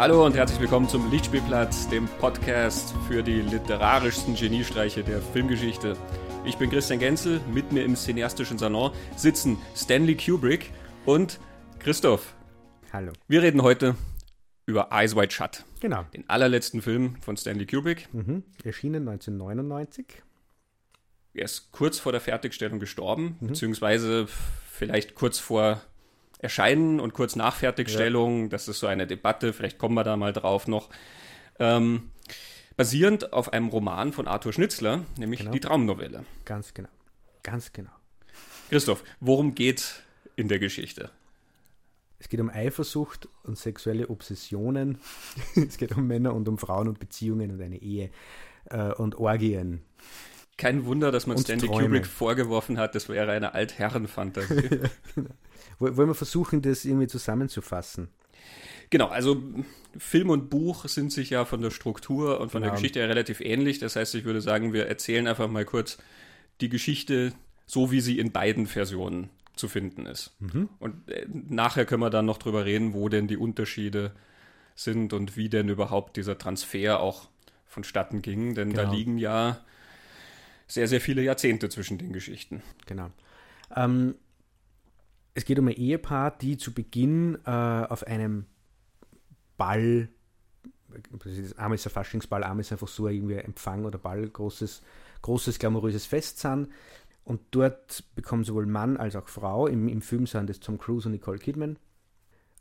[0.00, 5.94] Hallo und herzlich willkommen zum Lichtspielplatz, dem Podcast für die literarischsten Geniestreiche der Filmgeschichte.
[6.42, 10.70] Ich bin Christian Genzel, mit mir im cineastischen Salon sitzen Stanley Kubrick
[11.04, 11.38] und
[11.80, 12.34] Christoph.
[12.94, 13.12] Hallo.
[13.28, 13.94] Wir reden heute
[14.64, 15.66] über Eyes Wide Shut.
[15.80, 16.04] Genau.
[16.14, 18.08] Den allerletzten Film von Stanley Kubrick.
[18.14, 18.44] Mhm.
[18.64, 20.06] Erschienen 1999.
[21.34, 23.48] Er ist kurz vor der Fertigstellung gestorben, mhm.
[23.48, 24.26] beziehungsweise
[24.66, 25.82] vielleicht kurz vor
[26.40, 28.44] Erscheinen und kurz nach Fertigstellung.
[28.44, 28.48] Ja.
[28.48, 30.88] Das ist so eine Debatte, vielleicht kommen wir da mal drauf noch.
[31.58, 32.10] Ähm,
[32.76, 35.52] basierend auf einem Roman von Arthur Schnitzler, nämlich genau.
[35.52, 36.24] die Traumnovelle.
[36.46, 36.88] Ganz genau.
[37.42, 37.90] Ganz genau.
[38.70, 40.02] Christoph, worum geht
[40.36, 41.10] in der Geschichte?
[42.18, 44.98] Es geht um Eifersucht und sexuelle Obsessionen.
[45.56, 48.10] es geht um Männer und um Frauen und Beziehungen und eine Ehe
[48.66, 49.82] äh, und Orgien.
[50.56, 51.68] Kein Wunder, dass man Stanley.
[51.68, 54.54] Kubrick vorgeworfen hat, das wäre eine Altherrenfantasie.
[54.54, 55.30] ja, genau.
[55.80, 58.08] Wollen wir versuchen, das irgendwie zusammenzufassen?
[58.90, 59.42] Genau, also
[59.96, 62.72] Film und Buch sind sich ja von der Struktur und von genau.
[62.72, 63.78] der Geschichte ja relativ ähnlich.
[63.78, 65.98] Das heißt, ich würde sagen, wir erzählen einfach mal kurz
[66.60, 67.32] die Geschichte
[67.66, 70.32] so, wie sie in beiden Versionen zu finden ist.
[70.40, 70.68] Mhm.
[70.78, 74.12] Und äh, nachher können wir dann noch drüber reden, wo denn die Unterschiede
[74.74, 77.28] sind und wie denn überhaupt dieser Transfer auch
[77.66, 78.54] vonstatten ging.
[78.54, 78.84] Denn genau.
[78.84, 79.60] da liegen ja
[80.66, 82.62] sehr, sehr viele Jahrzehnte zwischen den Geschichten.
[82.86, 83.10] Genau.
[83.76, 84.16] Ähm,
[85.40, 88.44] es geht um ein Ehepaar, die zu Beginn äh, auf einem
[89.56, 90.10] Ball,
[91.56, 94.82] einmal ist ein Faschingsball, einmal ist einfach so irgendwie Empfang oder Ball, großes,
[95.22, 96.68] großes glamouröses Fest sind.
[97.24, 101.08] Und dort bekommen sowohl Mann als auch Frau, im, im Film sind es Tom Cruise
[101.08, 101.78] und Nicole Kidman,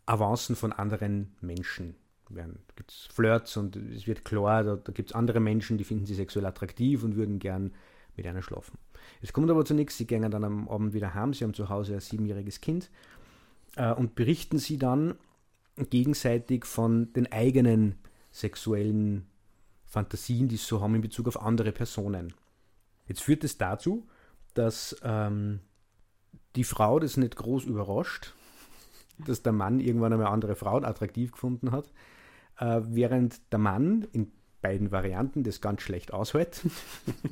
[0.05, 1.95] Avancen von anderen Menschen.
[2.29, 2.45] Da
[2.77, 6.05] gibt es Flirts und es wird klar, da, da gibt es andere Menschen, die finden
[6.05, 7.73] sie sexuell attraktiv und würden gern
[8.19, 8.77] mit einer schlafen.
[9.21, 11.69] Es kommt aber zu nichts, sie gehen dann am Abend wieder heim, sie haben zu
[11.69, 12.89] Hause ein siebenjähriges Kind
[13.75, 15.15] äh, und berichten sie dann
[15.89, 17.95] gegenseitig von den eigenen
[18.31, 19.25] sexuellen
[19.85, 22.33] Fantasien, die sie so haben in Bezug auf andere Personen.
[23.07, 24.05] Jetzt führt es dazu,
[24.53, 25.61] dass ähm,
[26.55, 28.33] die Frau das nicht groß überrascht,
[29.17, 31.91] dass der Mann irgendwann einmal andere Frauen attraktiv gefunden hat,
[32.59, 34.31] äh, während der Mann in
[34.61, 36.61] beiden Varianten das ganz schlecht aushält.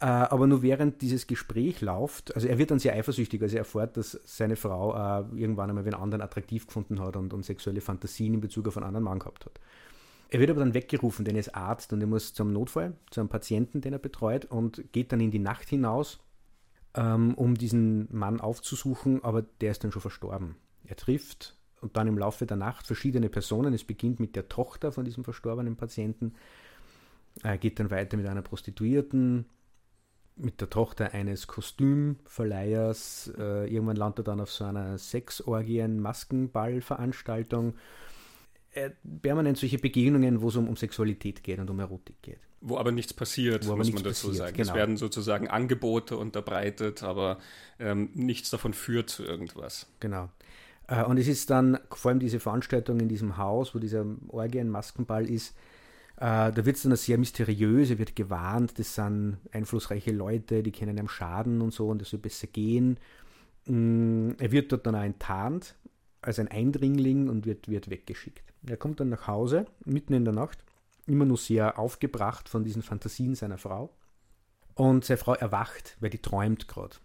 [0.00, 3.60] äh, aber nur während dieses Gespräch läuft, also er wird dann sehr eifersüchtig, als er
[3.60, 7.80] erfährt, dass seine Frau äh, irgendwann einmal einen anderen attraktiv gefunden hat und, und sexuelle
[7.80, 9.60] Fantasien in Bezug auf einen anderen Mann gehabt hat.
[10.28, 13.20] Er wird aber dann weggerufen, denn er ist Arzt und er muss zum Notfall, zu
[13.20, 16.20] einem Patienten, den er betreut und geht dann in die Nacht hinaus,
[16.94, 20.56] ähm, um diesen Mann aufzusuchen, aber der ist dann schon verstorben.
[20.86, 21.53] Er trifft
[21.84, 23.74] und dann im Laufe der Nacht verschiedene Personen.
[23.74, 26.32] Es beginnt mit der Tochter von diesem verstorbenen Patienten,
[27.42, 29.44] äh, geht dann weiter mit einer Prostituierten,
[30.36, 33.34] mit der Tochter eines Kostümverleihers.
[33.38, 37.74] Äh, irgendwann landet er dann auf so einer Sexorgien-Maskenball-Veranstaltung.
[38.72, 42.40] Äh, permanent solche Begegnungen, wo es um, um, Sexualität geht und um Erotik geht.
[42.62, 44.56] Wo aber nichts passiert, wo muss nichts man dazu passiert, sagen.
[44.56, 44.70] Genau.
[44.70, 47.40] Es werden sozusagen Angebote unterbreitet, aber
[47.78, 49.86] ähm, nichts davon führt zu irgendwas.
[50.00, 50.30] Genau.
[50.86, 55.28] Äh, und es ist dann vor allem diese Veranstaltung in diesem Haus, wo dieser Orgien-Maskenball
[55.28, 55.54] ist,
[56.16, 60.70] äh, da wird es dann sehr mysteriös, er wird gewarnt, das sind einflussreiche Leute, die
[60.70, 62.98] kennen einem Schaden und so und das soll besser gehen.
[63.66, 65.74] Mm, er wird dort dann auch enttarnt
[66.22, 68.54] als ein Eindringling und wird, wird weggeschickt.
[68.66, 70.64] Er kommt dann nach Hause, mitten in der Nacht,
[71.06, 73.90] immer nur sehr aufgebracht von diesen Fantasien seiner Frau.
[74.74, 76.96] Und seine Frau erwacht, weil die träumt gerade.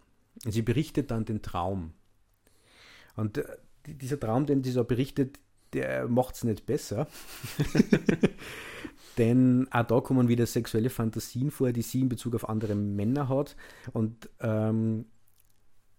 [0.44, 1.92] Sie berichtet dann den Traum.
[3.16, 3.44] Und äh,
[3.94, 5.38] dieser Traum, den sie so berichtet,
[5.72, 7.06] der macht es nicht besser.
[9.18, 13.28] Denn auch da kommen wieder sexuelle Fantasien vor, die sie in Bezug auf andere Männer
[13.28, 13.56] hat.
[13.92, 15.06] Und ähm,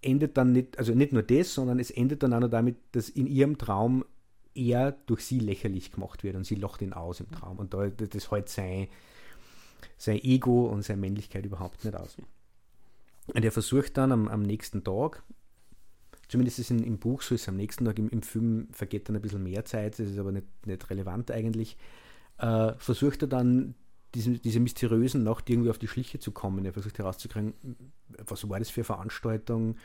[0.02, 3.10] endet dann nicht, also nicht nur das, sondern es endet dann auch noch damit, dass
[3.10, 4.04] in ihrem Traum
[4.54, 7.60] er durch sie lächerlich gemacht wird und sie lacht ihn aus im Traum.
[7.60, 8.88] Und da, das hält sein,
[9.98, 12.18] sein Ego und seine Männlichkeit überhaupt nicht aus.
[13.28, 15.24] Und er versucht dann am, am nächsten Tag
[16.32, 19.18] Zumindest ist es im Buch so, ist am nächsten Tag im, im Film vergeht dann
[19.18, 21.76] ein bisschen mehr Zeit, das ist aber nicht, nicht relevant eigentlich.
[22.38, 23.76] Äh, versucht er dann
[24.16, 26.64] diese, diese mysteriösen Nacht irgendwie auf die Schliche zu kommen.
[26.64, 27.54] Er versucht herauszukriegen,
[28.26, 29.76] was war das für eine Veranstaltung.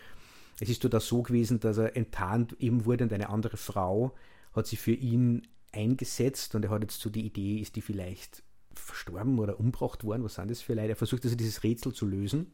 [0.61, 4.15] Es ist da so gewesen, dass er enttarnt eben wurde und eine andere Frau
[4.53, 8.45] hat sich für ihn eingesetzt und er hat jetzt so die Idee, ist die vielleicht
[8.73, 10.91] verstorben oder umgebracht worden, was sind das für Leute?
[10.91, 12.53] Er versucht also dieses Rätsel zu lösen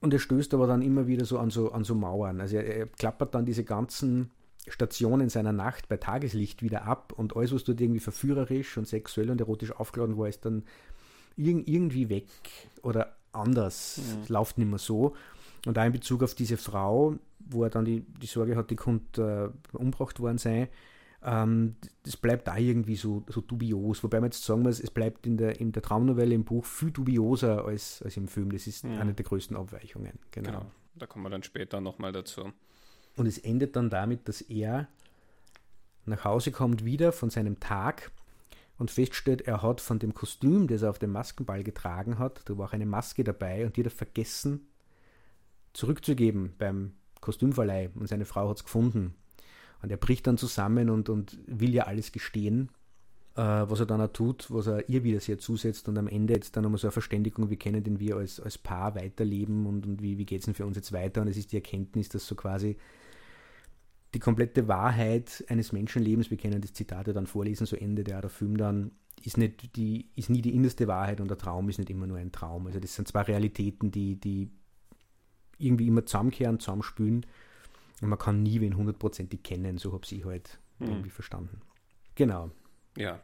[0.00, 2.40] und er stößt aber dann immer wieder so an so, an so Mauern.
[2.40, 4.30] Also er, er klappert dann diese ganzen
[4.68, 9.30] Stationen seiner Nacht bei Tageslicht wieder ab und alles, was dort irgendwie verführerisch und sexuell
[9.30, 10.64] und erotisch aufgeladen war, ist dann
[11.36, 12.26] irg irgendwie weg
[12.82, 13.98] oder anders.
[13.98, 14.22] Ja.
[14.22, 15.14] Es läuft nicht mehr so.
[15.66, 18.76] Und auch in Bezug auf diese Frau, wo er dann die, die Sorge hat, die
[18.76, 20.68] könnte äh, umgebracht worden sein,
[21.20, 25.36] das bleibt da irgendwie so, so dubios, wobei man jetzt sagen muss, es bleibt in
[25.36, 28.52] der, in der Traumnovelle im Buch viel dubioser als, als im Film.
[28.52, 28.98] Das ist mhm.
[28.98, 30.18] eine der größten Abweichungen.
[30.30, 30.50] Genau.
[30.50, 30.66] genau.
[30.94, 32.52] Da kommen wir dann später nochmal dazu.
[33.16, 34.88] Und es endet dann damit, dass er
[36.04, 38.12] nach Hause kommt wieder von seinem Tag
[38.78, 42.56] und feststellt, er hat von dem Kostüm, das er auf dem Maskenball getragen hat, da
[42.56, 44.68] war auch eine Maske dabei und die hat er vergessen
[45.72, 49.14] zurückzugeben beim Kostümverleih und seine Frau hat es gefunden.
[49.82, 52.70] Und er bricht dann zusammen und, und will ja alles gestehen,
[53.36, 56.34] äh, was er dann auch tut, was er ihr wieder sehr zusetzt und am Ende
[56.34, 59.86] jetzt dann nochmal so eine Verständigung, wie können denn wir als, als Paar weiterleben und,
[59.86, 61.20] und wie, wie geht es denn für uns jetzt weiter?
[61.20, 62.76] Und es ist die Erkenntnis, dass so quasi
[64.14, 68.20] die komplette Wahrheit eines Menschenlebens, wir können das Zitat ja dann vorlesen, so endet ja
[68.20, 68.92] der Film dann,
[69.22, 72.16] ist, nicht die, ist nie die innerste Wahrheit und der Traum ist nicht immer nur
[72.16, 72.66] ein Traum.
[72.66, 74.50] Also das sind zwei Realitäten, die, die
[75.58, 77.26] irgendwie immer zusammenkehren, zusammenspülen
[78.00, 80.88] und man kann nie wen hundertprozentig kennen, so habe ich halt hm.
[80.88, 81.60] irgendwie verstanden.
[82.14, 82.50] Genau.
[82.96, 83.20] Ja.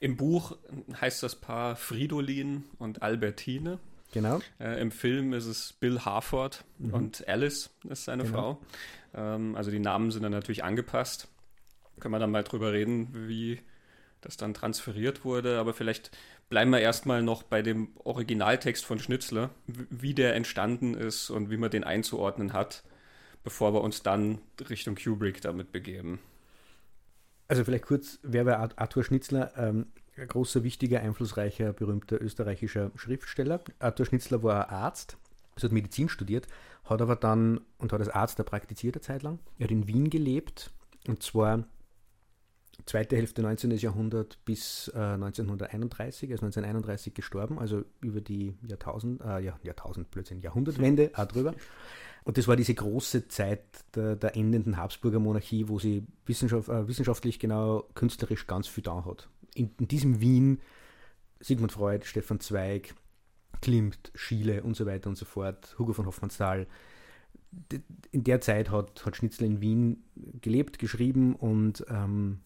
[0.00, 0.56] Im Buch
[1.00, 3.78] heißt das Paar Fridolin und Albertine.
[4.12, 4.40] Genau.
[4.58, 6.94] Äh, Im Film ist es Bill Harford mhm.
[6.94, 8.34] und Alice ist seine genau.
[8.34, 8.60] Frau.
[9.14, 11.28] Ähm, also die Namen sind dann natürlich angepasst.
[12.00, 13.60] Können wir dann mal drüber reden, wie
[14.20, 15.58] das dann transferiert wurde.
[15.58, 16.10] Aber vielleicht
[16.48, 21.56] bleiben wir erstmal noch bei dem Originaltext von Schnitzler, wie der entstanden ist und wie
[21.56, 22.84] man den einzuordnen hat,
[23.48, 26.18] bevor wir uns dann Richtung Kubrick damit begeben.
[27.48, 29.56] Also vielleicht kurz, wer war Arthur Schnitzler?
[29.56, 29.86] Ähm,
[30.16, 33.62] großer, wichtiger, einflussreicher, berühmter österreichischer Schriftsteller.
[33.78, 35.16] Arthur Schnitzler war Arzt,
[35.54, 36.46] also hat Medizin studiert,
[36.84, 39.38] hat aber dann und hat als Arzt da praktiziert eine Zeit lang.
[39.58, 40.70] Er hat in Wien gelebt
[41.06, 41.64] und zwar
[42.84, 43.70] zweite Hälfte 19.
[43.78, 50.10] Jahrhundert bis äh, 1931, er ist 1931 gestorben, also über die Jahrtausend, äh, ja, Jahrtausend,
[50.10, 51.54] plötzlich Jahrhundertwende auch drüber.
[52.28, 53.62] Und das war diese große Zeit
[53.94, 59.06] der, der endenden Habsburger Monarchie, wo sie wissenschaft, äh, wissenschaftlich genau künstlerisch ganz viel da
[59.06, 59.30] hat.
[59.54, 60.60] In, in, diesem Wien
[61.40, 62.94] Sigmund Freud, Stefan Zweig,
[63.62, 66.66] Klimt, Schiele und so weiter und so fort, Hugo von Hoffmannsthal.
[68.10, 70.04] In der Zeit hat, hat Schnitzler in Wien
[70.42, 72.40] gelebt, geschrieben und ähm,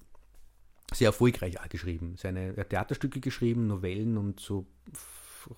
[0.94, 2.14] sehr erfolgreich auch geschrieben.
[2.18, 4.64] Seine Theaterstücke geschrieben, Novellen und so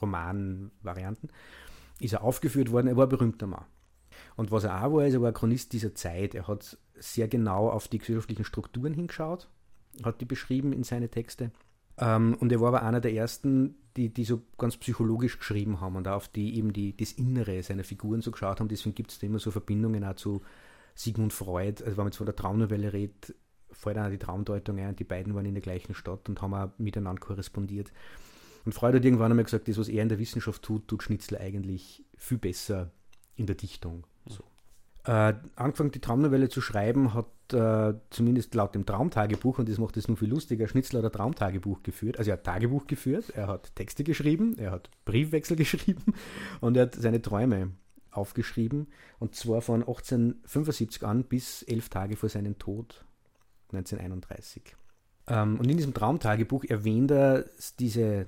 [0.01, 1.29] Romanvarianten.
[2.01, 3.67] Ist er aufgeführt worden, er war ein berühmter Mann.
[4.37, 6.35] Und was er auch war, ist, er war Chronist dieser Zeit.
[6.35, 9.49] Er hat sehr genau auf die gesellschaftlichen Strukturen hingeschaut,
[10.03, 11.51] hat die beschrieben in seine Texte.
[11.99, 15.97] Ähm, und er war aber einer der ersten, die, die so ganz psychologisch geschrieben haben
[15.97, 18.69] und auf die eben die, das Innere seiner Figuren so geschaut haben.
[18.69, 20.43] Deswegen gibt es da immer so Verbindungen auch zu
[20.95, 21.83] Sigmund Freud.
[21.85, 23.35] Also wenn man jetzt von der Traumnovelle redet,
[23.71, 24.97] fällt auch die Traumdeutung ein.
[24.97, 27.93] Die beiden waren in der gleichen Stadt und haben auch miteinander korrespondiert.
[28.65, 31.41] Und Freud hat irgendwann einmal gesagt, das, was er in der Wissenschaft tut, tut Schnitzler
[31.41, 32.91] eigentlich viel besser
[33.37, 34.07] in der Dichtung.
[34.27, 34.45] So.
[35.05, 39.97] Äh, angefangen, die Traumnovelle zu schreiben, hat äh, zumindest laut dem Traumtagebuch, und das macht
[39.97, 42.19] es nur viel lustiger, Schnitzler hat ein Traumtagebuch geführt.
[42.19, 46.15] Also er hat Tagebuch geführt, er hat Texte geschrieben, er hat Briefwechsel geschrieben
[46.61, 47.73] und er hat seine Träume
[48.11, 48.89] aufgeschrieben.
[49.19, 53.05] Und zwar von 1875 an bis elf Tage vor seinem Tod
[53.73, 54.77] 1931.
[55.27, 57.45] Ähm, und in diesem Traumtagebuch erwähnt er
[57.79, 58.27] diese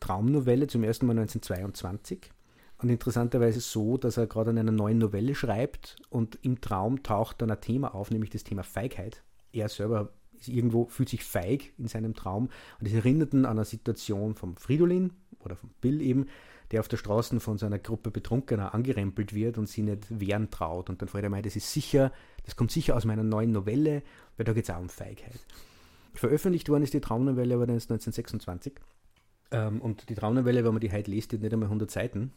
[0.00, 2.32] Traumnovelle zum ersten Mal 1922.
[2.82, 7.42] Und interessanterweise so, dass er gerade an einer neuen Novelle schreibt und im Traum taucht
[7.42, 9.22] dann ein Thema auf, nämlich das Thema Feigheit.
[9.52, 13.58] Er selber ist irgendwo, fühlt sich feig in seinem Traum und es erinnert ihn an
[13.58, 16.26] eine Situation vom Fridolin oder vom Bill eben,
[16.70, 20.50] der auf der Straße von so einer Gruppe Betrunkener angerempelt wird und sie nicht wehren
[20.50, 20.88] traut.
[20.88, 22.12] Und dann fragt er mal, das ist sicher,
[22.44, 24.02] das kommt sicher aus meiner neuen Novelle,
[24.36, 25.40] weil da geht es auch um Feigheit.
[26.14, 28.74] Veröffentlicht worden ist die Traumnovelle aber dann 1926.
[29.50, 32.32] Ähm, und die Traumnovelle, wenn man die heute liest, hat nicht einmal 100 Seiten.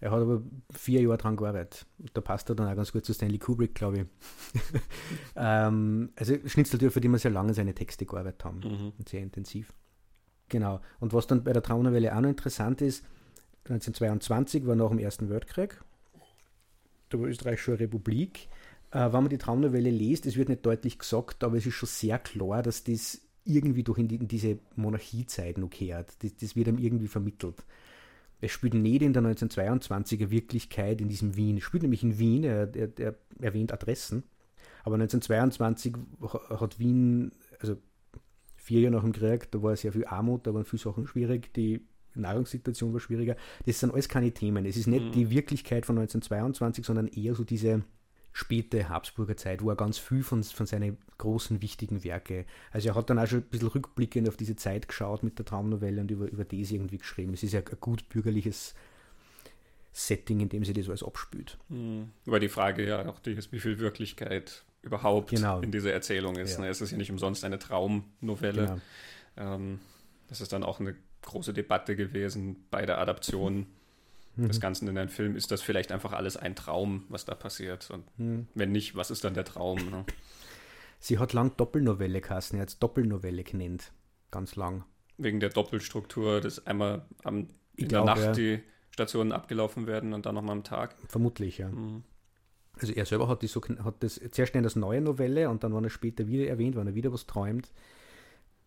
[0.00, 1.86] Er hat aber vier Jahre dran gearbeitet.
[2.14, 4.06] Da passt er dann auch ganz gut zu Stanley Kubrick, glaube ich.
[5.36, 8.92] ähm, also Schnitzeltür, für die wir sehr lange seine Texte gearbeitet haben mhm.
[8.98, 9.72] und sehr intensiv.
[10.48, 10.80] Genau.
[11.00, 13.04] Und was dann bei der Traumnovelle auch noch interessant ist,
[13.64, 15.80] 1922 war nach dem Ersten Weltkrieg,
[17.10, 18.48] da war Österreich schon eine Republik.
[18.90, 21.88] Äh, wenn man die Traumnovelle liest, es wird nicht deutlich gesagt, aber es ist schon
[21.88, 26.22] sehr klar, dass das irgendwie durch in, die, in diese Monarchiezeit noch kehrt.
[26.22, 27.64] Das, das wird ihm irgendwie vermittelt.
[28.40, 31.58] Es spielt nicht in der 1922er Wirklichkeit in diesem Wien.
[31.58, 34.24] Es spielt nämlich in Wien, er, er, er erwähnt Adressen.
[34.82, 35.94] Aber 1922
[36.48, 37.76] hat Wien, also
[38.56, 41.52] vier Jahre nach dem Krieg, da war sehr viel Armut, da waren viele Sachen schwierig,
[41.54, 43.36] die Nahrungssituation war schwieriger.
[43.66, 44.64] Das sind alles keine Themen.
[44.66, 45.12] Es ist nicht mhm.
[45.12, 47.84] die Wirklichkeit von 1922, sondern eher so diese
[48.32, 52.94] späte Habsburger Zeit, wo er ganz viel von, von seinen großen, wichtigen Werke, also er
[52.94, 56.10] hat dann auch schon ein bisschen rückblickend auf diese Zeit geschaut mit der Traumnovelle und
[56.10, 57.34] über, über das irgendwie geschrieben.
[57.34, 58.74] Es ist ja ein gut bürgerliches
[59.92, 61.58] Setting, in dem sich das alles abspült.
[61.68, 62.10] Mhm.
[62.26, 65.60] Aber die Frage ja auch die ist, wie viel Wirklichkeit überhaupt genau.
[65.60, 66.54] in dieser Erzählung ist.
[66.54, 66.60] Ja.
[66.60, 66.68] Ne?
[66.68, 68.80] Es ist ja nicht umsonst eine Traumnovelle.
[69.36, 69.54] Genau.
[69.54, 69.80] Ähm,
[70.28, 73.66] das ist dann auch eine große Debatte gewesen bei der Adaption
[74.36, 74.48] mhm.
[74.48, 75.36] des Ganzen in einen Film.
[75.36, 77.90] Ist das vielleicht einfach alles ein Traum, was da passiert?
[77.90, 78.48] Und mhm.
[78.54, 79.78] wenn nicht, was ist dann der Traum?
[79.90, 80.04] Ne?
[80.98, 83.92] Sie hat lang Doppelnovelle geheißen, er hat es Doppelnovelle genannt.
[84.30, 84.84] Ganz lang.
[85.16, 88.32] Wegen der Doppelstruktur, dass einmal am, in glaub, der Nacht ja.
[88.32, 90.94] die Stationen abgelaufen werden und dann nochmal am Tag.
[91.08, 91.68] Vermutlich, ja.
[91.68, 92.04] Mhm.
[92.80, 95.72] Also er selber hat, die so, hat das sehr schnell als neue Novelle und dann,
[95.74, 97.70] war er später wieder erwähnt, wenn er wieder was träumt.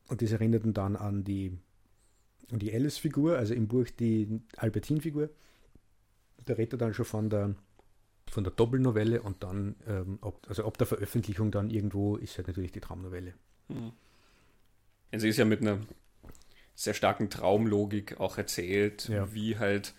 [0.07, 1.57] Und das erinnert ihn dann an die,
[2.51, 5.29] an die Alice-Figur, also im Buch die Albertine-Figur.
[6.45, 7.55] Da redet er dann schon von der,
[8.29, 12.47] von der Doppelnovelle und dann, ähm, ob, also ab der Veröffentlichung dann irgendwo ist halt
[12.47, 13.33] natürlich die Traumnovelle.
[13.69, 13.91] Mhm.
[15.15, 15.79] Sie ist ja mit einer
[16.75, 19.31] sehr starken Traumlogik auch erzählt, ja.
[19.33, 19.93] wie halt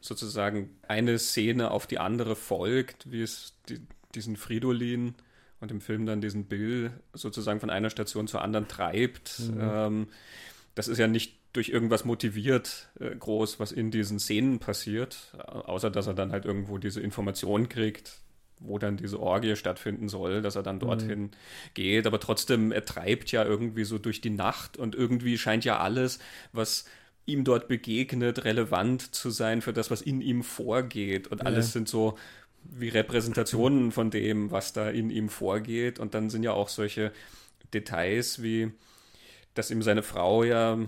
[0.00, 3.80] sozusagen eine Szene auf die andere folgt, wie es die,
[4.14, 5.14] diesen Fridolin
[5.60, 9.40] und im Film dann diesen Bill sozusagen von einer Station zur anderen treibt.
[9.40, 9.60] Mhm.
[9.60, 10.08] Ähm,
[10.74, 15.90] das ist ja nicht durch irgendwas motiviert äh, groß, was in diesen Szenen passiert, außer
[15.90, 18.20] dass er dann halt irgendwo diese Information kriegt,
[18.60, 21.30] wo dann diese Orgie stattfinden soll, dass er dann dorthin mhm.
[21.74, 22.06] geht.
[22.06, 26.18] Aber trotzdem, er treibt ja irgendwie so durch die Nacht und irgendwie scheint ja alles,
[26.52, 26.84] was
[27.26, 31.28] ihm dort begegnet, relevant zu sein für das, was in ihm vorgeht.
[31.28, 31.72] Und alles ja.
[31.72, 32.16] sind so
[32.62, 35.98] wie Repräsentationen von dem, was da in ihm vorgeht.
[35.98, 37.12] Und dann sind ja auch solche
[37.72, 38.72] Details wie,
[39.54, 40.78] dass ihm seine Frau ja,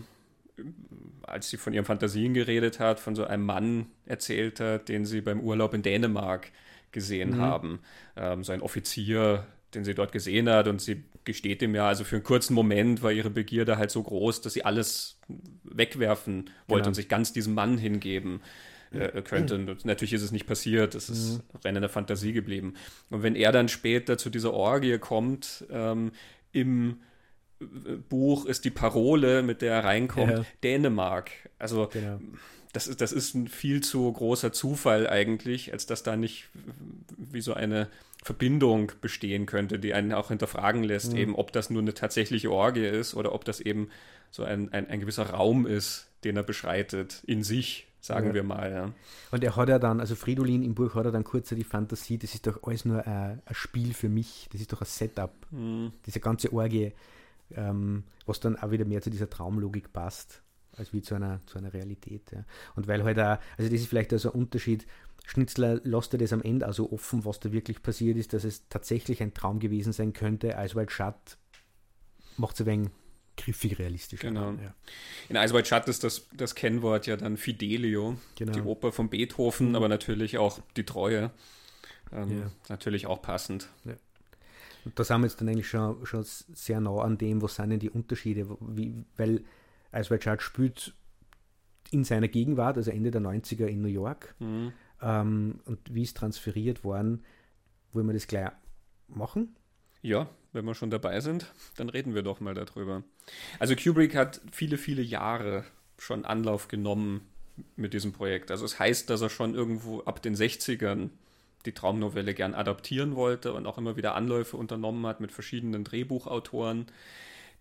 [1.23, 5.21] als sie von ihren Fantasien geredet hat, von so einem Mann erzählt hat, den sie
[5.21, 6.51] beim Urlaub in Dänemark
[6.91, 7.41] gesehen mhm.
[7.41, 7.81] haben.
[8.17, 12.05] Ähm, so ein Offizier, den sie dort gesehen hat und sie gesteht ihm ja, also
[12.05, 15.19] für einen kurzen Moment war ihre Begierde halt so groß, dass sie alles
[15.65, 16.89] wegwerfen wollte genau.
[16.89, 18.43] und sich ganz diesem Mann hingeben
[18.91, 19.55] äh, könnte.
[19.55, 21.59] Und natürlich ist es nicht passiert, es ist mhm.
[21.65, 22.75] rein in der Fantasie geblieben.
[23.09, 26.13] Und wenn er dann später zu dieser Orgie kommt, ähm,
[26.51, 26.95] im äh,
[28.09, 30.45] Buch ist die Parole, mit der er reinkommt, ja.
[30.63, 31.31] Dänemark.
[31.59, 32.19] Also genau.
[32.73, 36.49] das, ist, das ist ein viel zu großer Zufall eigentlich, als dass da nicht
[37.17, 37.89] wie so eine
[38.23, 41.19] Verbindung bestehen könnte, die einen auch hinterfragen lässt, mhm.
[41.19, 43.89] eben ob das nur eine tatsächliche Orgie ist oder ob das eben
[44.31, 48.35] so ein, ein, ein gewisser Raum ist, den er beschreitet in sich, sagen ja.
[48.35, 48.71] wir mal.
[48.71, 48.93] Ja.
[49.33, 52.17] Und er hat ja dann, also Fridolin im Buch hat er dann kurz die Fantasie,
[52.17, 55.33] das ist doch alles nur ein, ein Spiel für mich, das ist doch ein Setup,
[55.51, 55.93] mhm.
[56.07, 56.93] diese ganze Orgie,
[57.57, 60.43] ähm, was dann auch wieder mehr zu dieser Traumlogik passt,
[60.77, 62.31] als wie zu einer, zu einer Realität.
[62.33, 62.45] Ja.
[62.75, 64.87] Und weil halt auch, also das ist vielleicht also ein Unterschied,
[65.25, 68.69] Schnitzler lässt er das am Ende also offen, was da wirklich passiert ist, dass es
[68.69, 70.59] tatsächlich ein Traum gewesen sein könnte.
[70.59, 71.39] Eiswald Schatt
[72.37, 72.91] macht es ein wenig
[73.37, 74.21] griffig realistisch.
[74.21, 74.53] Genau.
[74.53, 74.75] Ja.
[75.29, 78.53] In Eiswald Schatt ist das, das Kennwort ja dann Fidelio, genau.
[78.53, 79.77] die Oper von Beethoven, mhm.
[79.77, 81.31] aber natürlich auch die Treue.
[82.13, 82.51] Ähm, ja.
[82.69, 83.69] Natürlich auch passend.
[83.85, 83.95] Ja.
[84.95, 87.81] Da sind wir jetzt dann eigentlich schon, schon sehr nah an dem, was sind denn
[87.81, 89.45] die Unterschiede, wie, weil
[89.93, 90.95] Eiswald Schatt spielt
[91.91, 94.35] in seiner Gegenwart, also Ende der 90er in New York.
[94.41, 94.73] Mhm
[95.03, 97.25] ähm, und wie es transferiert worden.
[97.93, 98.51] Wollen wir das gleich
[99.09, 99.55] machen?
[100.01, 103.03] Ja, wenn wir schon dabei sind, dann reden wir doch mal darüber.
[103.59, 105.65] Also Kubrick hat viele, viele Jahre
[105.99, 107.21] schon Anlauf genommen
[107.77, 108.51] mit diesem Projekt.
[108.51, 111.11] Also es heißt, dass er schon irgendwo ab den 60ern
[111.67, 116.87] die Traumnovelle gern adaptieren wollte und auch immer wieder Anläufe unternommen hat mit verschiedenen Drehbuchautoren,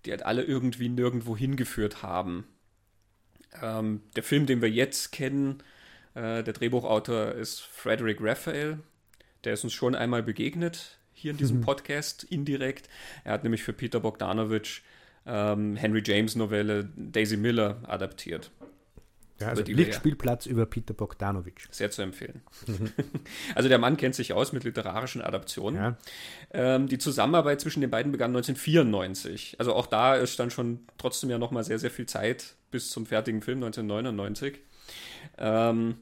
[0.05, 2.46] die halt alle irgendwie nirgendwo hingeführt haben.
[3.62, 5.62] Ähm, der Film, den wir jetzt kennen,
[6.13, 8.79] äh, der Drehbuchautor ist Frederick Raphael.
[9.43, 11.62] Der ist uns schon einmal begegnet hier in diesem mhm.
[11.62, 12.89] Podcast indirekt.
[13.24, 14.81] Er hat nämlich für Peter Bogdanovich
[15.25, 18.51] ähm, Henry James Novelle Daisy Miller adaptiert.
[19.42, 21.68] Ja, also Lichtspielplatz über Peter Bogdanovich.
[21.72, 22.42] Sehr zu empfehlen.
[22.68, 22.92] Mhm.
[23.56, 25.82] Also der Mann kennt sich aus mit literarischen Adaptionen.
[25.82, 25.98] Ja.
[26.52, 29.56] Ähm, die Zusammenarbeit zwischen den beiden begann 1994.
[29.60, 33.06] Also auch da ist dann schon trotzdem ja nochmal sehr, sehr viel Zeit bis zum
[33.06, 34.60] fertigen Film 1999.
[35.38, 35.96] Ähm,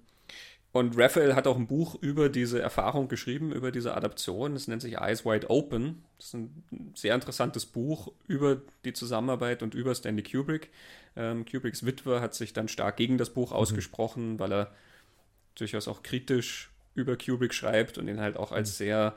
[0.71, 4.55] und Raphael hat auch ein Buch über diese Erfahrung geschrieben, über diese Adaption.
[4.55, 6.03] Es nennt sich Eyes Wide Open.
[6.17, 10.69] Das ist ein sehr interessantes Buch über die Zusammenarbeit und über Stanley Kubrick.
[11.15, 13.57] Ähm, Kubricks Witwer hat sich dann stark gegen das Buch mhm.
[13.57, 14.75] ausgesprochen, weil er
[15.55, 18.73] durchaus auch kritisch über Kubrick schreibt und ihn halt auch als mhm.
[18.73, 19.15] sehr,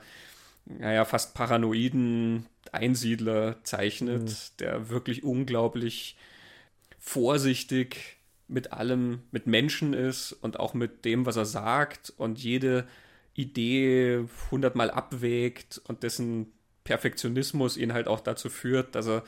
[0.65, 4.57] naja, fast paranoiden Einsiedler zeichnet, mhm.
[4.59, 6.17] der wirklich unglaublich
[6.97, 12.85] vorsichtig mit allem, mit Menschen ist und auch mit dem, was er sagt und jede
[13.33, 16.51] Idee hundertmal abwägt und dessen
[16.83, 19.23] Perfektionismus ihn halt auch dazu führt, dass er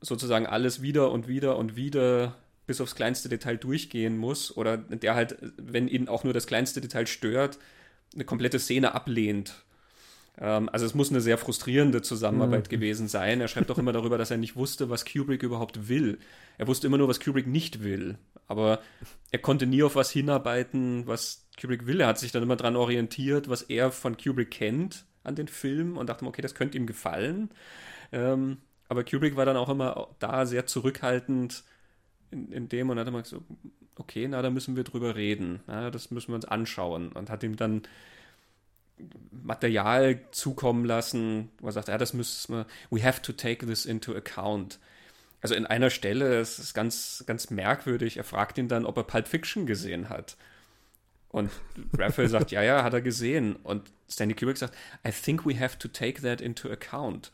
[0.00, 5.14] sozusagen alles wieder und wieder und wieder bis aufs kleinste Detail durchgehen muss oder der
[5.14, 7.58] halt, wenn ihn auch nur das kleinste Detail stört,
[8.14, 9.64] eine komplette Szene ablehnt.
[10.38, 12.70] Ähm, also es muss eine sehr frustrierende Zusammenarbeit mhm.
[12.70, 13.40] gewesen sein.
[13.40, 16.18] Er schreibt auch immer darüber, dass er nicht wusste, was Kubrick überhaupt will.
[16.58, 18.18] Er wusste immer nur, was Kubrick nicht will.
[18.46, 18.80] Aber
[19.30, 22.00] er konnte nie auf was hinarbeiten, was Kubrick will.
[22.00, 25.96] Er hat sich dann immer daran orientiert, was er von Kubrick kennt an den Film
[25.96, 27.50] und dachte, okay, das könnte ihm gefallen.
[28.10, 28.58] Ähm,
[28.88, 31.64] aber Kubrick war dann auch immer da sehr zurückhaltend
[32.30, 33.42] in, in dem und hat immer gesagt,
[33.96, 35.60] okay, na, da müssen wir drüber reden.
[35.66, 37.12] Na, das müssen wir uns anschauen.
[37.12, 37.82] Und hat ihm dann
[39.30, 43.86] Material zukommen lassen, wo er sagt, ja, das müssen wir, we have to take this
[43.86, 44.78] into account.
[45.40, 49.04] Also in einer Stelle, es ist ganz, ganz merkwürdig, er fragt ihn dann, ob er
[49.04, 50.36] Pulp Fiction gesehen hat.
[51.32, 51.50] Und
[51.98, 53.56] Raphael sagt, ja, ja, hat er gesehen.
[53.56, 54.74] Und Stanley Kubrick sagt,
[55.06, 57.32] I think we have to take that into account.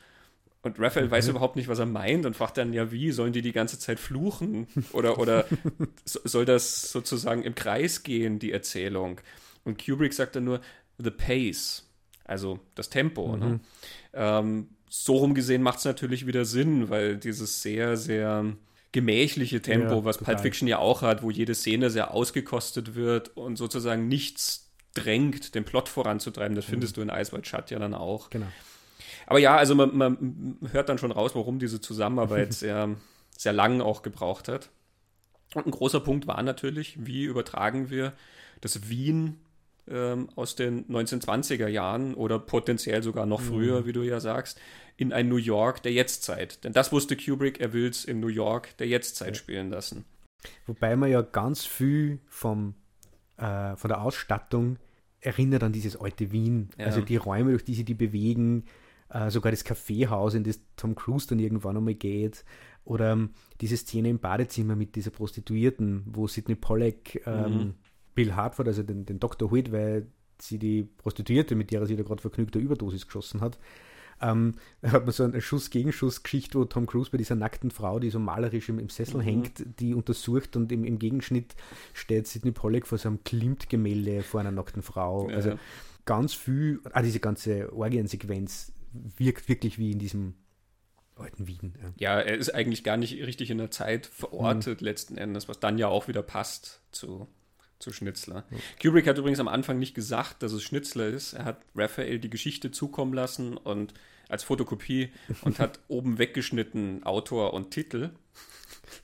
[0.63, 1.17] Und Raphael okay.
[1.17, 3.79] weiß überhaupt nicht, was er meint und fragt dann, ja, wie, sollen die die ganze
[3.79, 4.69] Zeit fluchen?
[4.93, 5.47] Oder, oder
[6.05, 9.21] soll das sozusagen im Kreis gehen, die Erzählung?
[9.65, 10.61] Und Kubrick sagt dann nur,
[10.99, 11.89] the pace,
[12.25, 13.37] also das Tempo.
[13.37, 13.47] Ne?
[13.47, 13.53] Mhm.
[13.53, 13.61] Ne?
[14.15, 18.57] Ähm, so rum gesehen macht es natürlich wieder Sinn, weil dieses sehr, sehr
[18.93, 23.37] gemächliche Tempo, ja, was Pulp Fiction ja auch hat, wo jede Szene sehr ausgekostet wird
[23.37, 26.71] und sozusagen nichts drängt, den Plot voranzutreiben, das mhm.
[26.71, 28.31] findest du in Ice White Shut ja dann auch.
[28.31, 28.47] Genau.
[29.27, 32.97] Aber ja, also man, man hört dann schon raus, warum diese Zusammenarbeit sehr,
[33.37, 34.71] sehr lang auch gebraucht hat.
[35.55, 38.15] Und ein großer Punkt war natürlich, wie übertragen wir
[38.61, 39.39] das Wien
[39.91, 43.87] ähm, aus den 1920er Jahren oder potenziell sogar noch früher, mhm.
[43.87, 44.61] wie du ja sagst,
[44.97, 46.65] in ein New York der Jetztzeit.
[46.65, 49.35] Denn das wusste Kubrick, er will es in New York der Jetztzeit ja.
[49.35, 50.05] spielen lassen.
[50.67, 52.75] Wobei man ja ganz viel vom,
[53.37, 54.79] äh, von der Ausstattung
[55.21, 56.71] erinnert an dieses alte Wien.
[56.79, 56.87] Ja.
[56.87, 58.65] Also die Räume, durch die sie die bewegen,
[59.11, 62.45] äh, sogar das Kaffeehaus, in das Tom Cruise dann irgendwann einmal geht.
[62.85, 67.75] Oder ähm, diese Szene im Badezimmer mit dieser Prostituierten, wo Sidney Pollack ähm, mhm.
[68.19, 70.09] Bill Hartford, also den, den Doktor holt, weil
[70.41, 73.59] sie die Prostituierte, mit der er sich da gerade vergnügte Überdosis geschossen hat.
[74.21, 78.11] Ähm, da hat man so eine Schuss-Gegenschuss-Geschichte, wo Tom Cruise bei dieser nackten Frau, die
[78.11, 79.23] so malerisch im, im Sessel mhm.
[79.23, 81.55] hängt, die untersucht und im, im Gegenschnitt
[81.93, 85.31] steht Sidney Pollack vor so einem Klimt-Gemälde vor einer nackten Frau.
[85.31, 85.37] Ja.
[85.37, 85.59] Also
[86.05, 88.73] ganz viel, ah, diese ganze Orgiensequenz
[89.17, 90.35] wirkt wirklich wie in diesem
[91.15, 91.75] alten Wien.
[91.99, 92.17] Ja.
[92.17, 92.21] ja.
[92.21, 94.85] er ist eigentlich gar nicht richtig in der Zeit verortet, mhm.
[94.85, 97.29] letzten Endes, was dann ja auch wieder passt zu
[97.79, 98.45] zu Schnitzler.
[98.51, 98.59] Ja.
[98.83, 101.35] Kubrick hat übrigens am Anfang nicht gesagt, dass es Schnitzler ist.
[101.35, 103.95] Er hat Raphael die Geschichte zukommen lassen und
[104.29, 105.11] als Fotokopie
[105.43, 108.11] und hat oben weggeschnitten Autor und Titel.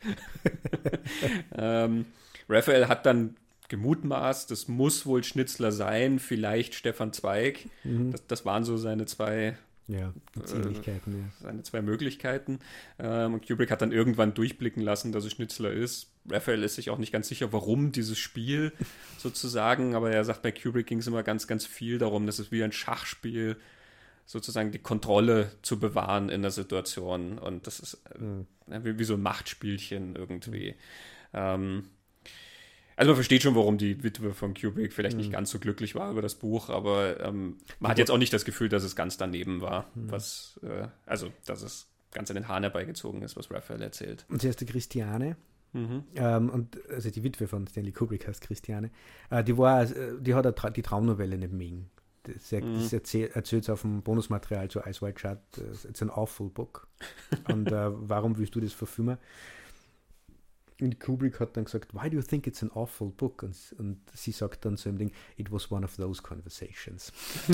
[1.57, 2.07] ähm,
[2.49, 3.37] Raphael hat dann
[3.69, 7.67] gemutmaßt, das muss wohl Schnitzler sein, vielleicht Stefan Zweig.
[7.83, 8.13] Mhm.
[8.13, 10.13] Das, das, waren so seine zwei ja, äh, ja.
[11.41, 12.61] seine zwei Möglichkeiten.
[12.99, 16.11] Ähm, und Kubrick hat dann irgendwann durchblicken lassen, dass es Schnitzler ist.
[16.29, 18.73] Raphael ist sich auch nicht ganz sicher, warum dieses Spiel
[19.19, 22.51] sozusagen, aber er sagt, bei Kubrick ging es immer ganz, ganz viel darum, dass es
[22.51, 23.57] wie ein Schachspiel
[24.27, 27.39] sozusagen die Kontrolle zu bewahren in der Situation.
[27.39, 28.47] Und das ist mhm.
[28.67, 30.71] wie, wie, so ein Machtspielchen irgendwie.
[30.71, 30.77] Mhm.
[31.35, 31.85] Ähm,
[32.97, 35.23] also man versteht schon, warum die Witwe von Kubrick vielleicht mhm.
[35.23, 38.33] nicht ganz so glücklich war über das Buch, aber ähm, man hat jetzt auch nicht
[38.33, 40.11] das Gefühl, dass es ganz daneben war, mhm.
[40.11, 44.25] was, äh, also dass es ganz an den Haaren herbeigezogen ist, was Raphael erzählt.
[44.29, 45.37] Und sie heißt die Christiane.
[45.73, 46.05] Mhm.
[46.15, 48.91] Ähm, und also die Witwe von Stanley Kubrick heißt Christiane.
[49.31, 51.91] Äh, die war, äh, die hat Tra die Traumnovelle nicht mögen.
[52.23, 52.75] Das, mhm.
[52.75, 55.39] das erzählt, erzählt auf dem Bonusmaterial zu Ice White Shut.
[55.89, 56.87] It's an awful book.
[57.53, 59.19] und äh, warum willst du das verfilmen?
[60.81, 63.43] Und Kubrick hat dann gesagt, why do you think it's an awful book?
[63.43, 67.13] Und, und sie sagt dann so im Ding, it was one of those conversations.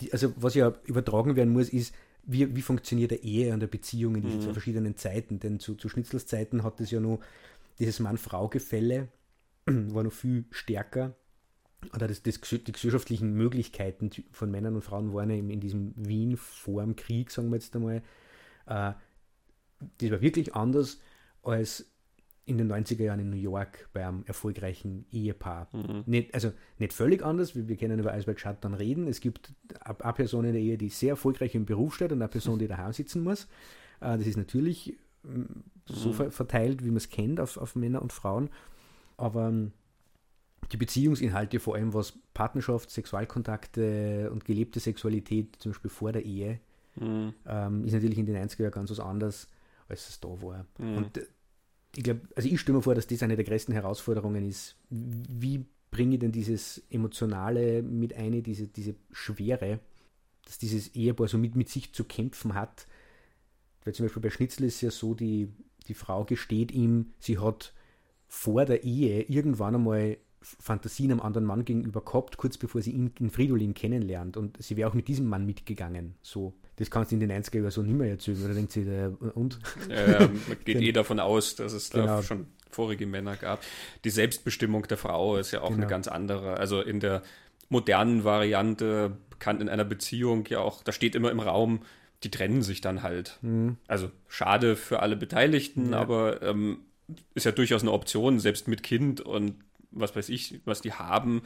[0.00, 3.66] Die, also was ja übertragen werden muss, ist, wie, wie funktioniert der Ehe und der
[3.66, 4.44] Beziehung in diesen mhm.
[4.44, 5.40] zwei verschiedenen Zeiten?
[5.40, 7.20] Denn zu, zu Schnitzels Zeiten hat es ja noch
[7.78, 9.08] dieses Mann-Frau-Gefälle
[9.66, 11.14] war noch viel stärker.
[11.94, 15.94] Oder das, das, die gesellschaftlichen Möglichkeiten von Männern und Frauen waren ja in, in diesem
[15.96, 18.02] Wien vor dem Krieg, sagen wir jetzt einmal,
[18.66, 18.92] äh,
[19.98, 21.00] das war wirklich anders
[21.42, 21.90] als
[22.50, 25.68] in den 90er Jahren in New York bei einem erfolgreichen Ehepaar.
[25.72, 26.02] Mhm.
[26.06, 29.06] Nicht, also nicht völlig anders, wir, wir können über Eisberg dann reden.
[29.06, 32.28] Es gibt eine Person in der Ehe, die sehr erfolgreich im Beruf steht und eine
[32.28, 33.44] Person, die daheim sitzen muss.
[34.00, 35.44] Äh, das ist natürlich mm,
[35.86, 36.32] so mhm.
[36.32, 38.50] verteilt, wie man es kennt, auf, auf Männer und Frauen.
[39.16, 39.72] Aber ähm,
[40.72, 46.58] die Beziehungsinhalte, vor allem was Partnerschaft, Sexualkontakte und gelebte Sexualität, zum Beispiel vor der Ehe,
[46.96, 47.34] mhm.
[47.46, 49.48] ähm, ist natürlich in den 90er Jahren ganz was anderes
[49.90, 50.66] als es da war.
[50.78, 50.96] Mhm.
[50.96, 51.26] Und äh,
[51.96, 54.76] ich glaube, also ich stelle mir vor, dass das eine der größten Herausforderungen ist.
[54.88, 59.80] Wie bringe ich denn dieses Emotionale mit ein, diese, diese Schwere,
[60.44, 62.86] dass dieses Ehepaar so mit, mit sich zu kämpfen hat?
[63.84, 65.48] Weil zum Beispiel bei Schnitzel ist ja so, die,
[65.88, 67.74] die Frau gesteht ihm, sie hat
[68.28, 73.12] vor der Ehe irgendwann einmal Fantasien einem anderen Mann gegenüber gehabt, kurz bevor sie ihn
[73.18, 74.36] in Fridolin kennenlernt.
[74.36, 76.14] Und sie wäre auch mit diesem Mann mitgegangen.
[76.22, 76.54] So.
[76.80, 78.42] Das kannst du in den 90er Jahren so nicht mehr erzählen.
[78.42, 78.86] Oder denkt sie,
[79.34, 79.58] und?
[79.90, 80.80] Ja, man geht genau.
[80.80, 82.22] eh davon aus, dass es da genau.
[82.22, 83.62] schon vorige Männer gab.
[84.04, 85.82] Die Selbstbestimmung der Frau ist ja auch genau.
[85.82, 86.56] eine ganz andere.
[86.56, 87.22] Also in der
[87.68, 91.82] modernen Variante kann in einer Beziehung ja auch, da steht immer im Raum,
[92.22, 93.38] die trennen sich dann halt.
[93.42, 93.76] Mhm.
[93.86, 95.98] Also schade für alle Beteiligten, ja.
[95.98, 96.78] aber ähm,
[97.34, 99.54] ist ja durchaus eine Option, selbst mit Kind und
[99.90, 101.42] was weiß ich, was die haben.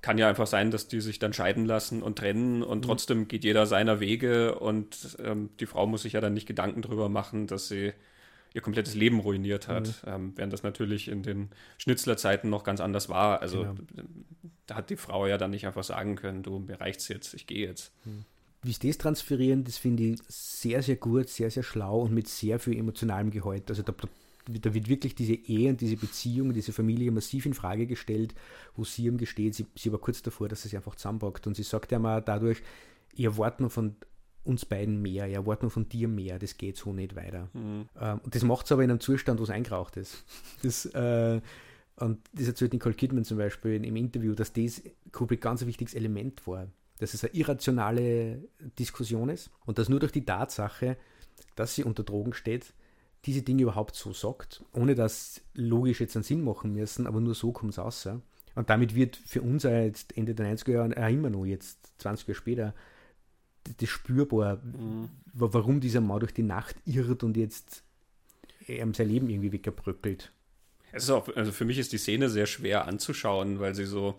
[0.00, 2.82] Kann ja einfach sein, dass die sich dann scheiden lassen und trennen und mhm.
[2.82, 6.82] trotzdem geht jeder seiner Wege und ähm, die Frau muss sich ja dann nicht Gedanken
[6.82, 7.92] darüber machen, dass sie
[8.56, 10.12] ihr komplettes Leben ruiniert hat, mhm.
[10.12, 13.42] ähm, während das natürlich in den Schnitzlerzeiten noch ganz anders war.
[13.42, 13.74] Also genau.
[14.66, 17.46] da hat die Frau ja dann nicht einfach sagen können, du, mir reicht's jetzt, ich
[17.46, 17.92] gehe jetzt.
[18.04, 18.24] Mhm.
[18.62, 22.28] Wie sie das transferieren, das finde ich sehr, sehr gut, sehr, sehr schlau und mit
[22.28, 23.68] sehr viel emotionalem Gehalt.
[23.68, 23.94] Also da,
[24.48, 28.34] da wird wirklich diese Ehe und diese Beziehung, diese Familie massiv in Frage gestellt,
[28.74, 31.46] wo sie ihm gesteht, sie, sie war kurz davor, dass sie sich einfach zusammenpackt.
[31.46, 32.62] Und sie sagt ja mal dadurch,
[33.14, 33.96] ihr erwarte nur von
[34.44, 37.48] uns beiden mehr, ihr erwarte nur von dir mehr, das geht so nicht weiter.
[37.52, 37.88] Mhm.
[38.00, 40.24] Ähm, und das macht es aber in einem Zustand, wo es eingeraucht ist.
[40.62, 41.40] Das, äh,
[41.96, 44.82] und das erzählt Nicole Kidman zum Beispiel im Interview, dass das
[45.12, 50.00] Kubrick ganz ein wichtiges Element war dass es eine irrationale Diskussion ist und dass nur
[50.00, 50.96] durch die Tatsache,
[51.54, 52.72] dass sie unter Drogen steht,
[53.24, 57.34] diese Dinge überhaupt so sagt, ohne dass logisch jetzt einen Sinn machen müssen, aber nur
[57.34, 58.08] so kommt es raus.
[58.54, 62.28] Und damit wird für uns jetzt Ende der 90er Jahre auch immer noch, jetzt 20
[62.28, 62.74] Jahre später,
[63.78, 65.10] das spürbar, mhm.
[65.32, 67.82] warum dieser Mann durch die Nacht irrt und jetzt
[68.68, 70.32] ähm, sein Leben irgendwie weggebröckelt.
[70.92, 74.14] Es ist auch, also für mich ist die Szene sehr schwer anzuschauen, weil sie so,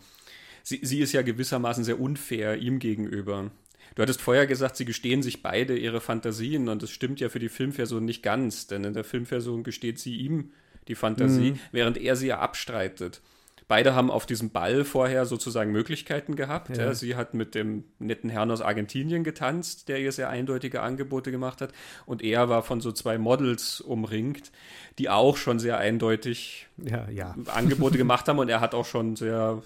[0.64, 3.52] sie, sie ist ja gewissermaßen sehr unfair ihm gegenüber.
[3.98, 7.40] Du hattest vorher gesagt, sie gestehen sich beide ihre Fantasien und das stimmt ja für
[7.40, 10.52] die Filmversion nicht ganz, denn in der Filmversion gesteht sie ihm
[10.88, 11.60] die Fantasie, mhm.
[11.72, 13.22] während er sie ja abstreitet.
[13.68, 16.78] Beide haben auf diesem Ball vorher sozusagen Möglichkeiten gehabt.
[16.78, 16.86] Ja.
[16.86, 21.32] Ja, sie hat mit dem netten Herrn aus Argentinien getanzt, der ihr sehr eindeutige Angebote
[21.32, 21.74] gemacht hat.
[22.06, 24.52] Und er war von so zwei Models umringt,
[25.00, 28.38] die auch schon sehr eindeutig ja, Angebote gemacht haben.
[28.38, 29.64] Und er hat auch schon sehr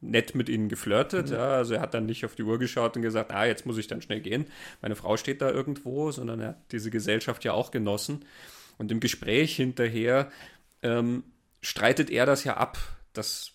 [0.00, 1.28] nett mit ihnen geflirtet.
[1.28, 1.34] Mhm.
[1.34, 1.48] Ja.
[1.50, 3.86] Also er hat dann nicht auf die Uhr geschaut und gesagt, ah, jetzt muss ich
[3.86, 4.46] dann schnell gehen.
[4.80, 8.24] Meine Frau steht da irgendwo, sondern er hat diese Gesellschaft ja auch genossen.
[8.78, 10.30] Und im Gespräch hinterher
[10.82, 11.24] ähm,
[11.60, 12.78] streitet er das ja ab.
[13.12, 13.52] Dass,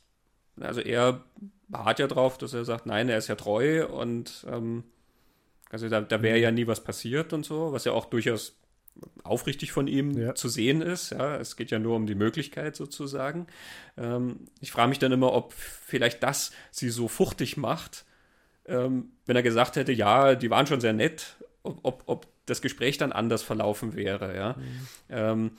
[0.59, 1.23] also er
[1.67, 4.83] beharrt ja drauf, dass er sagt, nein, er ist ja treu und ähm,
[5.69, 6.43] also da, da wäre mhm.
[6.43, 8.55] ja nie was passiert und so, was ja auch durchaus
[9.23, 10.35] aufrichtig von ihm ja.
[10.35, 11.11] zu sehen ist.
[11.11, 13.47] Ja, es geht ja nur um die Möglichkeit sozusagen.
[13.97, 18.05] Ähm, ich frage mich dann immer, ob vielleicht das sie so fuchtig macht,
[18.65, 22.61] ähm, wenn er gesagt hätte, ja, die waren schon sehr nett, ob, ob, ob das
[22.61, 24.35] Gespräch dann anders verlaufen wäre.
[24.35, 24.53] Ja.
[24.53, 24.87] Mhm.
[25.09, 25.51] Ähm,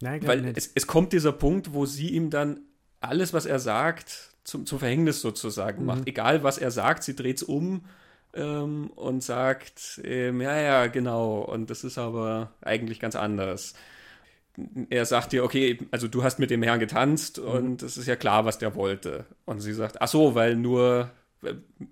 [0.00, 2.60] Nein, weil es, es, kommt dieser Punkt, wo sie ihm dann
[3.00, 5.86] alles, was er sagt, zum, zum Verhängnis sozusagen mhm.
[5.86, 6.06] macht.
[6.06, 7.84] Egal, was er sagt, sie dreht es um
[8.34, 13.74] ähm, und sagt, ähm, ja, ja, genau, und das ist aber eigentlich ganz anders.
[14.90, 17.48] Er sagt dir, okay, also du hast mit dem Herrn getanzt mhm.
[17.48, 19.26] und es ist ja klar, was der wollte.
[19.44, 21.10] Und sie sagt, ach so, weil nur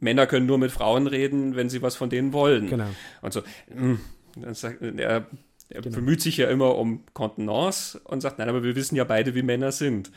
[0.01, 2.69] Männer können nur mit Frauen reden, wenn sie was von denen wollen.
[2.69, 2.89] Genau.
[3.23, 4.01] Und so, hm,
[4.37, 5.27] dann sagt, er,
[5.71, 5.97] er genau.
[5.97, 9.43] bemüht sich ja immer um Kontenance und sagt, nein, aber wir wissen ja beide, wie
[9.43, 10.11] Männer sind.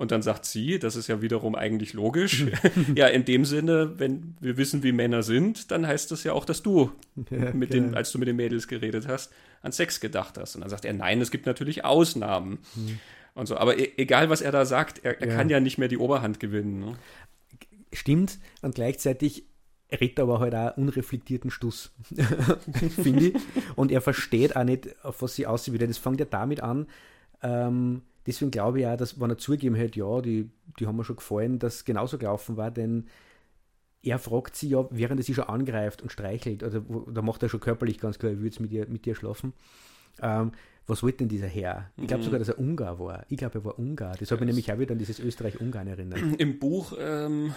[0.00, 2.46] Und dann sagt sie, das ist ja wiederum eigentlich logisch,
[2.94, 6.46] ja, in dem Sinne, wenn wir wissen, wie Männer sind, dann heißt das ja auch,
[6.46, 6.90] dass du,
[7.28, 10.54] ja, mit den, als du mit den Mädels geredet hast, an Sex gedacht hast.
[10.54, 12.60] Und dann sagt er, nein, es gibt natürlich Ausnahmen.
[12.74, 12.98] Mhm.
[13.34, 13.58] Und so.
[13.58, 15.36] Aber e egal, was er da sagt, er, er ja.
[15.36, 16.80] kann ja nicht mehr die Oberhand gewinnen.
[16.80, 16.96] Ne?
[17.92, 19.44] Stimmt, und gleichzeitig
[19.92, 21.92] redet aber halt auch unreflektierten Stuss,
[23.02, 23.34] finde ich.
[23.76, 25.82] Und er versteht auch nicht, auf was sie aussieht.
[25.82, 26.86] Das fängt ja damit an,
[27.42, 31.04] ähm, deswegen glaube ich auch, dass, wenn er zugeben hätte, ja, die, die haben mir
[31.04, 33.06] schon gefallen, dass es genauso gelaufen war, denn
[34.02, 36.80] er fragt sie ja, während er sie schon angreift und streichelt, oder
[37.12, 39.52] da macht er schon körperlich ganz klar, er würde jetzt mit dir, mit dir schlafen.
[40.22, 40.52] Ähm,
[40.86, 41.90] was wollte denn dieser Herr?
[41.96, 42.24] Ich glaube mhm.
[42.24, 43.24] sogar, dass er Ungar war.
[43.28, 44.16] Ich glaube, er war Ungar.
[44.16, 46.20] Das hat mich nämlich auch wieder an dieses Österreich-Ungarn erinnert.
[46.38, 47.52] Im Buch ähm,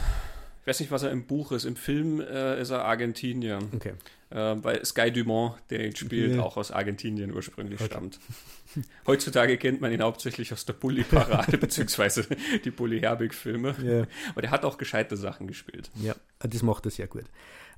[0.64, 1.66] ich weiß nicht, was er im Buch ist.
[1.66, 3.60] Im Film äh, ist er Argentinier.
[3.76, 3.96] Okay.
[4.34, 6.42] Äh, weil Sky Dumont, der ihn spielt, ja.
[6.42, 7.92] auch aus Argentinien ursprünglich okay.
[7.92, 8.20] stammt.
[9.06, 12.26] Heutzutage kennt man ihn hauptsächlich aus der Bully-Parade, beziehungsweise
[12.66, 13.76] die Bully-Herbig-Filme.
[13.84, 14.08] Ja.
[14.32, 15.92] Aber der hat auch gescheite Sachen gespielt.
[16.02, 17.26] Ja, das macht er sehr gut.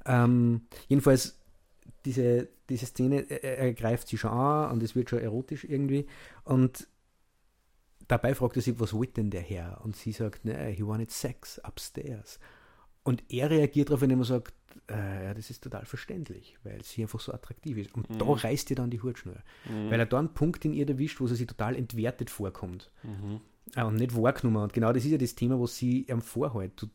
[0.05, 1.37] Ähm, jedenfalls,
[2.05, 6.07] diese, diese Szene, er, er greift sie schon an und es wird schon erotisch irgendwie.
[6.45, 6.87] Und
[8.07, 9.81] dabei fragt er sie, was wollte denn der Herr?
[9.83, 12.39] Und sie sagt, ne, he wanted sex upstairs.
[13.03, 14.53] Und er reagiert darauf, indem er sagt,
[14.87, 17.93] äh, das ist total verständlich, weil sie einfach so attraktiv ist.
[17.95, 18.19] Und mhm.
[18.19, 19.37] da reißt ihr dann die Hutschnur.
[19.69, 19.89] Mhm.
[19.89, 22.91] Weil er da einen Punkt in ihr erwischt, wo sie sich total entwertet vorkommt.
[23.03, 23.41] Mhm.
[23.75, 24.63] Ah, und nicht wahrgenommen.
[24.63, 26.81] Und genau das ist ja das Thema, was sie ihm vorhält.
[26.81, 26.87] Du,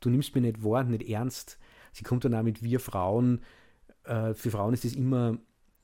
[0.00, 1.58] du nimmst mich nicht wahr, nicht ernst.
[1.92, 3.40] Sie kommt dann auch mit wir Frauen.
[4.04, 5.38] Äh, für Frauen ist das immer,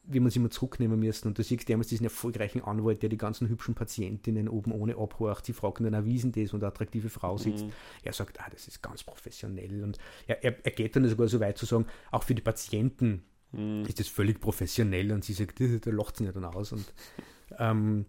[0.07, 1.29] wie man sie immer zurücknehmen müssen.
[1.29, 5.47] Und du siehst damals diesen erfolgreichen Anwalt, der die ganzen hübschen Patientinnen oben ohne abhorcht.
[5.47, 6.53] Sie fragen dann wie ist das?
[6.53, 7.67] Und eine attraktive Frau sitzt.
[7.67, 7.73] Mhm.
[8.03, 9.83] Er sagt, ah, das ist ganz professionell.
[9.83, 13.23] Und er, er, er geht dann sogar so weit zu sagen, auch für die Patienten
[13.53, 13.85] mhm.
[13.87, 15.11] ist das völlig professionell.
[15.13, 16.73] Und sie sagt, da lacht sie ja dann aus.
[16.73, 16.93] Und
[17.59, 18.05] ähm,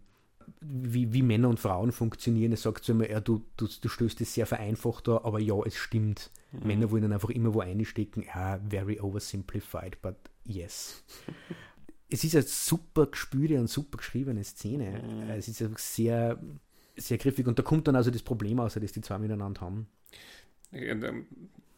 [0.62, 2.51] wie, wie Männer und Frauen funktionieren.
[2.51, 5.55] Er sagt so immer, ja, du, du, du stößt es sehr vereinfacht da, aber ja,
[5.65, 6.31] es stimmt.
[6.51, 6.67] Mhm.
[6.67, 8.23] Männer wollen dann einfach immer wo einstecken.
[8.23, 11.03] Ja, very oversimplified, but yes.
[12.09, 15.01] Es ist eine super gespülte und super geschriebene Szene.
[15.03, 15.29] Mhm.
[15.31, 16.39] Es ist einfach sehr,
[16.95, 19.87] sehr griffig und da kommt dann also das Problem aus, das die zwei miteinander haben.
[20.71, 21.25] Ähm,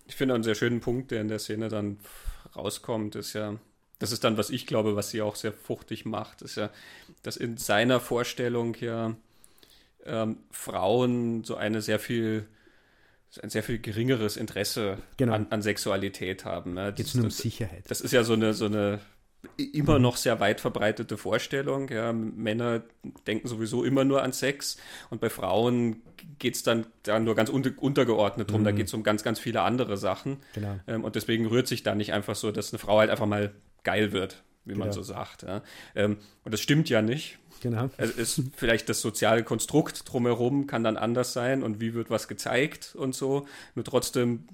[0.08, 2.00] ich finde einen sehr schönen Punkt, der in der Szene dann
[2.56, 3.58] rauskommt, ist ja,
[4.00, 6.70] das ist dann, was ich glaube, was sie auch sehr fruchtig macht, ist ja,
[7.24, 9.16] dass in seiner Vorstellung ja
[10.06, 12.48] ähm, Frauen so eine sehr viel
[13.44, 15.34] ein sehr viel geringeres Interesse genau.
[15.34, 16.74] an, an, Sexualität haben.
[16.74, 16.94] Ne?
[16.96, 17.84] Geht nur um Sicherheit.
[17.90, 19.02] Das ist ja so eine, so eine
[19.56, 21.90] immer noch sehr weit verbreitete Vorstellung.
[21.90, 22.14] Ja.
[22.14, 22.84] Männer
[23.26, 24.78] denken sowieso immer nur an Sex
[25.10, 26.02] und bei Frauen
[26.40, 28.62] geht es dann, dann nur ganz unter, untergeordnet drum.
[28.62, 28.66] Mhm.
[28.66, 30.38] Da geht es um ganz, ganz viele andere Sachen.
[30.54, 30.80] Genau.
[30.88, 33.52] Ähm, und deswegen rührt sich da nicht einfach so, dass eine Frau halt einfach mal
[33.84, 34.86] geil wird, wie genau.
[34.86, 35.44] man so sagt.
[35.44, 35.62] Ja.
[35.96, 37.38] Ähm, und das stimmt ja nicht.
[37.62, 37.90] Genau.
[37.98, 42.28] Es ist vielleicht das soziale Konstrukt drumherum kann dann anders sein und wie wird was
[42.28, 43.48] gezeigt und so.
[43.76, 44.48] Nur trotzdem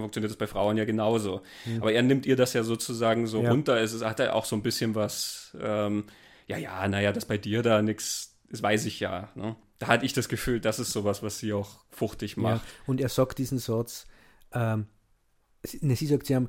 [0.00, 1.42] funktioniert das bei Frauen ja genauso.
[1.64, 1.82] Mhm.
[1.82, 3.50] Aber er nimmt ihr das ja sozusagen so ja.
[3.50, 3.80] runter.
[3.80, 6.04] Es ist, hat er auch so ein bisschen was, ähm,
[6.46, 9.30] ja, ja, naja, das bei dir da nichts, das weiß ich ja.
[9.34, 9.56] Ne?
[9.78, 12.64] Da hatte ich das Gefühl, das ist sowas, was sie auch fuchtig macht.
[12.64, 12.72] Ja.
[12.86, 14.06] Und er sagt diesen Satz,
[14.52, 14.86] ähm,
[15.64, 16.48] sie sagt, sie haben,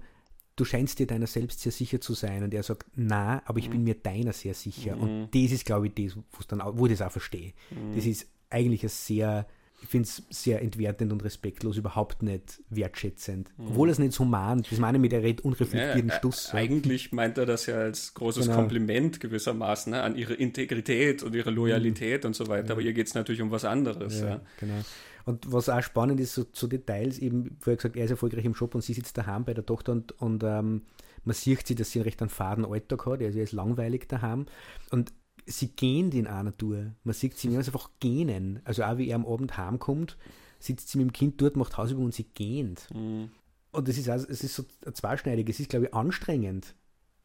[0.55, 2.43] du scheinst dir deiner selbst sehr sicher zu sein.
[2.43, 3.73] Und er sagt, na, aber ich mhm.
[3.73, 4.95] bin mir deiner sehr sicher.
[4.95, 5.01] Mhm.
[5.01, 7.53] Und das ist, glaube ich, das, dann, wo ich das auch verstehe.
[7.69, 7.95] Mhm.
[7.95, 9.47] Das ist eigentlich ein sehr,
[9.80, 13.52] ich finde es sehr entwertend und respektlos, überhaupt nicht wertschätzend.
[13.58, 13.68] Mhm.
[13.68, 14.72] Obwohl er es nicht so mahnt.
[14.72, 16.54] Das meine ich mit der red unreflektierten ja, Stuss.
[16.54, 18.58] Eigentlich meint er das ja als großes genau.
[18.58, 22.28] Kompliment gewissermaßen ne, an ihre Integrität und ihre Loyalität mhm.
[22.28, 22.72] und so weiter.
[22.72, 24.20] Aber ihr geht es natürlich um was anderes.
[24.20, 24.82] Ja, Genau.
[25.26, 28.56] Und was auch spannend ist, so, so Details, eben, vorher gesagt, er ist erfolgreich im
[28.56, 30.84] Shop und sie sitzt daheim bei der Tochter und, und ähm,
[31.26, 34.08] man sieht sie, dass sie einen recht einen faden Alltag hat, also er ist langweilig
[34.08, 34.46] daheim.
[34.90, 35.12] Und
[35.47, 36.93] sie gehen in einer Tour.
[37.03, 38.60] Man sieht sie einfach gähnen.
[38.63, 40.17] Also auch wie er am Abend heimkommt,
[40.60, 42.88] sitzt sie mit dem Kind dort, macht Hausübung und sie gähnt.
[42.93, 43.29] Mhm.
[43.71, 45.49] Und das ist, also, es ist so zweischneidig.
[45.49, 46.75] Es ist, glaube ich, anstrengend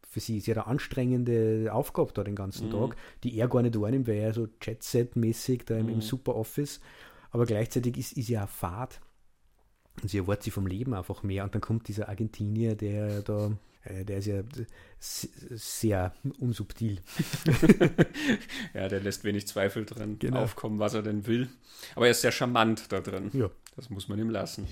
[0.07, 0.41] für sie.
[0.41, 2.73] Sie hat eine anstrengende Aufgabe da den ganzen mhm.
[2.73, 5.93] Tag, die er gar nicht wahrnimmt, weil er so Jet-Set-mäßig da im, mhm.
[5.93, 6.81] im Super Office
[7.33, 9.01] aber gleichzeitig ist, ist ja eine Fahrt
[10.01, 11.45] und sie erwartet sie vom Leben einfach mehr.
[11.45, 13.51] Und dann kommt dieser Argentinier, der da,
[13.85, 14.43] der ist ja
[15.01, 17.01] sehr unsubtil.
[18.75, 20.43] ja, der lässt wenig Zweifel drin genau.
[20.43, 21.49] aufkommen, was er denn will.
[21.97, 23.31] Aber er ist sehr charmant da drin.
[23.33, 23.51] Ja.
[23.77, 24.69] Das muss man ihm lassen.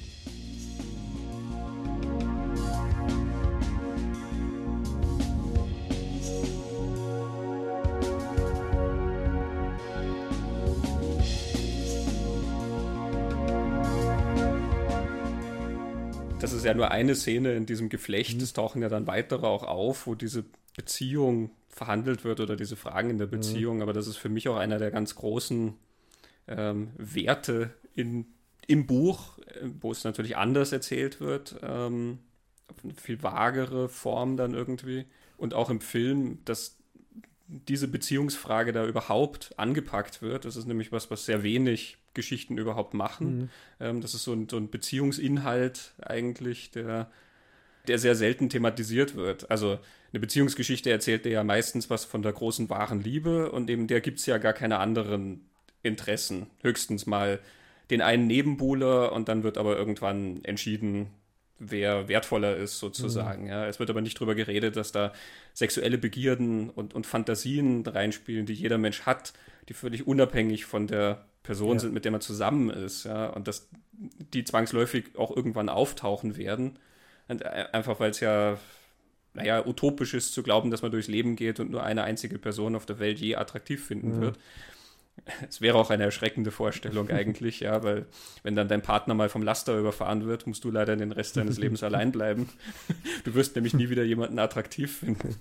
[16.50, 18.36] Das ist ja nur eine Szene in diesem Geflecht.
[18.36, 18.42] Mhm.
[18.42, 20.44] Es tauchen ja dann weitere auch auf, wo diese
[20.76, 23.32] Beziehung verhandelt wird oder diese Fragen in der mhm.
[23.32, 23.76] Beziehung.
[23.76, 23.82] Mhm.
[23.82, 25.74] Aber das ist für mich auch einer der ganz großen
[26.48, 28.26] ähm, Werte in,
[28.66, 31.56] im Buch, äh, wo es natürlich anders erzählt wird.
[31.62, 32.18] Ähm,
[32.82, 35.06] eine viel vagere Form dann irgendwie.
[35.36, 36.76] Und auch im Film, dass
[37.46, 40.44] diese Beziehungsfrage da überhaupt angepackt wird.
[40.44, 43.38] Das ist nämlich was, was sehr wenig Geschichten überhaupt machen.
[43.38, 43.48] Mhm.
[43.80, 47.10] Ähm, das ist so ein, so ein Beziehungsinhalt eigentlich, der,
[47.88, 49.50] der sehr selten thematisiert wird.
[49.50, 49.78] Also
[50.12, 54.00] eine Beziehungsgeschichte erzählt dir ja meistens was von der großen wahren Liebe und eben der
[54.00, 55.48] gibt es ja gar keine anderen
[55.82, 56.46] Interessen.
[56.62, 57.40] Höchstens mal
[57.90, 61.08] den einen Nebenbuhler und dann wird aber irgendwann entschieden,
[61.58, 63.44] wer wertvoller ist, sozusagen.
[63.44, 63.50] Mhm.
[63.50, 63.66] Ja.
[63.66, 65.12] Es wird aber nicht darüber geredet, dass da
[65.52, 69.32] sexuelle Begierden und, und Fantasien reinspielen, die jeder Mensch hat,
[69.68, 71.78] die völlig unabhängig von der Person ja.
[71.80, 73.04] sind, mit der man zusammen ist.
[73.04, 73.28] Ja.
[73.28, 73.68] Und dass
[74.32, 76.78] die zwangsläufig auch irgendwann auftauchen werden.
[77.28, 78.58] Und äh, einfach weil es ja,
[79.34, 82.74] naja, utopisch ist zu glauben, dass man durchs Leben geht und nur eine einzige Person
[82.74, 84.20] auf der Welt je attraktiv finden mhm.
[84.20, 84.38] wird.
[85.48, 88.06] Es wäre auch eine erschreckende Vorstellung eigentlich, ja, weil
[88.42, 91.58] wenn dann dein Partner mal vom Laster überfahren wird, musst du leider den Rest deines
[91.58, 92.48] Lebens allein bleiben.
[93.24, 95.36] Du wirst nämlich nie wieder jemanden attraktiv finden.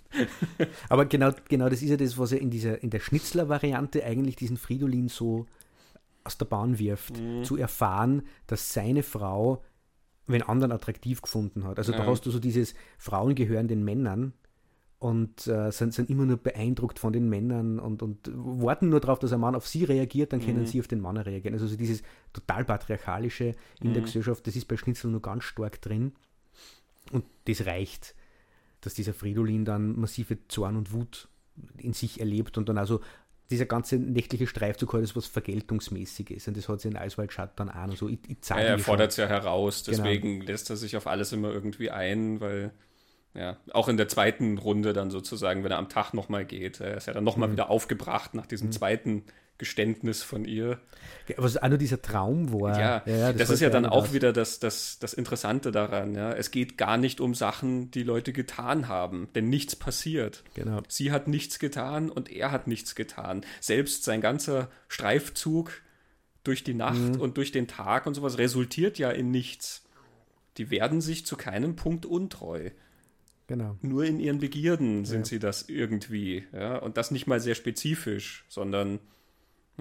[0.90, 4.36] Aber genau, genau das ist ja das, was er in dieser in der Schnitzler-Variante eigentlich
[4.36, 5.48] diesen Fridolin so
[6.24, 7.44] aus der Bahn wirft, mhm.
[7.44, 9.64] zu erfahren, dass seine Frau
[10.30, 11.78] wenn anderen attraktiv gefunden hat.
[11.80, 11.98] Also ja.
[11.98, 14.34] da hast du so dieses Frauen gehören den Männern
[15.00, 19.20] und äh, sind, sind immer nur beeindruckt von den Männern und, und warten nur darauf,
[19.20, 20.66] dass ein Mann auf sie reagiert, dann können mhm.
[20.66, 21.56] sie auf den Mann reagieren.
[21.56, 23.94] Also so dieses total patriarchalische in mhm.
[23.94, 26.14] der Gesellschaft, das ist bei Schnitzel nur ganz stark drin.
[27.12, 28.14] Und das reicht,
[28.82, 31.28] dass dieser Fridolin dann massive Zorn und Wut
[31.78, 33.02] in sich erlebt und dann also
[33.50, 37.96] dieser ganze nächtliche Streifzug hat was Vergeltungsmäßiges und das hat sie in Eiswaldschat dann auch.
[37.96, 39.98] So, ich, ich ja, er fordert es ja heraus, genau.
[39.98, 40.52] deswegen genau.
[40.52, 42.72] lässt er sich auf alles immer irgendwie ein, weil
[43.34, 46.98] ja, auch in der zweiten Runde dann sozusagen, wenn er am Tag nochmal geht, er
[46.98, 47.54] ist ja dann nochmal mhm.
[47.54, 48.72] wieder aufgebracht nach diesem mhm.
[48.74, 49.24] zweiten
[49.60, 50.80] Geständnis von ihr.
[51.38, 52.80] Was auch nur dieser Traum war.
[52.80, 54.14] Ja, ja das, das ist ja dann auch das.
[54.14, 56.16] wieder das, das, das Interessante daran.
[56.16, 56.32] Ja.
[56.32, 60.44] Es geht gar nicht um Sachen, die Leute getan haben, denn nichts passiert.
[60.56, 60.82] Genau.
[60.88, 63.46] Sie hat nichts getan und er hat nichts getan.
[63.60, 65.74] Selbst sein ganzer Streifzug
[66.44, 67.22] durch die Nacht mhm.
[67.22, 69.84] und durch den Tag und sowas resultiert ja in nichts.
[70.58, 72.70] Die werden sich zu keinem Punkt untreu.
[73.48, 73.78] Genau.
[73.82, 75.26] Nur in ihren Begierden sind ja.
[75.26, 76.46] sie das irgendwie.
[76.54, 76.78] Ja?
[76.78, 79.00] Und das nicht mal sehr spezifisch, sondern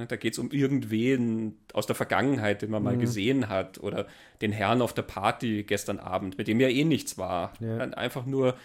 [0.07, 2.85] da geht es um irgendwen aus der Vergangenheit, den man mhm.
[2.85, 4.07] mal gesehen hat, oder
[4.41, 7.53] den Herrn auf der Party gestern Abend, mit dem ja eh nichts war.
[7.61, 7.79] Ja.
[7.79, 8.57] Einfach nur,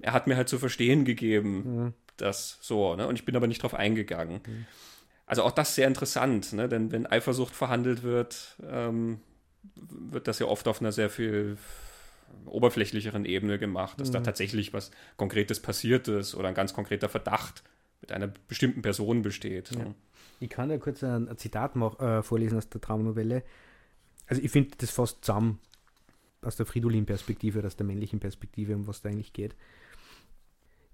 [0.00, 1.94] er hat mir halt zu verstehen gegeben, mhm.
[2.16, 3.06] dass so, ne?
[3.06, 4.40] und ich bin aber nicht drauf eingegangen.
[4.46, 4.66] Mhm.
[5.26, 6.68] Also auch das sehr interessant, ne?
[6.68, 9.20] denn wenn Eifersucht verhandelt wird, ähm,
[9.74, 11.58] wird das ja oft auf einer sehr viel
[12.46, 14.24] oberflächlicheren Ebene gemacht, dass da mhm.
[14.24, 17.62] tatsächlich was Konkretes passiert ist oder ein ganz konkreter Verdacht
[18.00, 19.70] mit einer bestimmten Person besteht.
[19.74, 19.94] Ja.
[20.40, 23.42] Ich kann ja kurz ein, Zitat mach, äh, vorlesen aus der Traumnovelle.
[24.26, 25.58] Also ich finde das fast zusammen
[26.42, 29.56] aus der Fridolin-Perspektive oder aus der männlichen Perspektive, um was da eigentlich geht.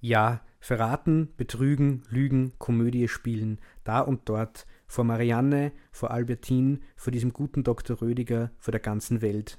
[0.00, 7.33] Ja, verraten, betrügen, lügen, Komödie spielen, da und dort, vor Marianne, vor Albertine, vor diesem
[7.33, 8.00] guten Dr.
[8.00, 9.59] Rödiger, vor der ganzen Welt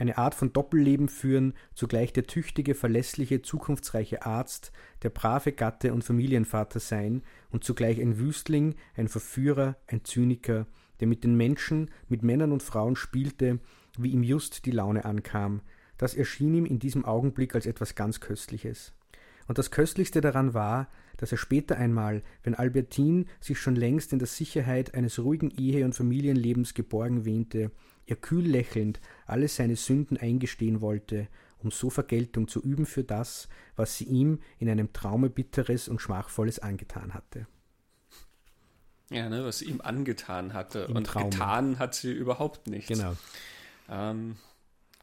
[0.00, 6.04] eine Art von Doppelleben führen, zugleich der tüchtige, verlässliche, zukunftsreiche Arzt, der brave Gatte und
[6.04, 10.66] Familienvater sein und zugleich ein Wüstling, ein Verführer, ein Zyniker,
[11.00, 13.60] der mit den Menschen, mit Männern und Frauen spielte,
[13.98, 15.60] wie ihm just die Laune ankam.
[15.98, 18.94] Das erschien ihm in diesem Augenblick als etwas ganz Köstliches.
[19.48, 24.18] Und das Köstlichste daran war, dass er später einmal, wenn Albertine sich schon längst in
[24.18, 27.70] der Sicherheit eines ruhigen Ehe- und Familienlebens geborgen wähnte,
[28.06, 31.28] er kühl lächelnd alle seine Sünden eingestehen wollte,
[31.62, 36.00] um so Vergeltung zu üben für das, was sie ihm in einem Traume Bitteres und
[36.00, 37.46] Schmachvolles angetan hatte.
[39.10, 40.86] Ja, ne, was sie ihm angetan hatte.
[40.88, 41.30] Im und Traume.
[41.30, 42.88] getan hat sie überhaupt nichts.
[42.88, 43.16] Genau.
[43.88, 44.36] Ähm,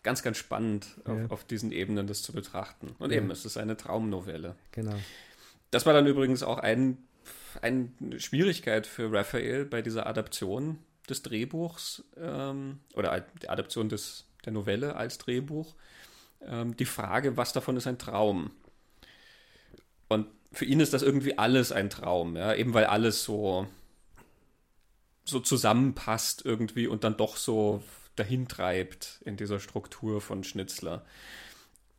[0.01, 1.25] ganz, ganz spannend, ja.
[1.25, 2.95] auf, auf, diesen Ebenen das zu betrachten.
[2.99, 3.17] Und ja.
[3.17, 4.55] eben, es ist eine Traumnovelle.
[4.71, 4.95] Genau.
[5.71, 6.97] Das war dann übrigens auch ein,
[7.61, 14.53] eine Schwierigkeit für Raphael bei dieser Adaption, des Drehbuchs ähm, oder der Adaption des, der
[14.53, 15.75] Novelle als Drehbuch
[16.41, 18.51] ähm, die Frage, was davon ist ein Traum?
[20.07, 23.67] Und für ihn ist das irgendwie alles ein Traum, ja, eben weil alles so,
[25.25, 27.83] so zusammenpasst irgendwie und dann doch so
[28.15, 31.05] dahintreibt in dieser Struktur von Schnitzler.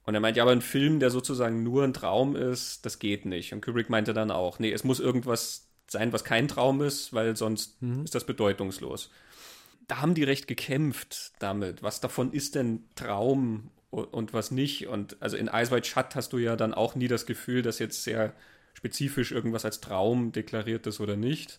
[0.04, 3.26] Und er meint, ja, aber ein Film, der sozusagen nur ein Traum ist, das geht
[3.26, 3.52] nicht.
[3.52, 7.36] Und Kubrick meinte dann auch, nee, es muss irgendwas sein, was kein Traum ist, weil
[7.36, 8.04] sonst mhm.
[8.04, 9.10] ist das bedeutungslos.
[9.86, 11.82] Da haben die recht gekämpft damit.
[11.82, 14.86] Was davon ist denn Traum und was nicht?
[14.86, 17.78] Und also in Eyes Wide Shut hast du ja dann auch nie das Gefühl, dass
[17.78, 18.34] jetzt sehr
[18.74, 21.58] spezifisch irgendwas als Traum deklariert ist oder nicht.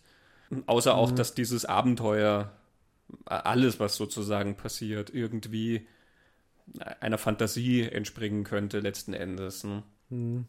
[0.66, 1.16] Außer auch, mhm.
[1.16, 2.52] dass dieses Abenteuer,
[3.24, 5.86] alles, was sozusagen passiert, irgendwie
[7.00, 9.64] einer Fantasie entspringen könnte, letzten Endes.
[9.64, 9.82] Ne?
[10.10, 10.46] Mhm.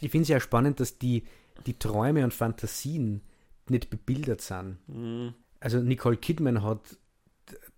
[0.00, 1.24] Ich finde es ja spannend, dass die
[1.66, 3.22] die Träume und Fantasien
[3.68, 4.78] nicht bebildert sind.
[4.86, 5.34] Mhm.
[5.60, 6.98] Also Nicole Kidman hat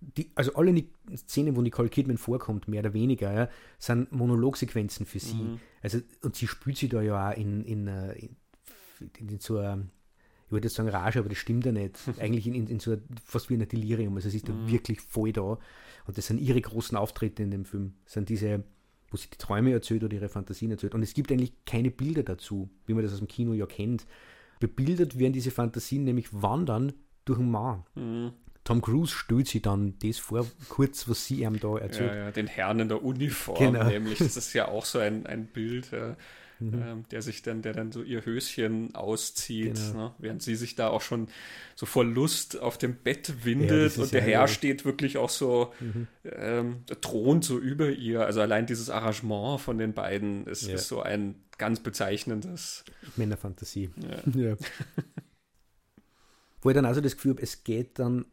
[0.01, 0.85] die, also alle
[1.17, 5.35] Szenen, wo Nicole Kidman vorkommt, mehr oder weniger, ja, sind Monologsequenzen für sie.
[5.35, 5.61] Mhm.
[5.83, 8.37] Also, und sie spielt sie da ja auch in, in, äh, in,
[9.19, 9.85] in, in so einer,
[10.47, 11.97] ich würde jetzt sagen Rage, aber das stimmt ja nicht.
[12.19, 14.17] Eigentlich in, in, so fast wie ein Delirium.
[14.17, 14.71] Also sie ist da mhm.
[14.71, 15.59] wirklich voll da.
[16.07, 17.95] Und das sind ihre großen Auftritte in dem Film.
[18.05, 18.65] Das sind diese
[19.11, 20.95] wo sie die Träume erzählt oder ihre Fantasien erzählt.
[20.95, 24.07] Und es gibt eigentlich keine Bilder dazu, wie man das aus dem Kino ja kennt.
[24.61, 26.93] Bebildert werden diese Fantasien nämlich wandern
[27.25, 27.85] durch den Mann.
[27.95, 28.33] Mhm.
[28.63, 32.13] Tom Cruise stellt sich dann das vor, kurz, was sie ihm da erzählt.
[32.13, 33.85] Ja, ja, den Herrn in der Uniform, genau.
[33.89, 34.19] nämlich.
[34.19, 35.91] Das ist ja auch so ein, ein Bild.
[35.91, 36.17] Ja
[36.61, 36.83] mhm.
[36.83, 40.09] ähm, der sich dann, der dann so ihr Höschen auszieht, genau.
[40.09, 40.15] ne?
[40.19, 41.29] während sie sich da auch schon
[41.75, 45.73] so vor Lust auf dem Bett windet ja, und der Herr steht wirklich auch so,
[45.81, 46.07] mhm.
[46.25, 48.25] ähm, thront so über ihr.
[48.25, 50.75] Also allein dieses Arrangement von den beiden ist, ja.
[50.75, 52.85] ist so ein ganz bezeichnendes.
[53.17, 53.91] Männerfantasie.
[53.97, 54.41] Ja.
[54.41, 54.57] ja.
[56.63, 58.27] Wo ich dann also das Gefühl habe, es geht dann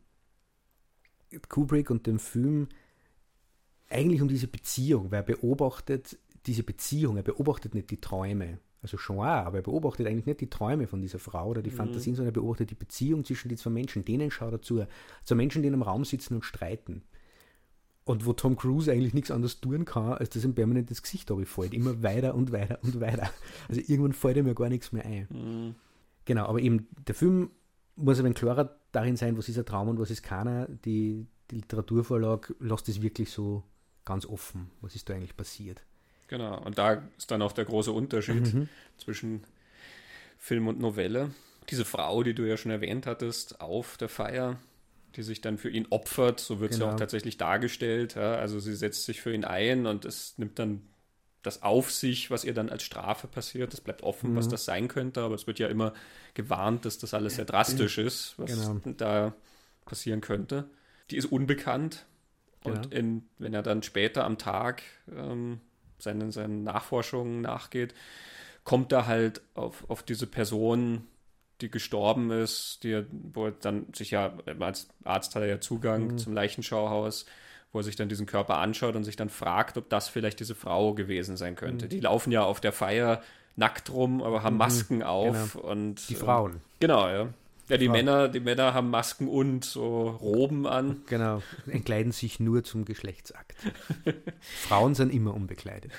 [1.49, 2.67] Kubrick und dem Film
[3.89, 6.17] eigentlich um diese Beziehung, weil er beobachtet
[6.47, 8.59] diese Beziehung, er beobachtet nicht die Träume.
[8.81, 11.71] Also schon auch, aber er beobachtet eigentlich nicht die Träume von dieser Frau oder die
[11.71, 11.75] mhm.
[11.75, 14.05] Fantasien, sondern er beobachtet die Beziehung zwischen den zwei Menschen.
[14.05, 14.85] Denen schaut er zu.
[15.23, 17.03] Zwei Menschen, die in einem Raum sitzen und streiten.
[18.05, 21.29] Und wo Tom Cruise eigentlich nichts anderes tun kann, als dass ihm permanent das Gesicht
[21.43, 21.73] fällt.
[21.73, 23.29] Immer weiter und weiter und weiter.
[23.67, 25.27] Also irgendwann fällt ihm ja gar nichts mehr ein.
[25.29, 25.75] Mhm.
[26.23, 27.49] Genau, aber eben der Film
[27.95, 30.67] muss ein wenig klarer darin sein, was ist ein Traum und was ist keiner.
[30.67, 33.63] Die, die Literaturvorlage lässt es wirklich so
[34.05, 34.71] ganz offen.
[34.81, 35.83] Was ist da eigentlich passiert?
[36.28, 38.69] Genau, und da ist dann auch der große Unterschied mhm.
[38.97, 39.43] zwischen
[40.38, 41.32] Film und Novelle.
[41.69, 44.57] Diese Frau, die du ja schon erwähnt hattest, auf der Feier,
[45.15, 46.78] die sich dann für ihn opfert, so wird genau.
[46.78, 46.99] sie auch genau.
[46.99, 48.15] tatsächlich dargestellt.
[48.15, 48.36] Ja?
[48.36, 50.82] Also sie setzt sich für ihn ein und es nimmt dann
[51.43, 53.73] das auf sich, was ihr dann als Strafe passiert.
[53.73, 54.36] Es bleibt offen, mhm.
[54.36, 55.93] was das sein könnte, aber es wird ja immer
[56.34, 58.82] gewarnt, dass das alles sehr drastisch ist, was genau.
[58.97, 59.34] da
[59.86, 60.69] passieren könnte.
[61.09, 62.05] Die ist unbekannt.
[62.63, 62.99] Und ja.
[62.99, 65.61] in, wenn er dann später am Tag ähm,
[65.99, 67.93] seinen, seinen Nachforschungen nachgeht,
[68.63, 71.07] kommt er halt auf, auf diese Person,
[71.61, 76.07] die gestorben ist, die, wo er dann sich ja, als Arzt hat er ja Zugang
[76.07, 76.17] mhm.
[76.17, 77.25] zum Leichenschauhaus,
[77.71, 80.55] wo er sich dann diesen Körper anschaut und sich dann fragt, ob das vielleicht diese
[80.55, 81.85] Frau gewesen sein könnte.
[81.85, 81.89] Mhm.
[81.89, 83.21] Die laufen ja auf der Feier
[83.55, 84.59] nackt rum, aber haben mhm.
[84.59, 85.67] Masken auf genau.
[85.67, 86.53] und die Frauen.
[86.53, 87.27] Äh, genau, ja.
[87.70, 91.01] Ja, die Männer, die Männer haben Masken und so Roben an.
[91.07, 93.57] Genau, entkleiden sich nur zum Geschlechtsakt.
[94.39, 95.91] Frauen sind immer unbekleidet.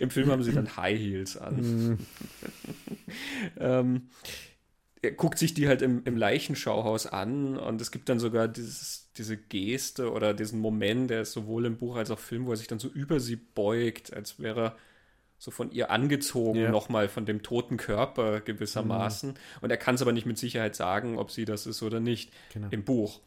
[0.00, 1.56] Im Film haben sie dann High Heels an.
[1.60, 1.98] Mm.
[3.60, 4.08] ähm,
[5.02, 9.10] er guckt sich die halt im, im, Leichenschauhaus an und es gibt dann sogar dieses,
[9.16, 12.50] diese Geste oder diesen Moment, der ist sowohl im Buch als auch im Film, wo
[12.50, 14.76] er sich dann so über sie beugt, als wäre er
[15.38, 16.70] so von ihr angezogen, ja.
[16.70, 19.30] nochmal von dem toten Körper gewissermaßen.
[19.30, 19.36] Mhm.
[19.60, 22.32] Und er kann es aber nicht mit Sicherheit sagen, ob sie das ist oder nicht
[22.52, 22.68] genau.
[22.70, 23.20] im Buch.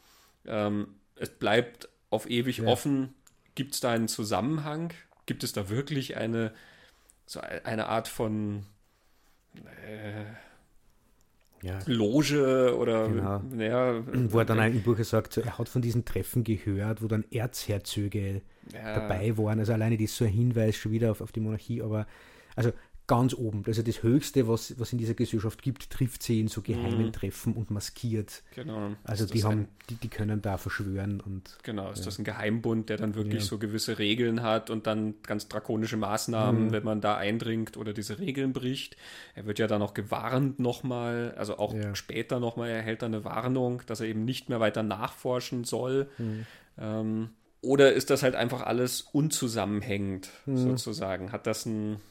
[0.45, 2.65] Ähm, es bleibt auf ewig ja.
[2.65, 3.13] offen.
[3.55, 4.93] Gibt es da einen Zusammenhang?
[5.25, 6.53] Gibt es da wirklich eine,
[7.25, 8.65] so eine Art von
[9.87, 10.25] äh,
[11.65, 11.79] ja.
[11.85, 13.41] Loge oder genau.
[13.57, 14.71] ja, wo er dann okay.
[14.71, 18.41] im Buch sagt, er hat von diesen Treffen gehört, wo dann Erzherzöge
[18.73, 18.95] ja.
[18.95, 19.59] dabei waren.
[19.59, 22.07] Also alleine das ist so ein Hinweis schon wieder auf, auf die Monarchie, aber
[22.55, 22.71] also
[23.11, 23.63] ganz oben.
[23.67, 27.11] Also das Höchste, was, was in dieser Gesellschaft gibt, trifft sie in so geheimen mhm.
[27.11, 28.41] Treffen und maskiert.
[28.55, 28.91] Genau.
[29.03, 31.57] Also die haben, die, die können da verschwören und.
[31.63, 32.05] Genau, ist ja.
[32.05, 33.49] das ein Geheimbund, der dann wirklich ja.
[33.49, 36.71] so gewisse Regeln hat und dann ganz drakonische Maßnahmen, mhm.
[36.71, 38.95] wenn man da eindringt oder diese Regeln bricht.
[39.35, 41.93] Er wird ja dann auch gewarnt nochmal, also auch ja.
[41.95, 46.09] später nochmal erhält er eine Warnung, dass er eben nicht mehr weiter nachforschen soll.
[46.17, 46.45] Mhm.
[46.77, 47.29] Ähm,
[47.61, 50.57] oder ist das halt einfach alles unzusammenhängend, mhm.
[50.57, 51.31] sozusagen?
[51.31, 52.01] Hat das ein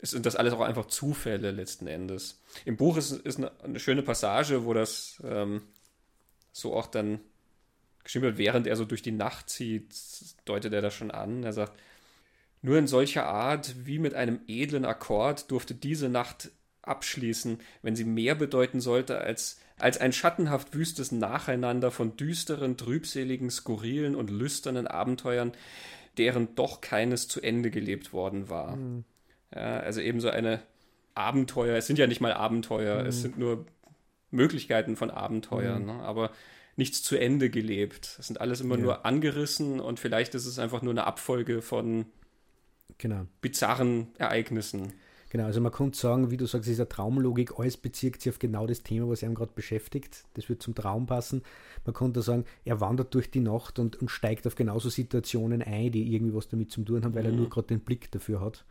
[0.00, 2.40] sind das alles auch einfach Zufälle letzten Endes.
[2.64, 5.62] Im Buch ist, ist eine, eine schöne Passage, wo das ähm,
[6.52, 7.18] so auch dann
[8.04, 9.92] geschrieben wird, während er so durch die Nacht zieht,
[10.44, 11.42] deutet er das schon an.
[11.42, 11.72] Er sagt,
[12.62, 16.50] nur in solcher Art wie mit einem edlen Akkord durfte diese Nacht
[16.88, 23.50] abschließen, wenn sie mehr bedeuten sollte als, als ein schattenhaft wüstes Nacheinander von düsteren, trübseligen,
[23.50, 25.52] skurrilen und lüsternen Abenteuern,
[26.16, 28.76] deren doch keines zu Ende gelebt worden war.
[28.76, 29.04] Mhm.
[29.54, 30.62] Ja, also eben so eine
[31.14, 31.76] Abenteuer.
[31.76, 33.08] Es sind ja nicht mal Abenteuer, mhm.
[33.08, 33.66] es sind nur
[34.30, 35.86] Möglichkeiten von Abenteuern, mhm.
[35.86, 35.92] ne?
[36.02, 36.30] aber
[36.76, 38.16] nichts zu Ende gelebt.
[38.18, 38.82] Es sind alles immer ja.
[38.82, 42.06] nur angerissen und vielleicht ist es einfach nur eine Abfolge von
[42.98, 43.26] genau.
[43.40, 44.92] bizarren Ereignissen.
[45.30, 48.66] Genau, also man könnte sagen, wie du sagst, dieser Traumlogik, alles bezieht sich auf genau
[48.66, 50.24] das Thema, was er gerade beschäftigt.
[50.34, 51.42] Das wird zum Traum passen.
[51.84, 55.92] Man könnte sagen, er wandert durch die Nacht und, und steigt auf genauso Situationen ein,
[55.92, 57.30] die irgendwie was damit zu tun haben, weil mhm.
[57.30, 58.64] er nur gerade den Blick dafür hat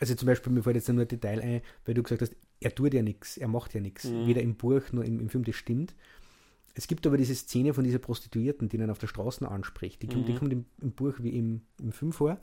[0.00, 2.74] also zum Beispiel, mir fällt jetzt nur ein Detail ein, weil du gesagt hast, er
[2.74, 4.04] tut ja nichts, er macht ja nichts.
[4.04, 4.26] Mhm.
[4.26, 5.94] Weder im Buch noch im, im, Film, das stimmt.
[6.74, 10.02] Es gibt aber diese Szene von dieser Prostituierten, die ihn auf der Straße anspricht.
[10.02, 10.12] Die, mhm.
[10.12, 12.40] kommt, die kommt im, im, Buch wie im, im Film vor.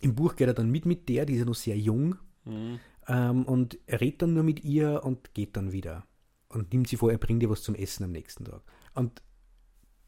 [0.00, 2.16] Im Buch geht er dann mit mit der, die ist ja noch sehr jung.
[2.44, 2.80] Mhm.
[3.08, 6.04] Ähm, und er redet dann nur mit ihr und geht dann wieder.
[6.48, 8.62] Und nimmt sie vor, er bringt ihr was zum Essen am nächsten Tag.
[8.94, 9.22] Und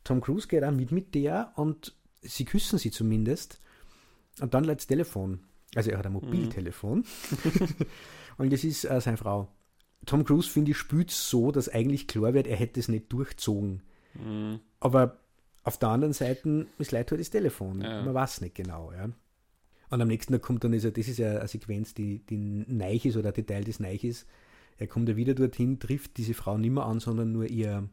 [0.05, 3.61] Tom Cruise geht auch mit mit der und sie küssen sie zumindest.
[4.41, 5.41] Und dann lädt das Telefon.
[5.75, 6.21] Also er hat ein mhm.
[6.21, 6.99] Mobiltelefon.
[6.99, 7.87] Mhm.
[8.39, 9.49] und das ist äh, seine Frau.
[10.05, 13.83] Tom Cruise, finde ich, spielt so, dass eigentlich klar wird, er hätte es nicht durchzogen.
[14.15, 14.61] Mhm.
[14.79, 15.19] Aber
[15.65, 17.81] auf der anderen Seite ist leider halt das Telefon.
[17.81, 18.03] Ja.
[18.05, 18.93] Man weiß nicht genau.
[18.93, 19.09] Ja.
[19.91, 22.37] Und am nächsten Tag kommt dann, ist ja, das ist ja eine Sequenz, die, die
[22.37, 24.27] Neich ist oder ein Detail des Neich ist.
[24.79, 27.89] Er kommt ja wieder dorthin, trifft diese Frau nicht mehr an, sondern nur ihr,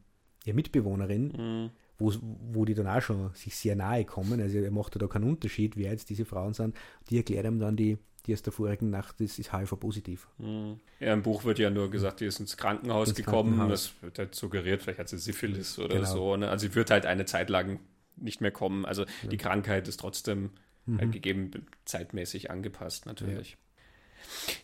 [0.45, 1.33] ihr Mitbewohnerin.
[1.37, 2.13] Mhm wo,
[2.51, 4.41] wo die dann auch schon sich sehr nahe kommen.
[4.41, 6.75] Also er macht da keinen Unterschied, wer jetzt diese Frauen sind.
[7.09, 10.27] Die erklärt ihm dann, die, die aus der vorigen Nacht ist, ist HIV-positiv.
[10.37, 10.79] Mhm.
[10.99, 13.55] Ja, im Buch wird ja nur gesagt, die ist ins Krankenhaus ins gekommen.
[13.55, 13.93] Krankenhaus.
[13.93, 16.11] Das wird halt suggeriert, vielleicht hat sie Syphilis oder genau.
[16.11, 16.37] so.
[16.37, 16.49] Ne?
[16.49, 17.79] Also sie wird halt eine Zeit lang
[18.15, 18.85] nicht mehr kommen.
[18.85, 19.29] Also ja.
[19.29, 20.51] die Krankheit ist trotzdem
[20.85, 20.99] mhm.
[20.99, 21.51] halt gegeben
[21.85, 23.57] zeitmäßig angepasst natürlich.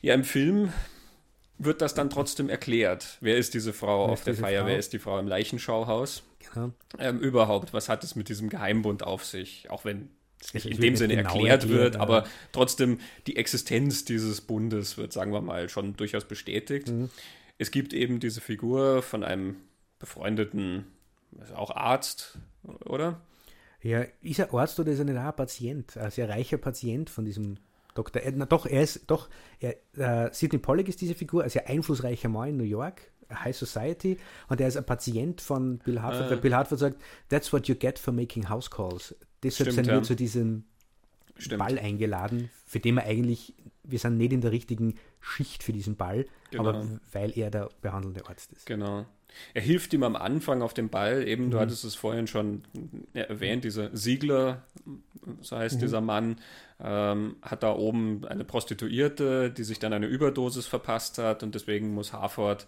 [0.01, 0.09] Ja.
[0.09, 0.73] ja, im Film
[1.57, 3.17] wird das dann trotzdem erklärt.
[3.21, 4.61] Wer ist diese Frau Wer auf der Feier?
[4.61, 4.69] Frau?
[4.69, 6.23] Wer ist die Frau im Leichenschauhaus?
[6.53, 6.71] Genau.
[6.97, 9.69] Ähm, überhaupt, was hat es mit diesem Geheimbund auf sich?
[9.69, 10.09] Auch wenn
[10.41, 12.01] es nicht in dem Sinne genau erklärt wird, ja.
[12.01, 16.87] aber trotzdem die Existenz dieses Bundes wird, sagen wir mal, schon durchaus bestätigt.
[16.87, 17.09] Mhm.
[17.57, 19.57] Es gibt eben diese Figur von einem
[19.99, 20.87] befreundeten,
[21.37, 22.39] also auch Arzt,
[22.85, 23.19] oder?
[23.81, 25.95] Ja, ist er Arzt oder ist er nicht auch ein Patient?
[25.97, 27.57] Ein sehr reicher Patient von diesem
[27.95, 28.21] Dr.
[28.21, 28.45] Edna.
[28.45, 32.49] Doch, er ist, doch, er, äh, Sidney Pollack ist diese Figur, ein sehr einflussreicher Mann
[32.49, 33.01] in New York,
[33.31, 34.17] High Society,
[34.47, 36.35] und er ist ein Patient von Bill Hartford, äh.
[36.37, 39.15] Bill Hartford sagt, that's what you get for making house calls.
[39.43, 40.03] Deshalb Stimmt, sind wir ja.
[40.03, 40.65] zu diesem
[41.37, 41.59] Stimmt.
[41.59, 43.53] Ball eingeladen, für den wir eigentlich,
[43.83, 46.69] wir sind nicht in der richtigen Schicht für diesen Ball, genau.
[46.69, 48.65] aber weil er der behandelnde Arzt ist.
[48.65, 49.05] Genau.
[49.53, 51.51] Er hilft ihm am Anfang auf dem Ball, eben, mhm.
[51.51, 52.63] du hattest es vorhin schon
[53.13, 54.63] erwähnt, dieser Siegler,
[55.41, 55.79] so heißt mhm.
[55.81, 56.39] dieser Mann,
[56.79, 61.93] ähm, hat da oben eine Prostituierte, die sich dann eine Überdosis verpasst hat und deswegen
[61.93, 62.67] muss Harford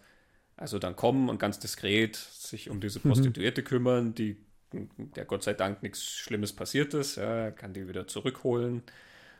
[0.62, 3.10] also dann kommen und ganz diskret sich um diese mhm.
[3.10, 3.66] Prostituierte mhm.
[3.66, 4.38] kümmern, die
[4.74, 8.84] der Gott sei Dank nichts Schlimmes passiert ist, ja, kann die wieder zurückholen.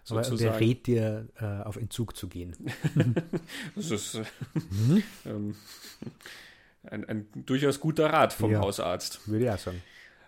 [0.04, 0.50] Sozusagen.
[0.50, 2.56] Aber der rät dir, äh, auf Entzug zu gehen.
[3.76, 4.24] das ist äh,
[4.54, 5.04] mhm.
[5.26, 5.56] ähm,
[6.84, 9.28] ein, ein, durchaus guter Rat vom ja, Hausarzt.
[9.28, 9.82] Würde ich auch sagen.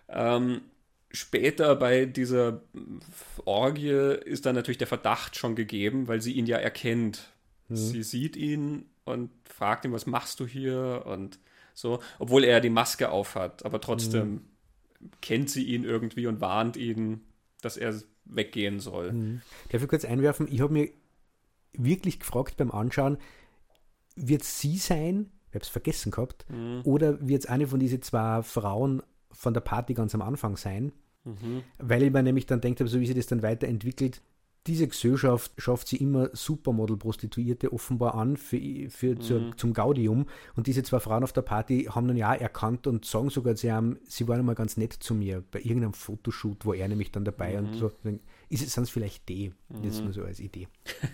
[0.08, 0.60] Ähm,
[1.10, 2.62] später bei dieser
[3.44, 7.30] Orgie ist dann natürlich der Verdacht schon gegeben, weil sie ihn ja erkennt.
[7.68, 7.76] Mhm.
[7.76, 11.02] Sie sieht ihn und fragt ihn, was machst du hier?
[11.06, 11.38] Und
[11.74, 15.10] so, obwohl er die Maske aufhat, aber trotzdem mhm.
[15.20, 17.22] kennt sie ihn irgendwie und warnt ihn,
[17.60, 17.94] dass er
[18.24, 19.12] weggehen soll.
[19.12, 19.42] Mhm.
[19.70, 20.48] Darf ich kurz einwerfen?
[20.50, 20.88] Ich habe mir
[21.72, 23.18] wirklich gefragt beim Anschauen,
[24.16, 26.82] wird sie sein, ich habe es vergessen gehabt, mhm.
[26.84, 30.92] oder wird es eine von diesen zwei Frauen von der Party ganz am Anfang sein?
[31.24, 31.62] Mhm.
[31.78, 34.20] Weil ich mir nämlich dann denkt habe, so wie sich das dann weiterentwickelt,
[34.66, 38.58] diese Gesellschaft schafft sie immer Supermodel-Prostituierte offenbar an für,
[38.88, 39.20] für mhm.
[39.20, 40.26] zur, zum Gaudium.
[40.56, 43.70] Und diese zwei Frauen auf der Party haben dann ja erkannt und sagen sogar, sie,
[43.70, 47.26] haben, sie waren einmal ganz nett zu mir bei irgendeinem Fotoshoot, wo er nämlich dann
[47.26, 47.68] dabei mhm.
[47.68, 47.92] und so.
[48.48, 49.52] Ist es sonst vielleicht die?
[49.68, 49.84] Mhm.
[49.84, 50.68] Jetzt nur so als Idee.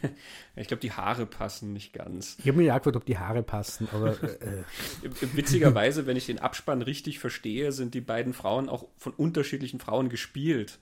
[0.56, 2.36] ich glaube, die Haare passen nicht ganz.
[2.38, 4.22] Ich habe mir ja gefragt, ob die Haare passen, aber.
[4.22, 4.62] Äh.
[5.34, 10.08] Witzigerweise, wenn ich den Abspann richtig verstehe, sind die beiden Frauen auch von unterschiedlichen Frauen
[10.08, 10.78] gespielt.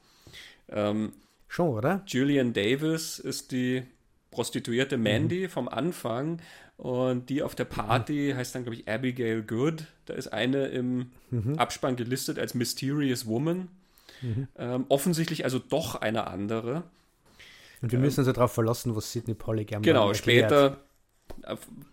[0.68, 1.12] Ähm,
[1.48, 2.02] Schon, oder?
[2.06, 3.82] Julian Davis ist die
[4.30, 5.48] Prostituierte Mandy mhm.
[5.48, 6.40] vom Anfang
[6.76, 8.36] und die auf der Party mhm.
[8.36, 9.84] heißt dann, glaube ich, Abigail Good.
[10.06, 11.58] Da ist eine im mhm.
[11.58, 13.68] Abspann gelistet als Mysterious Woman.
[14.20, 14.48] Mhm.
[14.56, 16.84] Ähm, offensichtlich also doch eine andere.
[17.80, 20.78] Und wir müssen uns ja darauf verlassen, was Sidney Pollack am Genau, später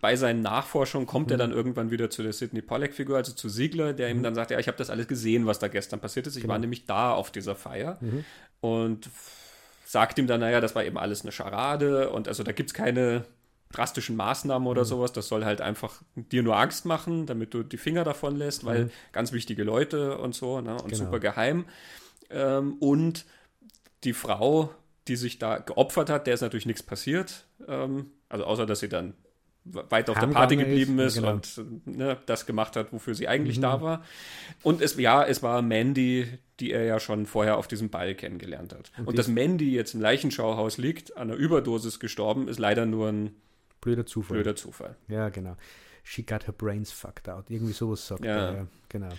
[0.00, 1.32] bei seinen Nachforschungen kommt mhm.
[1.32, 4.22] er dann irgendwann wieder zu der Sidney Pollack-Figur, also zu Siegler, der ihm mhm.
[4.22, 6.36] dann sagt, ja, ich habe das alles gesehen, was da gestern passiert ist.
[6.36, 6.52] Ich genau.
[6.52, 7.98] war nämlich da auf dieser Feier.
[8.00, 8.24] Mhm.
[8.60, 9.10] Und
[9.86, 12.74] sagt ihm dann, naja, das war eben alles eine Scharade und also da gibt es
[12.74, 13.24] keine
[13.70, 14.86] drastischen Maßnahmen oder mhm.
[14.86, 15.12] sowas.
[15.12, 18.86] Das soll halt einfach dir nur Angst machen, damit du die Finger davon lässt, weil
[18.86, 18.90] mhm.
[19.12, 21.04] ganz wichtige Leute und so ne, und genau.
[21.04, 21.66] super geheim.
[22.30, 23.26] Ähm, und
[24.02, 24.74] die Frau,
[25.06, 27.46] die sich da geopfert hat, der ist natürlich nichts passiert.
[27.68, 29.14] Ähm, also außer, dass sie dann
[29.72, 31.32] weiter auf der Party geblieben ist, genau.
[31.32, 33.62] und ne, das gemacht hat, wofür sie eigentlich mhm.
[33.62, 34.04] da war.
[34.62, 36.26] Und es, ja, es war Mandy,
[36.60, 38.92] die er ja schon vorher auf diesem Ball kennengelernt hat.
[38.98, 43.08] Und, und dass Mandy jetzt im Leichenschauhaus liegt, an einer Überdosis gestorben, ist leider nur
[43.08, 43.36] ein
[43.80, 44.36] blöder Zufall.
[44.36, 44.96] Blöder Zufall.
[45.08, 45.56] Ja, genau.
[46.02, 47.50] She got her brains fucked out.
[47.50, 48.52] Irgendwie sowas sagt ja.
[48.52, 48.66] er.
[48.88, 49.10] Genau.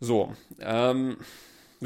[0.00, 1.18] So, ähm,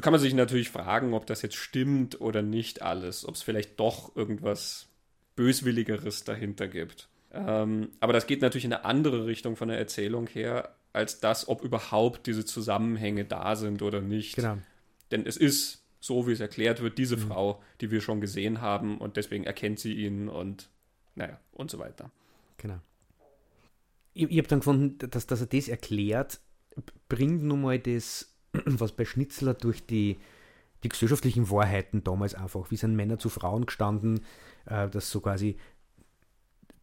[0.01, 3.79] kann man sich natürlich fragen, ob das jetzt stimmt oder nicht alles, ob es vielleicht
[3.79, 4.89] doch irgendwas
[5.37, 7.09] Böswilligeres dahinter gibt.
[7.33, 11.49] Ähm, aber das geht natürlich in eine andere Richtung von der Erzählung her, als das,
[11.49, 14.37] ob überhaupt diese Zusammenhänge da sind oder nicht.
[14.37, 14.59] Genau.
[15.11, 17.23] Denn es ist, so wie es erklärt wird, diese mhm.
[17.23, 20.69] Frau, die wir schon gesehen haben und deswegen erkennt sie ihn und
[21.17, 22.11] naja, und so weiter.
[22.59, 22.81] Genau.
[24.13, 26.41] Ich, ich habe dann gefunden, dass, dass er das erklärt,
[27.09, 30.19] bringt nun mal das, was bei Schnitzler durch die,
[30.85, 34.21] die gesellschaftlichen Wahrheiten damals einfach, wie sind Männer zu Frauen gestanden,
[34.67, 35.57] äh, dass so quasi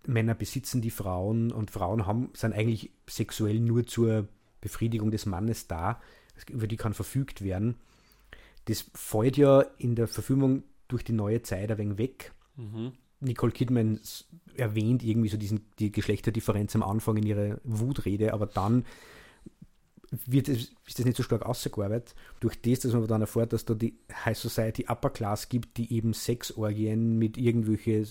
[0.08, 4.28] Männer besitzen die Frauen und Frauen haben, sind eigentlich sexuell nur zur
[4.60, 6.02] Befriedigung des Mannes da,
[6.49, 7.76] über die kann verfügt werden.
[8.66, 12.34] Das fällt ja in der Verfilmung durch die neue Zeit ein wenig weg.
[12.56, 12.93] Mhm.
[13.20, 13.99] Nicole Kidman
[14.56, 18.86] erwähnt irgendwie so diesen, die Geschlechterdifferenz am Anfang in ihrer Wutrede, aber dann
[20.12, 22.16] wird es, ist das nicht so stark ausgearbeitet.
[22.39, 25.93] Durch das, dass man dann erfährt, dass da die High Society Upper Class gibt, die
[25.93, 28.05] eben Sexorgien mit irgendwelche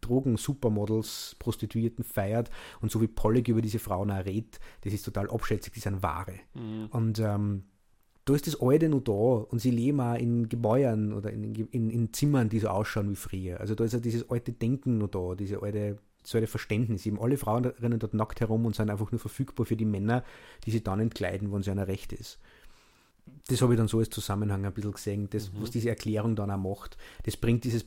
[0.00, 2.50] Drogen-Supermodels, Prostituierten feiert
[2.80, 6.02] und so wie Pollock über diese Frauen auch redet, das ist total abschätzig, die sind
[6.02, 6.34] Ware.
[6.54, 6.86] Mhm.
[6.90, 7.64] Und ähm,
[8.24, 11.88] da ist das Alte noch da und sie leben auch in Gebäuden oder in, in,
[11.88, 13.60] in Zimmern, die so ausschauen wie früher.
[13.60, 15.98] Also da ist ja dieses alte Denken noch da, diese alte,
[16.28, 17.06] so alte Verständnis.
[17.06, 20.24] Eben alle Frauen rennen dort nackt herum und sind einfach nur verfügbar für die Männer,
[20.64, 22.38] die sie dann entkleiden, wenn sie einer recht ist.
[23.48, 25.62] Das habe ich dann so als Zusammenhang ein bisschen gesehen, das, mhm.
[25.62, 26.96] was diese Erklärung dann auch macht.
[27.24, 27.86] Das bringt dieses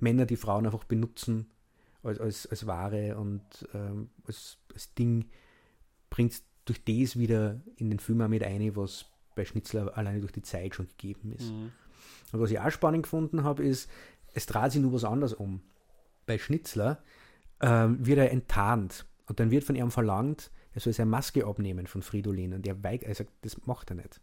[0.00, 1.46] Männer, die Frauen einfach benutzen
[2.02, 3.42] als, als, als Ware und
[3.74, 5.26] ähm, als, als Ding,
[6.10, 10.20] bringt es durch das wieder in den Film auch mit ein, was bei Schnitzler alleine
[10.20, 11.50] durch die Zeit schon gegeben ist.
[11.50, 11.72] Mhm.
[12.32, 13.90] Und was ich auch spannend gefunden habe, ist,
[14.34, 15.62] es dreht sich nur was anderes um.
[16.28, 17.02] Bei Schnitzler
[17.60, 21.86] ähm, wird er enttarnt und dann wird von ihm verlangt, er soll seine Maske abnehmen
[21.86, 24.20] von Fridolin und er weigt, er sagt, das macht er nicht.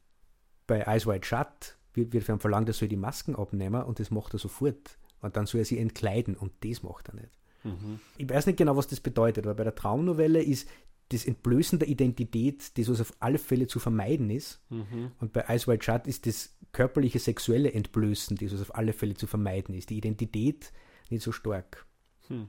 [0.67, 3.99] Bei Eyes Wide Shut wird, wird von ihm verlangt, er soll die Masken abnehmen und
[3.99, 4.97] das macht er sofort.
[5.21, 7.31] Und dann soll er sie entkleiden und das macht er nicht.
[7.63, 7.99] Mhm.
[8.17, 10.69] Ich weiß nicht genau, was das bedeutet, aber bei der Traumnovelle ist
[11.09, 14.61] das Entblößen der Identität, das was auf alle Fälle zu vermeiden ist.
[14.69, 15.11] Mhm.
[15.19, 19.15] Und bei Ice White Shut ist das körperliche, sexuelle Entblößen, das was auf alle Fälle
[19.15, 19.89] zu vermeiden ist.
[19.89, 20.71] Die Identität
[21.09, 21.85] nicht so stark.
[22.29, 22.47] Hm.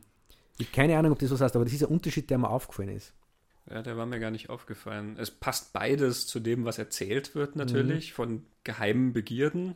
[0.58, 2.48] Ich habe keine Ahnung, ob das was heißt, aber das ist ein Unterschied, der mir
[2.48, 3.12] aufgefallen ist.
[3.68, 5.16] Ja, der war mir gar nicht aufgefallen.
[5.18, 8.14] Es passt beides zu dem, was erzählt wird, natürlich, mhm.
[8.14, 9.74] von geheimen Begierden.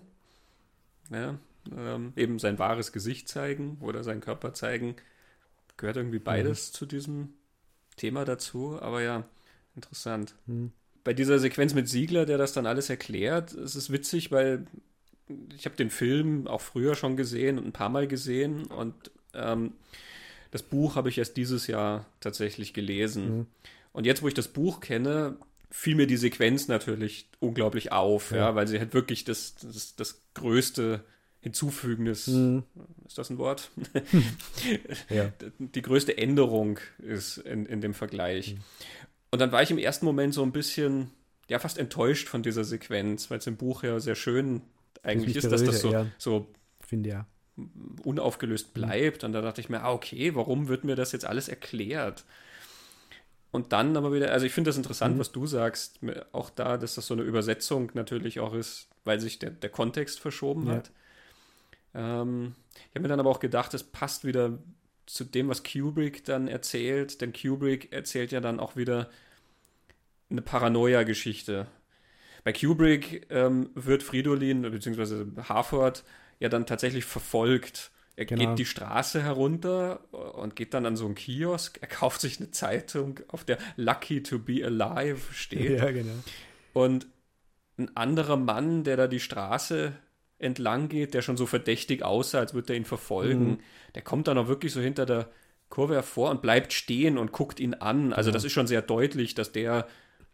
[1.10, 1.38] Ja,
[1.76, 4.94] ähm, eben sein wahres Gesicht zeigen oder seinen Körper zeigen.
[5.76, 6.74] Gehört irgendwie beides mhm.
[6.74, 7.28] zu diesem
[7.96, 9.24] Thema dazu, aber ja,
[9.74, 10.34] interessant.
[10.46, 10.72] Mhm.
[11.02, 14.66] Bei dieser Sequenz mit Siegler, der das dann alles erklärt, ist es witzig, weil
[15.54, 19.72] ich habe den Film auch früher schon gesehen und ein paar Mal gesehen und ähm,
[20.50, 23.38] das Buch habe ich erst dieses Jahr tatsächlich gelesen.
[23.38, 23.46] Mhm.
[23.92, 25.36] Und jetzt, wo ich das Buch kenne,
[25.70, 29.94] fiel mir die Sequenz natürlich unglaublich auf, ja, ja weil sie halt wirklich das, das,
[29.96, 31.04] das größte
[31.40, 32.64] hinzufügendes, mhm.
[33.06, 33.70] ist das ein Wort?
[35.08, 35.32] ja.
[35.58, 38.54] Die größte Änderung ist in, in dem Vergleich.
[38.54, 38.60] Mhm.
[39.30, 41.10] Und dann war ich im ersten Moment so ein bisschen,
[41.48, 44.60] ja, fast enttäuscht von dieser Sequenz, weil es im Buch ja sehr schön
[45.02, 46.06] eigentlich ist, dass das so, ja.
[46.18, 46.48] so
[46.86, 47.26] Finde, ja.
[48.04, 48.80] Unaufgelöst mhm.
[48.80, 49.24] bleibt.
[49.24, 52.24] Und da dachte ich mir, ah, okay, warum wird mir das jetzt alles erklärt?
[53.52, 55.20] Und dann aber wieder, also ich finde das interessant, mhm.
[55.20, 56.00] was du sagst,
[56.32, 60.20] auch da, dass das so eine Übersetzung natürlich auch ist, weil sich der, der Kontext
[60.20, 60.74] verschoben ja.
[60.74, 60.90] hat.
[61.94, 62.54] Ähm,
[62.88, 64.58] ich habe mir dann aber auch gedacht, es passt wieder
[65.06, 69.10] zu dem, was Kubrick dann erzählt, denn Kubrick erzählt ja dann auch wieder
[70.30, 71.66] eine Paranoia-Geschichte.
[72.44, 75.42] Bei Kubrick ähm, wird Fridolin bzw.
[75.42, 76.04] Harford
[76.40, 77.92] ja dann tatsächlich verfolgt.
[78.16, 78.50] Er genau.
[78.50, 81.78] geht die Straße herunter und geht dann an so einen Kiosk.
[81.80, 85.78] Er kauft sich eine Zeitung, auf der Lucky to be alive steht.
[85.78, 86.12] Ja, genau.
[86.72, 87.06] Und
[87.78, 89.92] ein anderer Mann, der da die Straße
[90.38, 93.48] entlang geht, der schon so verdächtig aussah, als würde er ihn verfolgen.
[93.48, 93.60] Mhm.
[93.94, 95.30] Der kommt dann auch wirklich so hinter der
[95.68, 98.12] Kurve hervor und bleibt stehen und guckt ihn an.
[98.12, 98.34] Also ja.
[98.34, 99.86] das ist schon sehr deutlich, dass der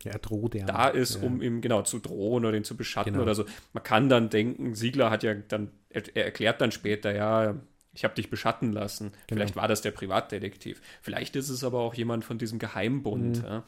[0.05, 3.25] ja, da ist, um ihm genau zu drohen oder ihn zu beschatten genau.
[3.25, 3.45] oder so.
[3.73, 7.57] Man kann dann denken, Siegler hat ja dann, er, er erklärt dann später, ja,
[7.93, 9.13] ich habe dich beschatten lassen.
[9.27, 9.39] Genau.
[9.39, 10.81] Vielleicht war das der Privatdetektiv.
[11.01, 13.39] Vielleicht ist es aber auch jemand von diesem Geheimbund.
[13.39, 13.49] Mhm.
[13.49, 13.65] Ja.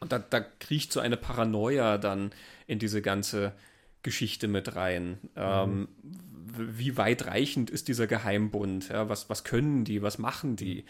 [0.00, 2.32] Und da, da kriecht so eine Paranoia dann
[2.66, 3.52] in diese ganze
[4.02, 5.18] Geschichte mit rein.
[5.34, 5.36] Mhm.
[5.36, 5.88] Ähm,
[6.56, 8.88] wie weitreichend ist dieser Geheimbund?
[8.88, 10.02] Ja, was, was können die?
[10.02, 10.84] Was machen die?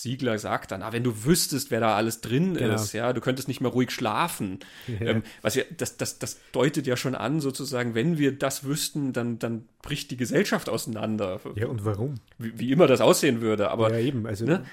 [0.00, 2.76] Siegler sagt dann, ah, wenn du wüsstest, wer da alles drin genau.
[2.76, 4.60] ist, ja, du könntest nicht mehr ruhig schlafen.
[4.86, 5.08] Ja.
[5.08, 9.12] Ähm, was ja, das, das, das deutet ja schon an, sozusagen, wenn wir das wüssten,
[9.12, 11.40] dann, dann bricht die Gesellschaft auseinander.
[11.56, 12.14] Ja, und warum?
[12.38, 13.90] Wie, wie immer das aussehen würde, aber.
[13.90, 14.44] Ja, eben, also.
[14.44, 14.64] Ne?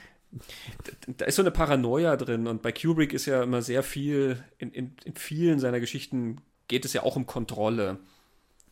[1.07, 4.71] Da ist so eine Paranoia drin und bei Kubrick ist ja immer sehr viel, in,
[4.73, 7.97] in, in vielen seiner Geschichten geht es ja auch um Kontrolle.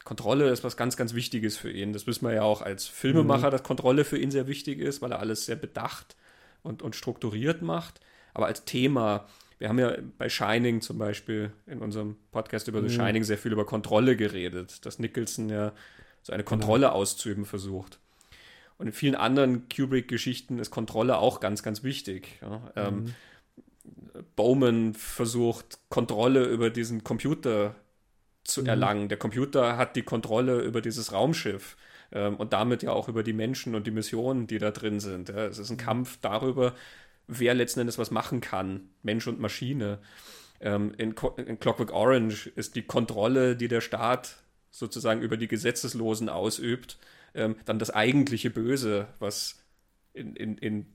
[0.04, 1.94] Kontrolle ist was ganz, ganz Wichtiges für ihn.
[1.94, 3.52] Das wissen wir ja auch als Filmemacher, mhm.
[3.52, 6.16] dass Kontrolle für ihn sehr wichtig ist, weil er alles sehr bedacht
[6.64, 8.00] und, und strukturiert macht.
[8.34, 9.28] Aber als Thema,
[9.60, 12.90] wir haben ja bei Shining zum Beispiel in unserem Podcast über mhm.
[12.90, 15.74] The Shining sehr viel über Kontrolle geredet, dass Nicholson ja
[16.24, 16.94] so eine Kontrolle genau.
[16.96, 18.00] auszuüben versucht.
[18.78, 22.40] Und in vielen anderen Kubrick-Geschichten ist Kontrolle auch ganz, ganz wichtig.
[22.42, 22.72] Ja.
[22.76, 23.14] Ähm, mhm.
[24.36, 27.76] Bowman versucht, Kontrolle über diesen Computer
[28.44, 28.68] zu mhm.
[28.68, 29.10] erlangen.
[29.10, 31.78] Der Computer hat die Kontrolle über dieses Raumschiff
[32.14, 35.30] ähm, und damit ja auch über die Menschen und die Missionen, die da drin sind.
[35.30, 35.46] Ja.
[35.46, 35.82] Es ist ein mhm.
[35.82, 36.74] Kampf darüber,
[37.28, 40.00] wer letzten Endes was machen kann, Mensch und Maschine.
[40.62, 46.30] Ähm, in, in Clockwork Orange ist die Kontrolle, die der Staat sozusagen über die Gesetzeslosen
[46.30, 46.98] ausübt,
[47.36, 49.63] ähm, dann das eigentliche Böse, was
[50.14, 50.86] in, in, in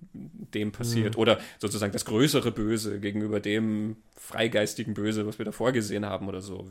[0.54, 1.16] dem passiert.
[1.16, 1.20] Mhm.
[1.20, 6.40] Oder sozusagen das größere Böse gegenüber dem freigeistigen Böse, was wir da vorgesehen haben oder
[6.40, 6.68] so.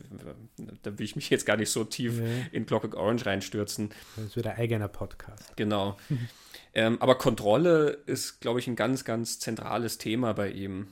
[0.84, 2.46] Da will ich mich jetzt gar nicht so tief nee.
[2.52, 3.90] in Clockwork Orange reinstürzen.
[4.16, 5.56] Das wird ein eigener Podcast.
[5.58, 5.98] Genau.
[6.74, 10.88] ähm, aber Kontrolle ist, glaube ich, ein ganz, ganz zentrales Thema bei ihm.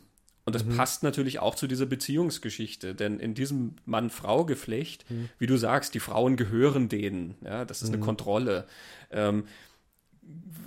[0.45, 0.77] Und das mhm.
[0.77, 5.29] passt natürlich auch zu dieser Beziehungsgeschichte, denn in diesem Mann-Frau-Geflecht, mhm.
[5.39, 8.01] wie du sagst, die Frauen gehören denen, ja, das ist eine mhm.
[8.01, 8.67] Kontrolle.
[9.11, 9.45] Ähm,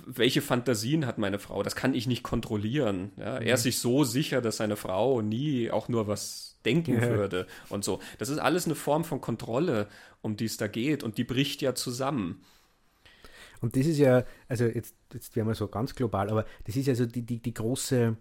[0.05, 1.61] welche Fantasien hat meine Frau?
[1.63, 3.11] Das kann ich nicht kontrollieren.
[3.17, 3.37] Ja?
[3.37, 3.63] Er ist mhm.
[3.63, 7.09] sich so sicher, dass seine Frau nie auch nur was denken ja.
[7.09, 7.99] würde und so.
[8.17, 9.87] Das ist alles eine Form von Kontrolle,
[10.21, 12.41] um die es da geht und die bricht ja zusammen.
[13.61, 16.87] Und das ist ja, also jetzt, jetzt wären wir so ganz global, aber das ist
[16.87, 18.15] ja so die, die, die große,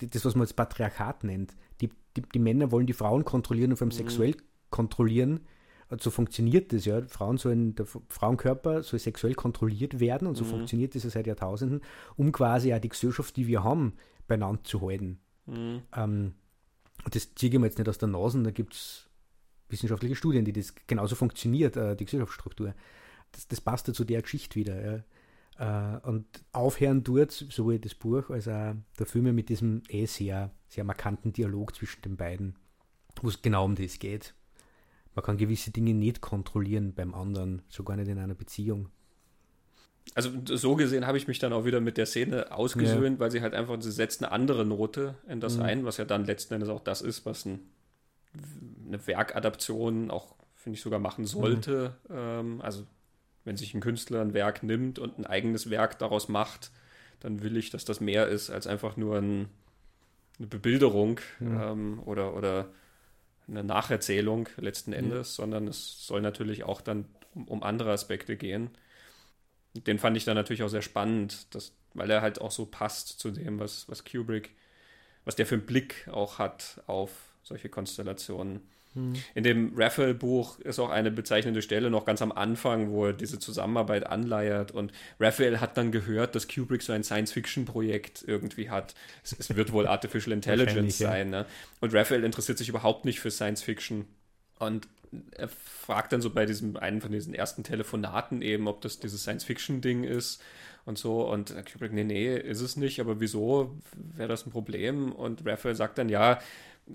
[0.00, 1.54] die, das, was man jetzt Patriarchat nennt.
[1.80, 3.98] Die, die, die Männer wollen die Frauen kontrollieren und vor allem mhm.
[3.98, 4.36] sexuell
[4.70, 5.40] kontrollieren.
[5.88, 7.02] Und so funktioniert das ja.
[7.02, 10.50] Frauen sollen, der Frauenkörper soll sexuell kontrolliert werden und so mhm.
[10.50, 11.82] funktioniert das ja seit Jahrtausenden,
[12.16, 13.94] um quasi auch die Gesellschaft, die wir haben,
[14.26, 15.18] beieinander zu halten.
[15.46, 15.82] Mhm.
[15.94, 16.34] Ähm,
[17.10, 19.08] das ziehe ich mir jetzt nicht aus der Nase, da gibt es
[19.68, 22.74] wissenschaftliche Studien, die das genauso funktioniert, äh, die Gesellschaftsstruktur
[23.34, 25.04] das, das passt ja zu der Geschichte wieder.
[25.58, 25.96] Ja.
[25.96, 30.50] Äh, und aufhören tut sowohl das Buch als auch der Film mit diesem eh sehr,
[30.68, 32.56] sehr markanten Dialog zwischen den beiden,
[33.20, 34.34] wo es genau um das geht.
[35.14, 38.88] Man kann gewisse Dinge nicht kontrollieren beim anderen, sogar nicht in einer Beziehung.
[40.14, 43.20] Also so gesehen habe ich mich dann auch wieder mit der Szene ausgesöhnt, ja.
[43.20, 45.62] weil sie halt einfach, sie setzt eine andere Note in das mhm.
[45.62, 47.60] ein, was ja dann letzten Endes auch das ist, was ein,
[48.86, 51.96] eine Werkadaption auch, finde ich, sogar machen sollte.
[52.08, 52.16] Mhm.
[52.16, 52.86] Ähm, also
[53.44, 56.70] wenn sich ein Künstler ein Werk nimmt und ein eigenes Werk daraus macht,
[57.20, 59.48] dann will ich, dass das mehr ist als einfach nur ein,
[60.38, 61.60] eine Bebilderung mhm.
[61.60, 62.68] ähm, oder, oder
[63.48, 65.42] eine Nacherzählung letzten Endes, mhm.
[65.42, 68.70] sondern es soll natürlich auch dann um, um, andere Aspekte gehen.
[69.74, 73.18] Den fand ich dann natürlich auch sehr spannend, dass, weil er halt auch so passt
[73.18, 74.54] zu dem, was, was Kubrick,
[75.24, 77.10] was der für einen Blick auch hat auf
[77.42, 78.62] solche Konstellationen.
[79.34, 83.38] In dem Raphael-Buch ist auch eine bezeichnende Stelle noch ganz am Anfang, wo er diese
[83.40, 84.70] Zusammenarbeit anleiert.
[84.70, 88.94] Und Raphael hat dann gehört, dass Kubrick so ein Science-Fiction-Projekt irgendwie hat.
[89.24, 91.30] Es, es, wird wohl Artificial Intelligence sein.
[91.30, 91.46] Ne?
[91.80, 94.04] Und Raphael interessiert sich überhaupt nicht für Science-Fiction.
[94.60, 94.86] Und
[95.32, 99.22] er fragt dann so bei diesem einen von diesen ersten Telefonaten eben, ob das dieses
[99.22, 100.40] Science-Fiction-Ding ist
[100.84, 101.28] und so.
[101.28, 105.12] Und Kubrick, nee, nee, ist es nicht, aber wieso wäre das ein Problem?
[105.12, 106.40] Und Raphael sagt dann, ja,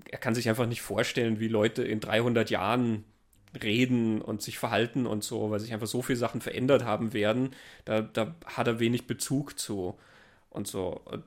[0.10, 3.04] er kann sich einfach nicht vorstellen, wie Leute in 300 Jahren
[3.64, 7.52] reden und sich verhalten und so, weil sich einfach so viele Sachen verändert haben werden.
[7.86, 9.98] Da, da hat er wenig Bezug zu
[10.50, 11.02] und so.
[11.06, 11.24] Und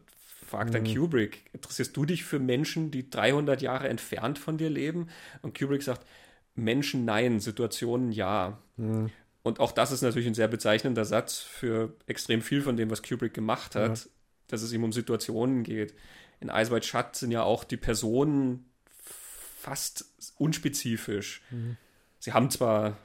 [0.46, 0.94] fragt dann mhm.
[0.94, 5.08] Kubrick, interessierst du dich für Menschen, die 300 Jahre entfernt von dir leben?
[5.40, 6.06] Und Kubrick sagt,
[6.54, 8.58] Menschen nein, Situationen ja.
[8.76, 9.10] Mhm.
[9.42, 13.02] Und auch das ist natürlich ein sehr bezeichnender Satz für extrem viel von dem, was
[13.02, 14.10] Kubrick gemacht hat, ja.
[14.52, 15.94] Dass es ihm um Situationen geht
[16.42, 18.66] in Eyes Wide Shut sind ja auch die Personen
[19.00, 21.40] fast unspezifisch.
[21.50, 21.76] Mhm.
[22.18, 22.98] Sie haben zwar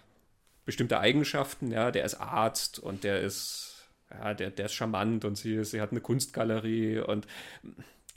[0.65, 5.37] bestimmte Eigenschaften, ja, der ist Arzt und der ist, ja, der, der ist charmant und
[5.37, 7.27] sie, sie hat eine Kunstgalerie und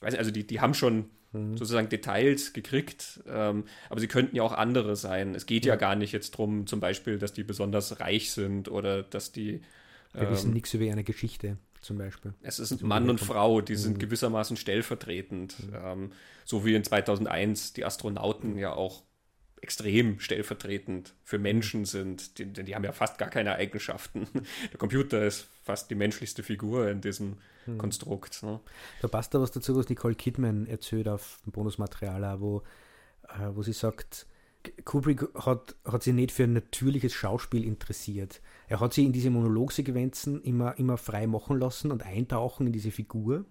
[0.01, 1.57] weiß nicht, also die, die haben schon mhm.
[1.57, 5.35] sozusagen Details gekriegt, ähm, aber sie könnten ja auch andere sein.
[5.35, 8.69] Es geht ja, ja gar nicht jetzt darum, zum Beispiel, dass die besonders reich sind
[8.69, 9.61] oder dass die.
[10.15, 12.35] Wir ähm, wissen nichts über eine Geschichte zum Beispiel.
[12.43, 14.01] Es ist Mann und Frau, die sind mhm.
[14.01, 15.57] gewissermaßen stellvertretend.
[15.67, 15.75] Mhm.
[15.83, 16.13] Ähm,
[16.45, 19.03] so wie in 2001 die Astronauten ja auch
[19.61, 22.39] extrem stellvertretend für Menschen sind.
[22.39, 24.27] Die, die haben ja fast gar keine Eigenschaften.
[24.71, 27.79] Der Computer ist fast die menschlichste Figur in diesem mhm.
[27.79, 28.43] Konstrukt.
[28.43, 28.61] Ne?
[29.03, 32.63] Da passt da was dazu, was Nicole Kidman erzählt auf dem Bonusmaterial, wo,
[33.29, 34.27] äh, wo sie sagt,
[34.85, 38.41] Kubrick hat, hat sich nicht für ein natürliches Schauspiel interessiert.
[38.71, 42.93] Er hat sich in diese Monologsequenzen immer, immer frei machen lassen und eintauchen in diese
[42.93, 43.45] Figur.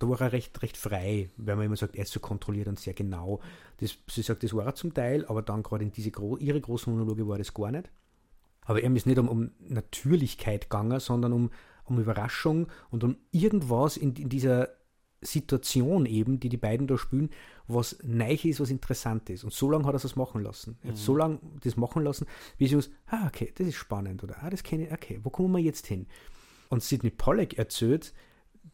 [0.00, 2.80] Da war er recht, recht frei, weil man immer sagt, er ist so kontrolliert und
[2.80, 3.38] sehr genau.
[3.76, 6.10] Das, sie sagt, das war er zum Teil, aber dann gerade in diese
[6.40, 7.88] ihre großen Monologe war das gar nicht.
[8.62, 11.50] Aber ihm ist nicht um, um Natürlichkeit gegangen, sondern um,
[11.84, 14.70] um Überraschung und um irgendwas in, in dieser
[15.20, 17.30] Situation eben, die die beiden da spielen,
[17.66, 19.44] was neu ist, was interessant ist.
[19.44, 20.78] Und so lange hat er es machen lassen.
[20.82, 21.00] Er hat mhm.
[21.00, 22.26] so lange das machen lassen,
[22.58, 25.30] wie sie uns, ah, okay, das ist spannend oder ah, das kenne ich, okay, wo
[25.30, 26.06] kommen wir jetzt hin?
[26.68, 28.12] Und Sidney Pollack erzählt,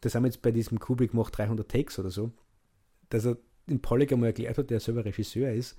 [0.01, 2.31] das haben wir jetzt bei diesem Kubrick macht 300 Takes oder so,
[3.09, 3.37] dass er
[3.67, 5.77] den Pollack einmal erklärt hat, der selber Regisseur ist,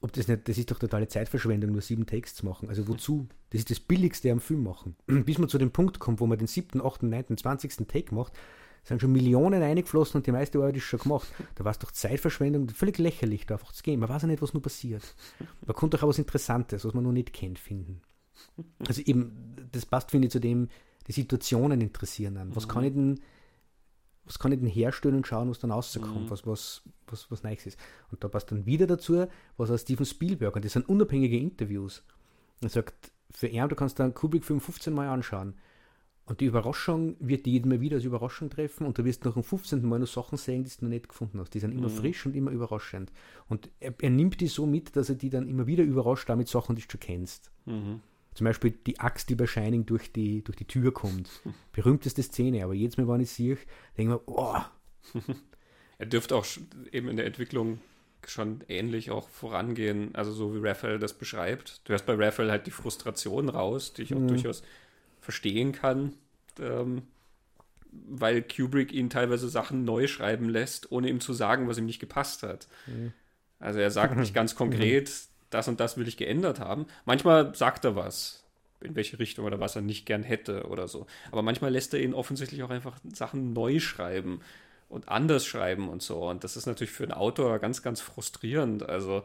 [0.00, 2.68] ob das nicht, das ist doch totale Zeitverschwendung, nur sieben Takes zu machen.
[2.68, 3.26] Also wozu?
[3.50, 4.94] Das ist das Billigste am Film machen.
[5.06, 8.32] Bis man zu dem Punkt kommt, wo man den siebten, achten, neunten, zwanzigsten Take macht,
[8.84, 11.28] sind schon Millionen eingeflossen und die meiste Arbeit ist schon gemacht.
[11.54, 14.00] Da war es doch Zeitverschwendung, völlig lächerlich, da einfach zu gehen.
[14.00, 15.02] Man weiß ja nicht, was nur passiert.
[15.66, 18.00] Man konnte doch auch was Interessantes, was man noch nicht kennt, finden.
[18.86, 20.68] Also eben, das passt, finde ich, zu dem,
[21.06, 22.54] die Situationen interessieren dann.
[22.54, 22.70] Was mhm.
[22.70, 23.20] kann ich denn,
[24.24, 26.30] was kann ich denn herstellen und schauen, was dann rauskommt, mhm.
[26.30, 27.78] was, was, was, was Neues ist.
[28.10, 29.26] Und da passt dann wieder dazu,
[29.56, 32.04] was aus Steven Spielberg, und das sind unabhängige Interviews.
[32.60, 35.54] Er sagt, für ihn, du kannst dann Kubrick 15 Mal anschauen
[36.28, 39.42] Und die Überraschung wird die immer wieder als Überraschung treffen und du wirst nach dem
[39.42, 39.82] 15.
[39.88, 41.54] Mal noch Sachen sehen, die du noch nicht gefunden hast.
[41.54, 41.94] Die sind immer mhm.
[41.94, 43.10] frisch und immer überraschend.
[43.48, 46.48] Und er, er, nimmt die so mit, dass er die dann immer wieder überrascht damit
[46.48, 47.50] Sachen, die du schon kennst.
[47.64, 48.02] Mhm.
[48.34, 51.30] Zum Beispiel die Axt, die bei Shining durch die, durch die Tür kommt.
[51.72, 53.56] Berühmteste Szene, aber jedes Mal, wenn ich sehe,
[53.96, 54.58] denke ich mir, oh.
[55.98, 56.44] er dürfte auch
[56.92, 57.80] eben in der Entwicklung
[58.26, 61.80] schon ähnlich auch vorangehen, also so wie Raphael das beschreibt.
[61.88, 64.28] Du hast bei Raphael halt die Frustration raus, die ich auch mhm.
[64.28, 64.62] durchaus
[65.28, 66.14] verstehen kann,
[66.58, 67.02] ähm,
[67.90, 72.00] weil Kubrick ihn teilweise Sachen neu schreiben lässt, ohne ihm zu sagen, was ihm nicht
[72.00, 72.66] gepasst hat.
[72.86, 73.12] Mhm.
[73.58, 75.12] Also er sagt nicht ganz konkret,
[75.50, 76.86] das und das will ich geändert haben.
[77.04, 78.42] Manchmal sagt er was,
[78.80, 81.06] in welche Richtung oder was er nicht gern hätte oder so.
[81.30, 84.40] Aber manchmal lässt er ihn offensichtlich auch einfach Sachen neu schreiben
[84.88, 86.26] und anders schreiben und so.
[86.26, 88.88] Und das ist natürlich für einen Autor ganz, ganz frustrierend.
[88.88, 89.24] Also,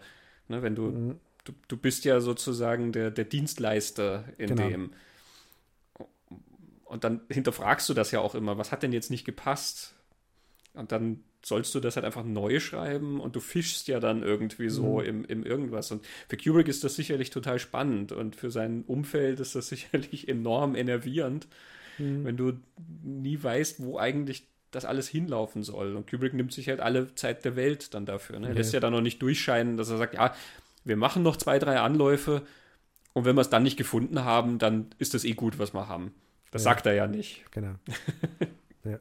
[0.49, 1.19] ne, wenn du, mhm.
[1.45, 4.67] du, du bist ja sozusagen der, der Dienstleister in genau.
[4.67, 4.91] dem.
[6.93, 9.95] Und dann hinterfragst du das ja auch immer, was hat denn jetzt nicht gepasst?
[10.75, 14.69] Und dann sollst du das halt einfach neu schreiben und du fischst ja dann irgendwie
[14.69, 15.05] so mhm.
[15.05, 15.91] im, im irgendwas.
[15.91, 20.29] Und für Kubrick ist das sicherlich total spannend und für sein Umfeld ist das sicherlich
[20.29, 21.47] enorm enervierend,
[21.97, 22.25] mhm.
[22.25, 22.53] wenn du
[23.03, 25.95] nie weißt, wo eigentlich das alles hinlaufen soll.
[25.95, 28.39] Und Kubrick nimmt sich halt alle Zeit der Welt dann dafür.
[28.39, 28.49] Ne?
[28.49, 30.35] Er lässt ja dann noch nicht durchscheinen, dass er sagt, ja,
[30.85, 32.43] wir machen noch zwei, drei Anläufe
[33.13, 35.87] und wenn wir es dann nicht gefunden haben, dann ist das eh gut, was wir
[35.87, 36.13] haben.
[36.53, 36.71] Das ja.
[36.71, 37.51] sagt er ja nicht.
[37.51, 37.73] Genau.
[38.83, 38.99] ja.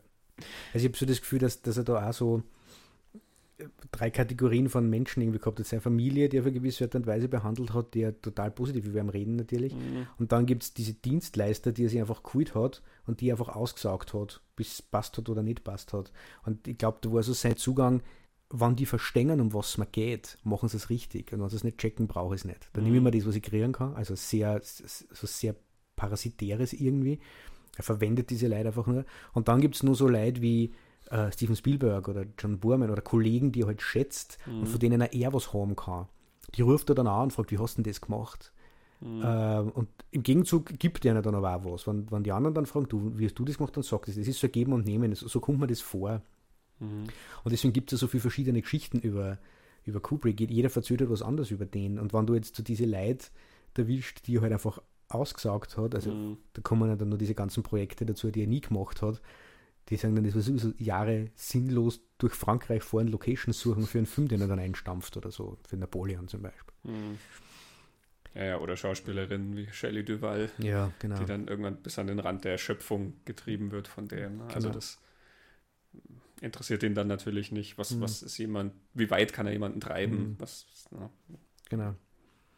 [0.72, 2.42] Also ich habe so das Gefühl, dass, dass er da auch so
[3.58, 5.66] äh, drei Kategorien von Menschen irgendwie gehabt hat.
[5.66, 8.50] Seine Familie, die er auf eine gewisse Art und Weise behandelt hat, die er total
[8.50, 9.74] positiv über ihn reden natürlich.
[9.74, 10.06] Mhm.
[10.18, 13.34] Und dann gibt es diese Dienstleister, die er sich einfach geholt hat und die er
[13.34, 16.10] einfach ausgesaugt hat, bis es passt hat oder nicht passt hat.
[16.44, 18.02] Und ich glaube, da war so sein Zugang,
[18.48, 21.34] wann die verstehen, um was es mir geht, machen sie es richtig.
[21.34, 22.70] Und wenn sie es nicht checken, brauche ich es nicht.
[22.72, 22.92] Dann mhm.
[22.92, 23.94] nehme ich mir das, was ich kriegen kann.
[23.94, 25.54] Also sehr, so sehr
[26.02, 27.20] Parasitäres irgendwie.
[27.76, 29.04] Er verwendet diese Leute einfach nur.
[29.32, 30.72] Und dann gibt es nur so Leute wie
[31.10, 34.60] äh, Steven Spielberg oder John Boorman oder Kollegen, die er halt schätzt mhm.
[34.60, 36.06] und von denen er eher was haben kann.
[36.56, 38.52] Die ruft er dann an und fragt, wie hast du denn das gemacht?
[39.00, 39.22] Mhm.
[39.22, 41.86] Äh, und im Gegenzug gibt er dann aber auch was.
[41.86, 44.16] Wenn, wenn die anderen dann fragen, du, wie hast du das gemacht, dann sagt es.
[44.16, 45.14] Das ist so geben und nehmen.
[45.14, 46.20] So, so kommt man das vor.
[46.80, 47.04] Mhm.
[47.44, 49.38] Und deswegen gibt es ja so viele verschiedene Geschichten über,
[49.84, 50.40] über Kubrick.
[50.40, 52.00] Jeder verzögert was anderes über den.
[52.00, 53.26] Und wenn du jetzt so diese Leute
[53.76, 54.80] erwischt, die halt einfach
[55.14, 55.94] ausgesagt hat.
[55.94, 56.38] Also mhm.
[56.52, 59.20] da kommen ja dann nur diese ganzen Projekte dazu, die er nie gemacht hat.
[59.88, 64.06] Die sagen dann, das war sowieso Jahre sinnlos durch Frankreich fahren, Locations suchen für einen
[64.06, 66.74] Film, den er dann einstampft oder so, für Napoleon zum Beispiel.
[66.84, 67.18] Mhm.
[68.34, 71.18] Ja, ja, oder Schauspielerinnen wie Shelley Duval, ja, genau.
[71.18, 74.40] die dann irgendwann bis an den Rand der Erschöpfung getrieben wird von dem.
[74.42, 74.74] Also genau.
[74.74, 74.98] das
[76.40, 77.76] interessiert ihn dann natürlich nicht.
[77.76, 78.00] Was, mhm.
[78.00, 80.30] was ist jemand, wie weit kann er jemanden treiben?
[80.30, 80.36] Mhm.
[80.38, 81.10] Was, ne?
[81.68, 81.94] Genau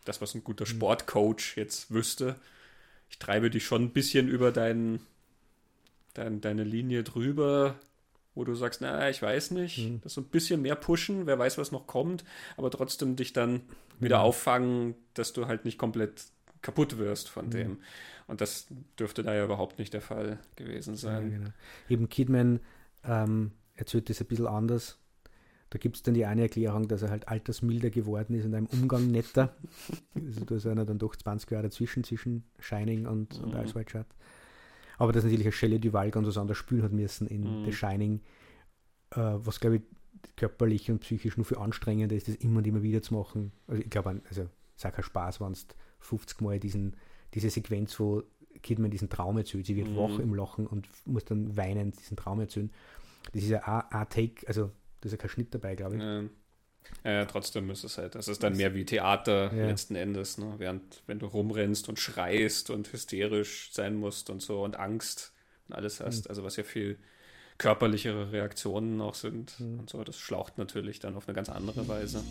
[0.05, 2.37] das, was ein guter Sportcoach jetzt wüsste.
[3.09, 5.01] Ich treibe dich schon ein bisschen über dein,
[6.15, 7.77] dein, deine Linie drüber,
[8.35, 10.01] wo du sagst, na, ich weiß nicht, mhm.
[10.03, 12.25] das so ein bisschen mehr pushen, wer weiß, was noch kommt,
[12.57, 13.63] aber trotzdem dich dann
[14.01, 14.25] wieder mhm.
[14.25, 16.25] auffangen, dass du halt nicht komplett
[16.63, 17.51] kaputt wirst von mhm.
[17.51, 17.79] dem.
[18.27, 18.67] Und das
[18.99, 21.31] dürfte da ja überhaupt nicht der Fall gewesen sein.
[21.31, 21.51] Ja, genau.
[21.89, 22.61] Eben Kidman
[23.05, 24.99] ähm, erzählt das ein bisschen anders.
[25.75, 28.67] Da gibt es dann die eine Erklärung, dass er halt altersmilder geworden ist und einem
[28.67, 29.57] Umgang netter.
[30.15, 33.45] also da sind er dann doch 20 Jahre dazwischen, zwischen Shining und, mhm.
[33.47, 34.07] und Ice White Shut.
[34.99, 37.65] Aber dass natürlich eine Shelley Duval ganz was anderes spielen hat müssen in mhm.
[37.65, 38.21] The Shining,
[39.17, 39.83] äh, was glaube ich
[40.37, 43.51] körperlich und psychisch nur viel anstrengender ist, das immer und immer wieder zu machen.
[43.67, 44.47] Also ich glaube, also
[44.77, 45.67] es ist Spaß, wenn es
[45.99, 46.95] 50 Mal diesen,
[47.35, 48.23] diese Sequenz, wo
[48.63, 49.97] Kidman diesen Traum erzählt, sie wird mhm.
[49.97, 52.71] wach im Lachen und muss dann weinend diesen Traum erzählen.
[53.33, 54.71] Das ist ja ein Take, also
[55.05, 56.03] da ist ja kein Schnitt dabei, glaube ich.
[56.03, 56.23] Ja.
[57.03, 59.67] Ja, trotzdem ist es halt, das ist dann mehr wie Theater ja.
[59.67, 60.55] letzten Endes, ne?
[60.59, 65.33] während wenn du rumrennst und schreist und hysterisch sein musst und so und Angst
[65.69, 66.31] und alles hast, mhm.
[66.31, 66.99] also was ja viel
[67.57, 69.81] körperlichere Reaktionen auch sind mhm.
[69.81, 72.23] und so, das schlaucht natürlich dann auf eine ganz andere Weise.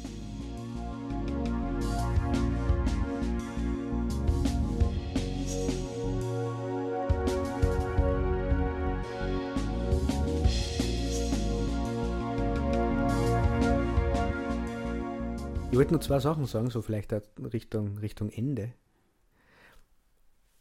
[15.74, 17.14] Ich wollte nur zwei Sachen sagen, so vielleicht
[17.52, 18.74] Richtung, Richtung Ende.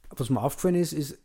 [0.09, 1.19] Was mir aufgefallen ist, ist,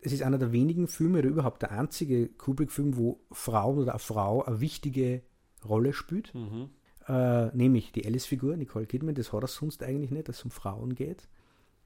[0.00, 3.98] es ist einer der wenigen Filme oder überhaupt der einzige Kubrick-Film, wo Frauen oder eine
[3.98, 5.22] Frau eine wichtige
[5.64, 6.34] Rolle spielt.
[6.34, 6.70] Mhm.
[7.08, 9.14] Äh, nämlich die Alice-Figur, Nicole Kidman.
[9.14, 11.28] Das hat er sonst eigentlich nicht, dass es um Frauen geht.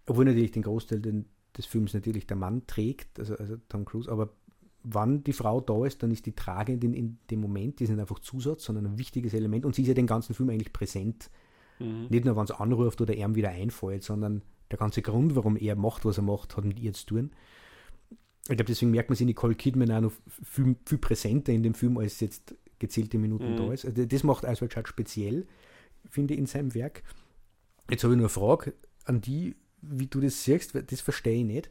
[0.06, 1.00] Obwohl natürlich den Großteil
[1.56, 4.30] des Films natürlich der Mann trägt, also, also Tom Cruise, aber
[4.88, 7.98] wann die Frau da ist, dann ist die tragend in, dem Moment, die ist nicht
[7.98, 11.28] einfach Zusatz, sondern ein wichtiges Element und sie ist ja den ganzen Film eigentlich präsent.
[11.80, 12.06] Mhm.
[12.08, 15.74] Nicht nur, wenn es anruft oder ihm wieder einfällt, sondern der ganze Grund, warum er
[15.74, 17.30] macht, was er macht, hat mit ihr zu tun.
[18.42, 20.12] Ich glaube, deswegen merkt man sich Nicole Kidman auch noch
[20.44, 23.56] viel, viel präsenter in dem Film, als jetzt gezählte Minuten mhm.
[23.56, 23.84] da ist.
[23.84, 25.46] Also das macht Oswald Schad speziell,
[26.08, 27.02] finde ich, in seinem Werk.
[27.90, 28.74] Jetzt habe ich nur eine Frage
[29.04, 31.70] an die, wie du das siehst, das verstehe ich nicht.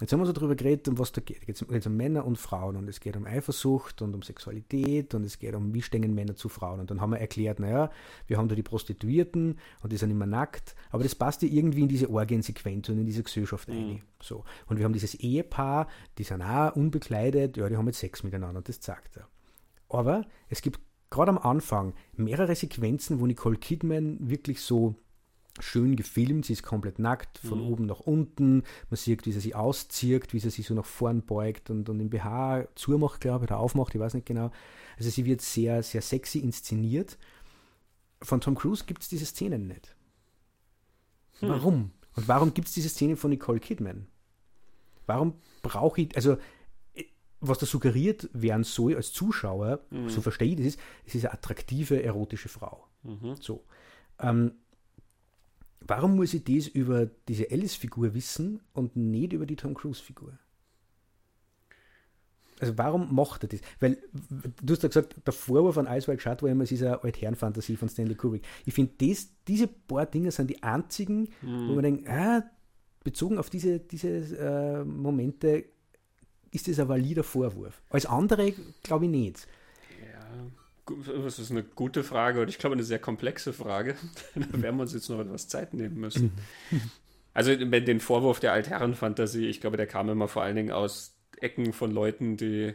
[0.00, 1.48] Jetzt haben wir so darüber geredet, um was da geht.
[1.48, 5.24] Es geht um Männer und Frauen und es geht um Eifersucht und um Sexualität und
[5.24, 6.80] es geht um, wie stehen Männer zu Frauen.
[6.80, 7.90] Und dann haben wir erklärt, naja,
[8.26, 11.82] wir haben da die Prostituierten und die sind immer nackt, aber das passt ja irgendwie
[11.82, 13.74] in diese Orgiensequenz und in diese Gesellschaft mhm.
[13.74, 14.02] ein.
[14.20, 14.44] So.
[14.66, 15.88] Und wir haben dieses Ehepaar,
[16.18, 19.28] die sind auch unbekleidet, ja, die haben jetzt Sex miteinander das zeigt er.
[19.88, 20.80] Aber es gibt
[21.10, 24.96] gerade am Anfang mehrere Sequenzen, wo Nicole Kidman wirklich so
[25.60, 26.46] schön gefilmt.
[26.46, 27.68] Sie ist komplett nackt, von mhm.
[27.68, 28.62] oben nach unten.
[28.90, 31.98] Man sieht, wie sie sich auszieht, wie sie sich so nach vorn beugt und, und
[31.98, 34.50] den BH zumacht, glaube ich, oder aufmacht, ich weiß nicht genau.
[34.96, 37.18] Also sie wird sehr, sehr sexy inszeniert.
[38.22, 39.94] Von Tom Cruise gibt es diese Szenen nicht.
[41.40, 41.48] Hm.
[41.50, 41.90] Warum?
[42.14, 44.06] Und warum gibt es diese Szenen von Nicole Kidman?
[45.06, 46.38] Warum brauche ich, also
[47.40, 50.08] was da suggeriert werden soll als Zuschauer, mhm.
[50.08, 52.86] so verstehe ich das, ist, es ist eine attraktive, erotische Frau.
[53.02, 53.36] Mhm.
[53.40, 53.64] So.
[54.18, 54.52] Ähm,
[55.86, 60.38] Warum muss ich das über diese Alice-Figur wissen und nicht über die Tom Cruise-Figur?
[62.58, 63.60] Also warum macht er das?
[63.80, 63.98] Weil
[64.62, 67.02] du hast ja gesagt, der Vorwurf an Ice White Shut war immer, es ist eine
[67.02, 68.42] Altherrenfantasie von Stanley Kubrick.
[68.64, 68.94] Ich finde,
[69.46, 71.68] diese paar Dinge sind die einzigen, mhm.
[71.68, 72.44] wo man denkt, ah,
[73.04, 74.08] bezogen auf diese, diese
[74.38, 75.66] äh, Momente
[76.50, 77.82] ist das ein valider Vorwurf.
[77.90, 79.46] Als andere glaube ich nicht.
[81.24, 83.96] Das ist eine gute Frage und ich glaube eine sehr komplexe Frage.
[84.34, 86.32] da werden wir uns jetzt noch etwas Zeit nehmen müssen.
[87.34, 91.72] Also den Vorwurf der Altherrenfantasie, ich glaube, der kam immer vor allen Dingen aus Ecken
[91.72, 92.74] von Leuten, die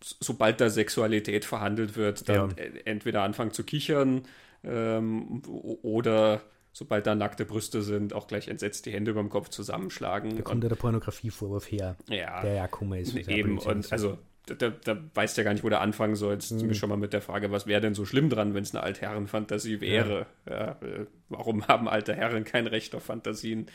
[0.00, 2.64] sobald da Sexualität verhandelt wird, dann ja.
[2.84, 4.22] entweder anfangen zu kichern
[4.64, 6.42] ähm, oder
[6.72, 10.36] sobald da nackte Brüste sind, auch gleich entsetzt die Hände über dem Kopf zusammenschlagen.
[10.36, 13.14] Da kommt ja der Pornografievorwurf her, ja, der ja Kummer ist.
[13.14, 16.34] Eben, und also da, da weißt ja gar nicht, wo der anfangen soll.
[16.34, 16.74] Jetzt mhm.
[16.74, 19.80] schon mal mit der Frage, was wäre denn so schlimm dran, wenn es eine Altherrenfantasie
[19.80, 20.26] wäre?
[20.48, 20.52] Ja.
[20.52, 23.66] Ja, äh, warum haben alte Herren kein Recht auf Fantasien?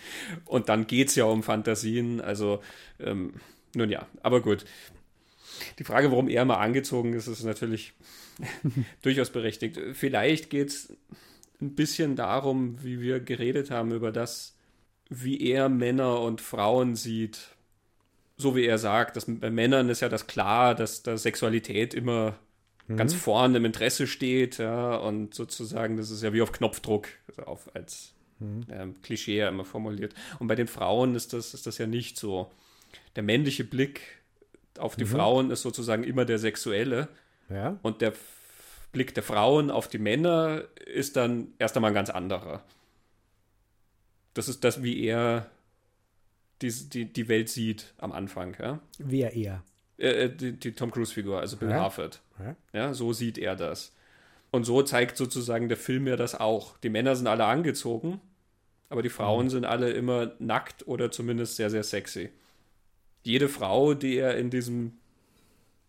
[0.45, 2.22] Und dann geht es ja um Fantasien.
[2.22, 2.61] Also,
[2.99, 3.34] ähm,
[3.76, 4.66] nun ja, aber gut.
[5.80, 7.93] Die Frage, warum er mal angezogen ist, ist natürlich
[9.01, 9.80] durchaus berechtigt.
[9.93, 10.97] Vielleicht geht es
[11.61, 14.57] ein bisschen darum, wie wir geredet haben über das,
[15.09, 17.55] wie er Männer und Frauen sieht
[18.38, 22.36] so wie er sagt, dass bei Männern ist ja das klar, dass da Sexualität immer
[22.88, 22.98] mhm.
[22.98, 27.44] ganz vorne im Interesse steht, ja, und sozusagen, das ist ja wie auf Knopfdruck, also
[27.44, 28.66] auf, als mhm.
[28.70, 30.14] ähm, Klischee immer formuliert.
[30.40, 32.52] Und bei den Frauen ist das, ist das ja nicht so.
[33.16, 34.02] Der männliche Blick
[34.78, 35.10] auf die mhm.
[35.10, 37.08] Frauen ist sozusagen immer der sexuelle.
[37.50, 37.78] Ja.
[37.82, 38.14] Und der
[38.92, 42.64] Blick der Frauen auf die Männer ist dann erst einmal ein ganz anderer.
[44.34, 45.50] Das ist das, wie er
[46.66, 48.55] die, die, die Welt sieht am Anfang.
[48.59, 48.80] Ja?
[48.97, 49.63] Wer er?
[49.97, 51.76] Äh, äh, die, die, Tom Cruise-Figur, also Bill ja?
[51.76, 52.22] Harford.
[52.39, 52.55] Ja?
[52.74, 53.93] ja, so sieht er das.
[54.51, 56.78] Und so zeigt sozusagen der Film ja das auch.
[56.78, 58.22] Die Männer sind alle angezogen,
[58.89, 59.49] aber die Frauen mhm.
[59.49, 62.30] sind alle immer nackt oder zumindest sehr, sehr sexy.
[63.24, 64.93] Jede Frau, die er in diesem,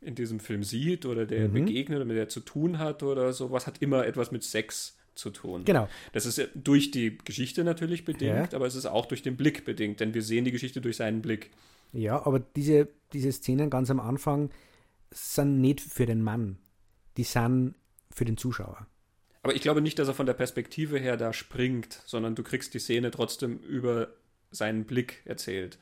[0.00, 1.52] in diesem Film sieht oder der mhm.
[1.52, 5.30] begegnet oder mit der zu tun hat oder sowas, hat immer etwas mit Sex zu
[5.30, 5.64] tun.
[5.64, 5.88] Genau.
[6.12, 8.56] Das ist durch die Geschichte natürlich bedingt, ja.
[8.56, 11.22] aber es ist auch durch den Blick bedingt, denn wir sehen die Geschichte durch seinen
[11.22, 11.50] Blick.
[11.92, 14.50] Ja, aber diese, diese Szenen ganz am Anfang
[15.10, 16.58] sind nicht für den Mann,
[17.16, 17.74] die sind
[18.10, 18.86] für den Zuschauer.
[19.42, 22.74] Aber ich glaube nicht, dass er von der Perspektive her da springt, sondern du kriegst
[22.74, 24.08] die Szene trotzdem über
[24.50, 25.78] seinen Blick erzählt.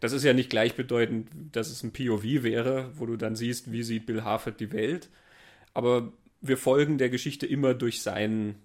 [0.00, 3.82] Das ist ja nicht gleichbedeutend, dass es ein POV wäre, wo du dann siehst, wie
[3.82, 5.08] sieht Bill Harford die Welt.
[5.74, 6.12] Aber
[6.42, 8.56] wir folgen der Geschichte immer durch sein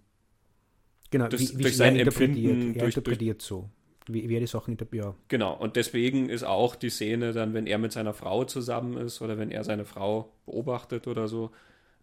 [1.10, 2.74] genau, durch, wie, wie durch sein Empfinden.
[2.76, 3.70] Er durch, interpretiert durch, so.
[4.08, 5.06] Wie, wie er die Sachen interpretiert.
[5.06, 5.16] Ja.
[5.28, 9.22] Genau, und deswegen ist auch die Szene dann, wenn er mit seiner Frau zusammen ist
[9.22, 11.52] oder wenn er seine Frau beobachtet oder so,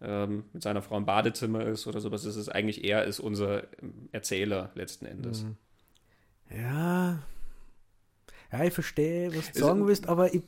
[0.00, 3.64] ähm, mit seiner Frau im Badezimmer ist oder sowas, ist es eigentlich er ist unser
[4.12, 5.44] Erzähler letzten Endes.
[5.44, 5.56] Mhm.
[6.50, 7.22] Ja.
[8.52, 10.42] Ja, ich verstehe, was du sagen willst, aber ich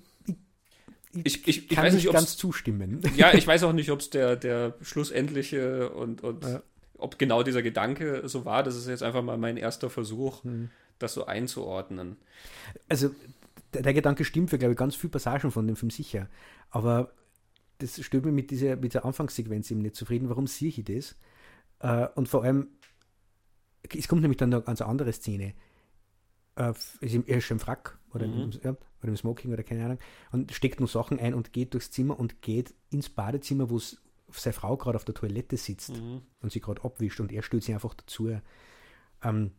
[1.24, 3.00] ich, ich, ich weiß nicht, ganz zustimmen.
[3.16, 6.62] Ja, ich weiß auch nicht, ob es der, der schlussendliche und, und ja.
[6.98, 8.62] ob genau dieser Gedanke so war.
[8.62, 10.70] Das ist jetzt einfach mal mein erster Versuch, hm.
[10.98, 12.16] das so einzuordnen.
[12.88, 13.10] Also,
[13.72, 16.28] der, der, Gedanke stimmt für, glaube ich, ganz viele Passagen von dem Film sicher.
[16.70, 17.12] Aber
[17.78, 20.28] das stört mich mit dieser, mit dieser Anfangssequenz eben nicht zufrieden.
[20.28, 21.16] Warum sehe ich das?
[21.80, 22.68] Äh, und vor allem,
[23.94, 25.54] es kommt nämlich dann noch eine ganz andere Szene.
[26.56, 28.42] Äh, er ist schon im Frack oder, mhm.
[28.42, 29.98] im, ja, oder im Smoking oder keine Ahnung
[30.32, 34.52] und steckt nur Sachen ein und geht durchs Zimmer und geht ins Badezimmer, wo seine
[34.52, 36.22] Frau gerade auf der Toilette sitzt mhm.
[36.40, 38.30] und sie gerade abwischt und er stellt sich einfach dazu.
[39.22, 39.52] Ähm,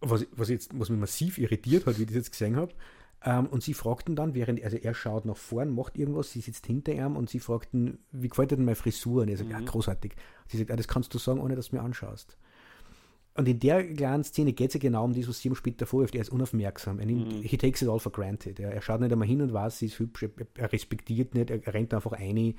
[0.00, 2.72] was, was, jetzt, was mich massiv irritiert hat, wie ich das jetzt gesehen habe.
[3.22, 6.66] Ähm, und sie fragten dann, während, also er schaut nach vorn, macht irgendwas, sie sitzt
[6.66, 9.22] hinter ihm und sie fragten, wie gefällt dir denn meine Frisur?
[9.22, 9.56] Und er sagt, mhm.
[9.56, 10.12] ja, großartig.
[10.12, 12.36] Und sie sagt, ja, das kannst du sagen, ohne dass du mir anschaust.
[13.36, 15.86] Und in der kleinen Szene geht es ja genau um das, was sie ihm später
[15.86, 16.14] vorwirft.
[16.14, 17.00] Er ist unaufmerksam.
[17.00, 17.42] Er nimmt, mhm.
[17.42, 18.60] He takes it all for granted.
[18.60, 20.22] Er, er schaut nicht einmal hin und weiß, sie ist hübsch.
[20.22, 21.50] Er, er respektiert nicht.
[21.50, 22.54] Er, rennt einfach ein,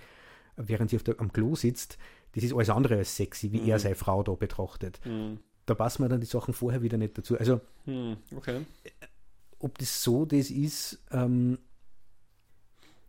[0.57, 1.97] während sie auf der, am Klo sitzt.
[2.33, 3.69] Das ist alles andere als sexy, wie mhm.
[3.69, 4.99] er seine Frau da betrachtet.
[5.05, 5.39] Mhm.
[5.65, 7.39] Da passen mir dann die Sachen vorher wieder nicht dazu.
[7.39, 8.17] Also, mhm.
[8.35, 8.65] okay.
[9.59, 11.57] ob das so das ist, ähm,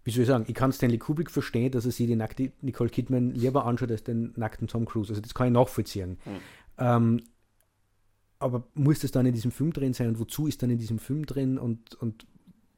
[0.04, 2.90] wie soll ich sagen, ich kann Stanley Kubrick verstehen, dass er sich die nackte Nicole
[2.90, 5.10] Kidman lieber anschaut als den nackten Tom Cruise.
[5.10, 6.18] Also das kann ich nachvollziehen.
[6.24, 6.40] Mhm.
[6.78, 7.22] Ähm,
[8.38, 10.98] aber muss das dann in diesem Film drin sein und wozu ist dann in diesem
[10.98, 12.26] Film drin und, und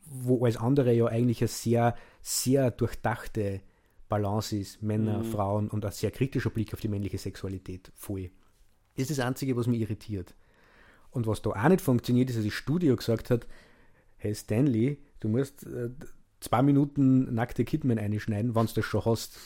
[0.04, 3.60] wo alles andere ja eigentlich eine sehr, sehr durchdachte
[4.08, 5.24] Balance ist, Männer, mhm.
[5.24, 8.30] Frauen und ein sehr kritischer Blick auf die männliche Sexualität voll.
[8.96, 10.34] Das ist das Einzige, was mich irritiert.
[11.10, 13.46] Und was da auch nicht funktioniert, ist, dass das Studio gesagt hat,
[14.16, 15.90] hey Stanley, du musst äh,
[16.40, 19.38] zwei Minuten nackte Kidman einschneiden, wenn du das schon hast.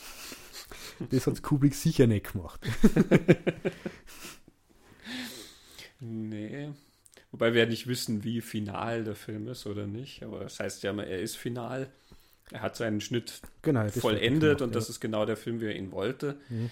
[1.09, 2.65] Das hat Kubrick sicher nicht gemacht.
[6.03, 6.69] Nee.
[7.31, 10.23] Wobei wir ja nicht wissen, wie final der Film ist oder nicht.
[10.23, 11.87] Aber das heißt ja immer, er ist final.
[12.51, 15.75] Er hat seinen Schnitt genau, vollendet gemacht, und das ist genau der Film, wie er
[15.75, 16.35] ihn wollte.
[16.49, 16.69] Mhm.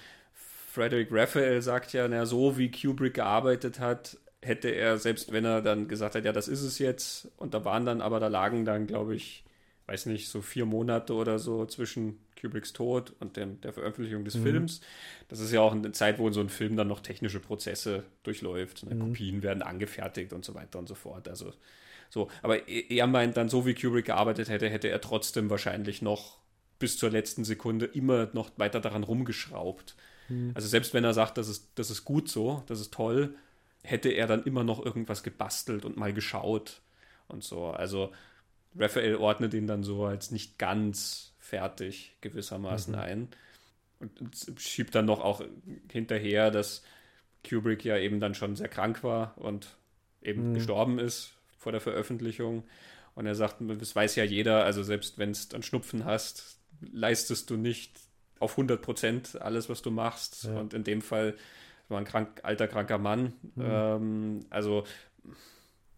[0.72, 5.62] Frederick Raphael sagt ja, na, so wie Kubrick gearbeitet hat, hätte er, selbst wenn er
[5.62, 8.66] dann gesagt hat, ja, das ist es jetzt, und da waren dann aber, da lagen
[8.66, 9.44] dann, glaube ich,
[9.88, 14.36] weiß nicht, so vier Monate oder so zwischen Kubricks Tod und dem, der Veröffentlichung des
[14.36, 14.44] mhm.
[14.44, 14.82] Films.
[15.30, 18.04] Das ist ja auch eine Zeit, wo in so einem Film dann noch technische Prozesse
[18.24, 18.86] durchläuft.
[18.86, 18.96] Ne?
[18.96, 19.00] Mhm.
[19.00, 21.28] Kopien werden angefertigt und so weiter und so fort.
[21.28, 21.54] Also
[22.10, 26.02] so, aber e, er meint dann, so wie Kubrick gearbeitet hätte, hätte er trotzdem wahrscheinlich
[26.02, 26.40] noch
[26.80, 29.96] bis zur letzten Sekunde immer noch weiter daran rumgeschraubt.
[30.28, 30.52] Mhm.
[30.56, 33.36] Also selbst wenn er sagt, das ist, das ist gut so, das ist toll,
[33.84, 36.82] hätte er dann immer noch irgendwas gebastelt und mal geschaut
[37.28, 37.68] und so.
[37.68, 38.12] Also
[38.76, 43.00] Raphael ordnet ihn dann so als nicht ganz fertig gewissermaßen mhm.
[43.00, 43.28] ein
[44.00, 45.44] und schiebt dann noch auch
[45.92, 46.82] hinterher, dass
[47.48, 49.76] Kubrick ja eben dann schon sehr krank war und
[50.22, 50.54] eben mhm.
[50.54, 52.64] gestorben ist vor der Veröffentlichung.
[53.16, 56.58] Und er sagt, das weiß ja jeder, also selbst wenn es dann Schnupfen hast,
[56.94, 58.00] leistest du nicht
[58.40, 60.46] auf 100 Prozent alles, was du machst.
[60.46, 60.58] Ja.
[60.58, 61.36] Und in dem Fall
[61.90, 63.34] war ein krank, alter, kranker Mann.
[63.56, 63.64] Mhm.
[63.66, 64.86] Ähm, also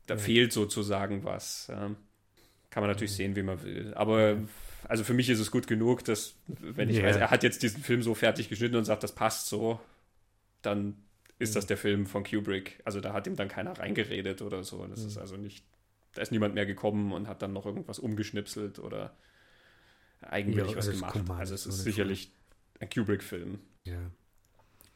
[0.07, 0.19] da ja.
[0.19, 1.69] fehlt sozusagen was.
[1.69, 1.95] Ähm,
[2.71, 3.17] kann man natürlich mhm.
[3.17, 3.93] sehen, wie man will.
[3.93, 4.37] Aber
[4.87, 7.07] also für mich ist es gut genug, dass, wenn ich yeah.
[7.07, 9.79] weiß, er hat jetzt diesen Film so fertig geschnitten und sagt, das passt so,
[10.61, 10.95] dann
[11.39, 11.53] ist mhm.
[11.55, 12.81] das der Film von Kubrick.
[12.85, 14.85] Also da hat ihm dann keiner reingeredet oder so.
[14.87, 15.07] Das mhm.
[15.07, 15.65] ist also nicht,
[16.13, 19.15] da ist niemand mehr gekommen und hat dann noch irgendwas umgeschnipselt oder
[20.21, 21.19] eigentlich ja, was gemacht.
[21.29, 22.31] Also es ist sicherlich
[22.79, 23.59] ein Kubrick-Film.
[23.83, 23.99] Ja.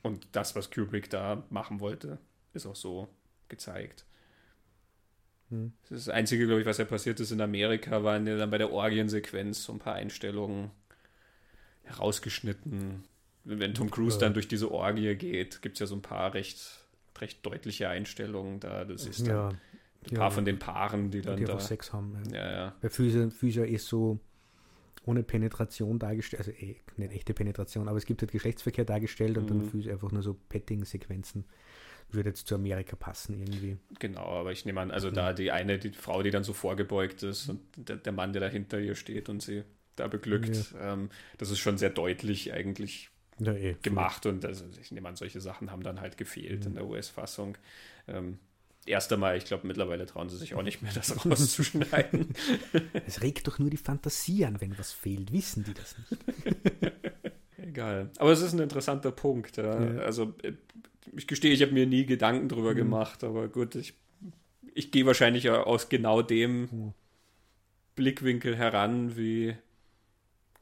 [0.01, 2.17] Und das, was Kubrick da machen wollte,
[2.53, 3.09] ist auch so
[3.49, 4.05] gezeigt.
[5.49, 5.71] Hm.
[5.89, 8.71] Das Einzige, glaube ich, was ja passiert ist in Amerika, waren ja dann bei der
[8.71, 10.71] Orgiensequenz so ein paar Einstellungen
[11.83, 13.03] herausgeschnitten.
[13.43, 16.85] Wenn Tom Cruise dann durch diese Orgie geht, gibt es ja so ein paar recht,
[17.19, 18.83] recht deutliche Einstellungen da.
[18.83, 21.93] Das ist dann ja, ein paar ja, von den Paaren, die dann die da Sex
[21.93, 22.21] haben.
[22.31, 22.37] Ja.
[22.37, 22.75] Ja, ja.
[22.81, 24.19] Bei Füße, Füße ist so
[25.05, 29.45] ohne Penetration dargestellt, also eh, nicht echte Penetration, aber es gibt halt Geschlechtsverkehr dargestellt und
[29.45, 29.61] mhm.
[29.61, 31.45] dann Füße einfach nur so Petting-Sequenzen
[32.09, 33.77] würde jetzt zu Amerika passen irgendwie.
[33.99, 35.13] Genau, aber ich nehme an, also mhm.
[35.13, 38.41] da die eine, die Frau, die dann so vorgebeugt ist und der, der Mann, der
[38.41, 39.63] da hinter ihr steht und sie
[39.95, 40.93] da beglückt, ja.
[40.93, 43.09] ähm, das ist schon sehr deutlich eigentlich
[43.39, 46.67] ja, eh, gemacht und also ich nehme an, solche Sachen haben dann halt gefehlt mhm.
[46.67, 47.57] in der US-Fassung.
[48.07, 48.39] Ähm,
[48.85, 52.33] erst einmal, ich glaube, mittlerweile trauen sie sich auch nicht mehr, das rauszuschneiden.
[53.05, 55.31] es regt doch nur die Fantasie an, wenn was fehlt.
[55.31, 56.21] Wissen die das nicht?
[57.57, 58.09] Egal.
[58.17, 59.57] Aber es ist ein interessanter Punkt.
[59.57, 59.83] Ja.
[59.83, 60.01] Ja.
[60.01, 60.53] Also äh,
[61.17, 62.77] ich gestehe, ich habe mir nie Gedanken drüber mhm.
[62.77, 63.93] gemacht, aber gut, ich,
[64.73, 66.93] ich gehe wahrscheinlich aus genau dem mhm.
[67.95, 69.55] Blickwinkel heran, wie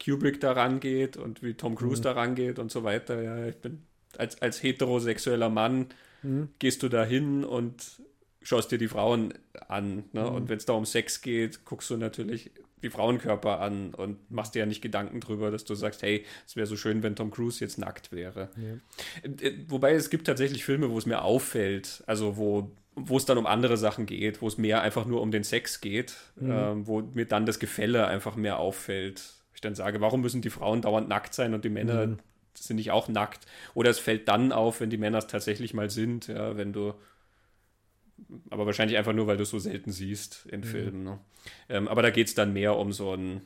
[0.03, 2.03] Kubrick daran geht und wie Tom Cruise mhm.
[2.03, 3.22] daran geht und so weiter.
[3.22, 3.84] Ja, ich bin
[4.18, 5.88] als, als heterosexueller Mann
[6.23, 6.49] mhm.
[6.60, 8.02] gehst du da hin und
[8.41, 9.34] schaust dir die Frauen
[9.68, 10.06] an.
[10.14, 10.30] Ne?
[10.30, 12.52] Und wenn es da um Sex geht, guckst du natürlich
[12.84, 16.56] die Frauenkörper an und machst dir ja nicht Gedanken drüber, dass du sagst, hey, es
[16.56, 18.49] wäre so schön, wenn Tom Cruise jetzt nackt wäre.
[18.57, 19.30] Ja.
[19.30, 23.26] Äh, äh, wobei es gibt tatsächlich Filme, wo es mir auffällt, also wo wo es
[23.26, 26.52] dann um andere Sachen geht, wo es mehr einfach nur um den Sex geht, mhm.
[26.52, 29.34] ähm, wo mir dann das Gefälle einfach mehr auffällt.
[29.53, 32.19] Ich dann sage, warum müssen die Frauen dauernd nackt sein und die Männer mhm.
[32.53, 33.45] sind nicht auch nackt?
[33.73, 36.93] Oder es fällt dann auf, wenn die Männer es tatsächlich mal sind, ja, wenn du
[38.49, 40.65] aber wahrscheinlich einfach nur, weil du es so selten siehst in mhm.
[40.65, 41.03] Filmen.
[41.03, 41.19] Ne?
[41.69, 43.41] Ähm, aber da geht es dann mehr um so ein,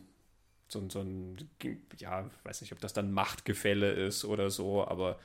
[0.67, 1.37] so, so ein,
[1.97, 5.19] ja, weiß nicht, ob das dann Machtgefälle ist oder so, aber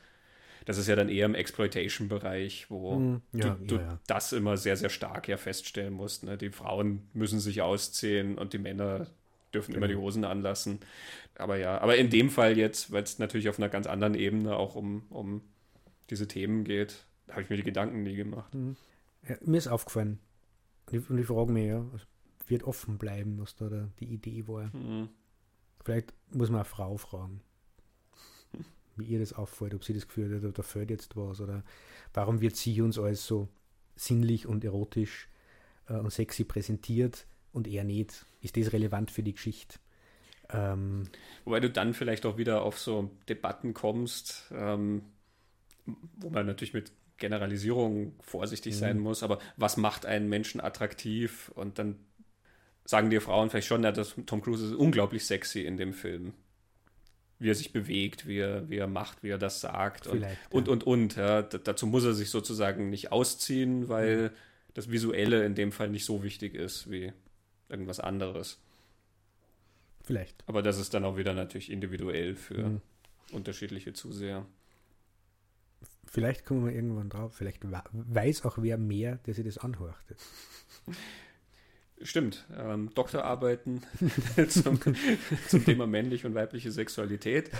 [0.64, 3.98] das ist ja dann eher im Exploitation-Bereich, wo Hm, ja, du, du ja, ja.
[4.06, 6.24] das immer sehr, sehr stark ja feststellen musst.
[6.24, 6.38] Ne?
[6.38, 9.06] Die Frauen müssen sich ausziehen und die Männer
[9.52, 10.06] dürfen immer die Genau.
[10.06, 10.80] Hosen anlassen.
[11.36, 14.56] Aber ja, aber in dem Fall jetzt, weil es natürlich auf einer ganz anderen Ebene
[14.56, 15.42] auch um, um
[16.10, 18.52] diese Themen geht, habe ich mir die Gedanken nie gemacht.
[19.28, 20.18] Ja, mir ist aufgefallen.
[20.86, 21.84] Und ich, und ich frage mich, ja,
[22.46, 24.74] wird offen bleiben, was da der, die Idee war.
[24.74, 25.08] Mhm.
[25.82, 27.40] Vielleicht muss man eine Frau fragen,
[28.96, 31.62] wie ihr das auffällt, ob sie das Gefühl hat, da, da fällt jetzt was oder
[32.12, 33.48] warum wird sie uns alles so
[33.96, 35.28] sinnlich und erotisch
[35.88, 38.26] äh, und sexy präsentiert und er nicht.
[38.40, 39.78] Ist das relevant für die Geschichte?
[40.50, 41.04] Ähm,
[41.44, 45.02] Wobei du dann vielleicht auch wieder auf so Debatten kommst, ähm,
[46.16, 51.50] wo man natürlich mit Generalisierung vorsichtig sein muss, aber was macht einen Menschen attraktiv?
[51.54, 51.96] Und dann
[52.84, 56.34] sagen dir Frauen vielleicht schon, ja, dass Tom Cruise ist unglaublich sexy in dem Film.
[57.38, 60.06] Wie er sich bewegt, wie er, wie er macht, wie er das sagt.
[60.06, 60.72] Und, Vielleicht, und, ja.
[60.72, 61.16] und, und.
[61.16, 64.32] Ja, D- dazu muss er sich sozusagen nicht ausziehen, weil
[64.72, 67.12] das Visuelle in dem Fall nicht so wichtig ist wie
[67.68, 68.60] irgendwas anderes.
[70.02, 70.44] vielleicht.
[70.46, 72.80] Aber das ist dann auch wieder natürlich individuell für Mhm.
[73.32, 74.46] unterschiedliche Zuseher.
[76.06, 77.34] Vielleicht kommen wir irgendwann drauf.
[77.34, 77.60] Vielleicht
[77.92, 79.96] weiß auch wer mehr, der sich das anhört.
[82.02, 82.44] Stimmt.
[82.58, 83.82] Ähm, Doktorarbeiten
[84.48, 84.78] zum,
[85.48, 87.50] zum Thema männliche und weibliche Sexualität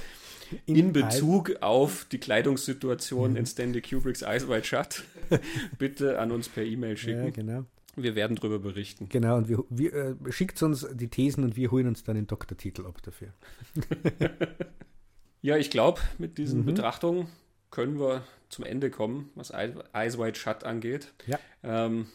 [0.67, 5.05] in Bezug auf die Kleidungssituation in Stanley Kubricks Eyes Wide Shut
[5.79, 7.33] bitte an uns per E-Mail Ja, schicken.
[7.33, 7.65] genau.
[7.97, 9.09] Wir werden darüber berichten.
[9.09, 12.27] Genau, und wir, wir, äh, schickt uns die Thesen und wir holen uns dann den
[12.27, 13.29] Doktortitel ab dafür.
[15.43, 16.65] Ja, ich glaube, mit diesen Mhm.
[16.65, 17.27] Betrachtungen
[17.75, 21.13] können wir zum Ende kommen, was Eyes Wide Shut angeht.
[21.27, 21.39] Ja.
[21.65, 22.07] Ähm,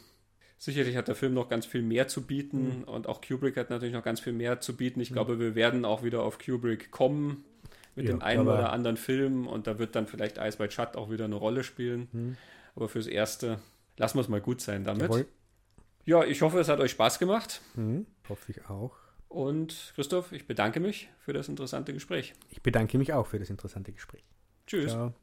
[0.57, 3.94] sicherlich hat der Film noch ganz viel mehr zu bieten und auch Kubrick hat natürlich
[3.94, 5.02] noch ganz viel mehr zu bieten.
[5.02, 7.44] Ich glaube, wir werden auch wieder auf Kubrick kommen
[7.95, 10.95] mit Ja, dem einen oder anderen Film und da wird dann vielleicht Eyes Wide Shut
[10.95, 12.07] auch wieder eine Rolle spielen.
[12.14, 12.38] Mhm.
[12.76, 13.60] Aber fürs Erste
[13.98, 15.03] lassen wir es mal gut sein damit.
[15.03, 15.26] Jawohl.
[16.06, 17.61] Ja, ich hoffe, es hat euch Spaß gemacht.
[17.76, 18.95] Mhm, hoffe ich auch.
[19.27, 22.34] Und Christoph, ich bedanke mich für das interessante Gespräch.
[22.49, 24.23] Ich bedanke mich auch für das interessante Gespräch.
[24.65, 24.91] Tschüss.
[24.91, 25.14] Ciao.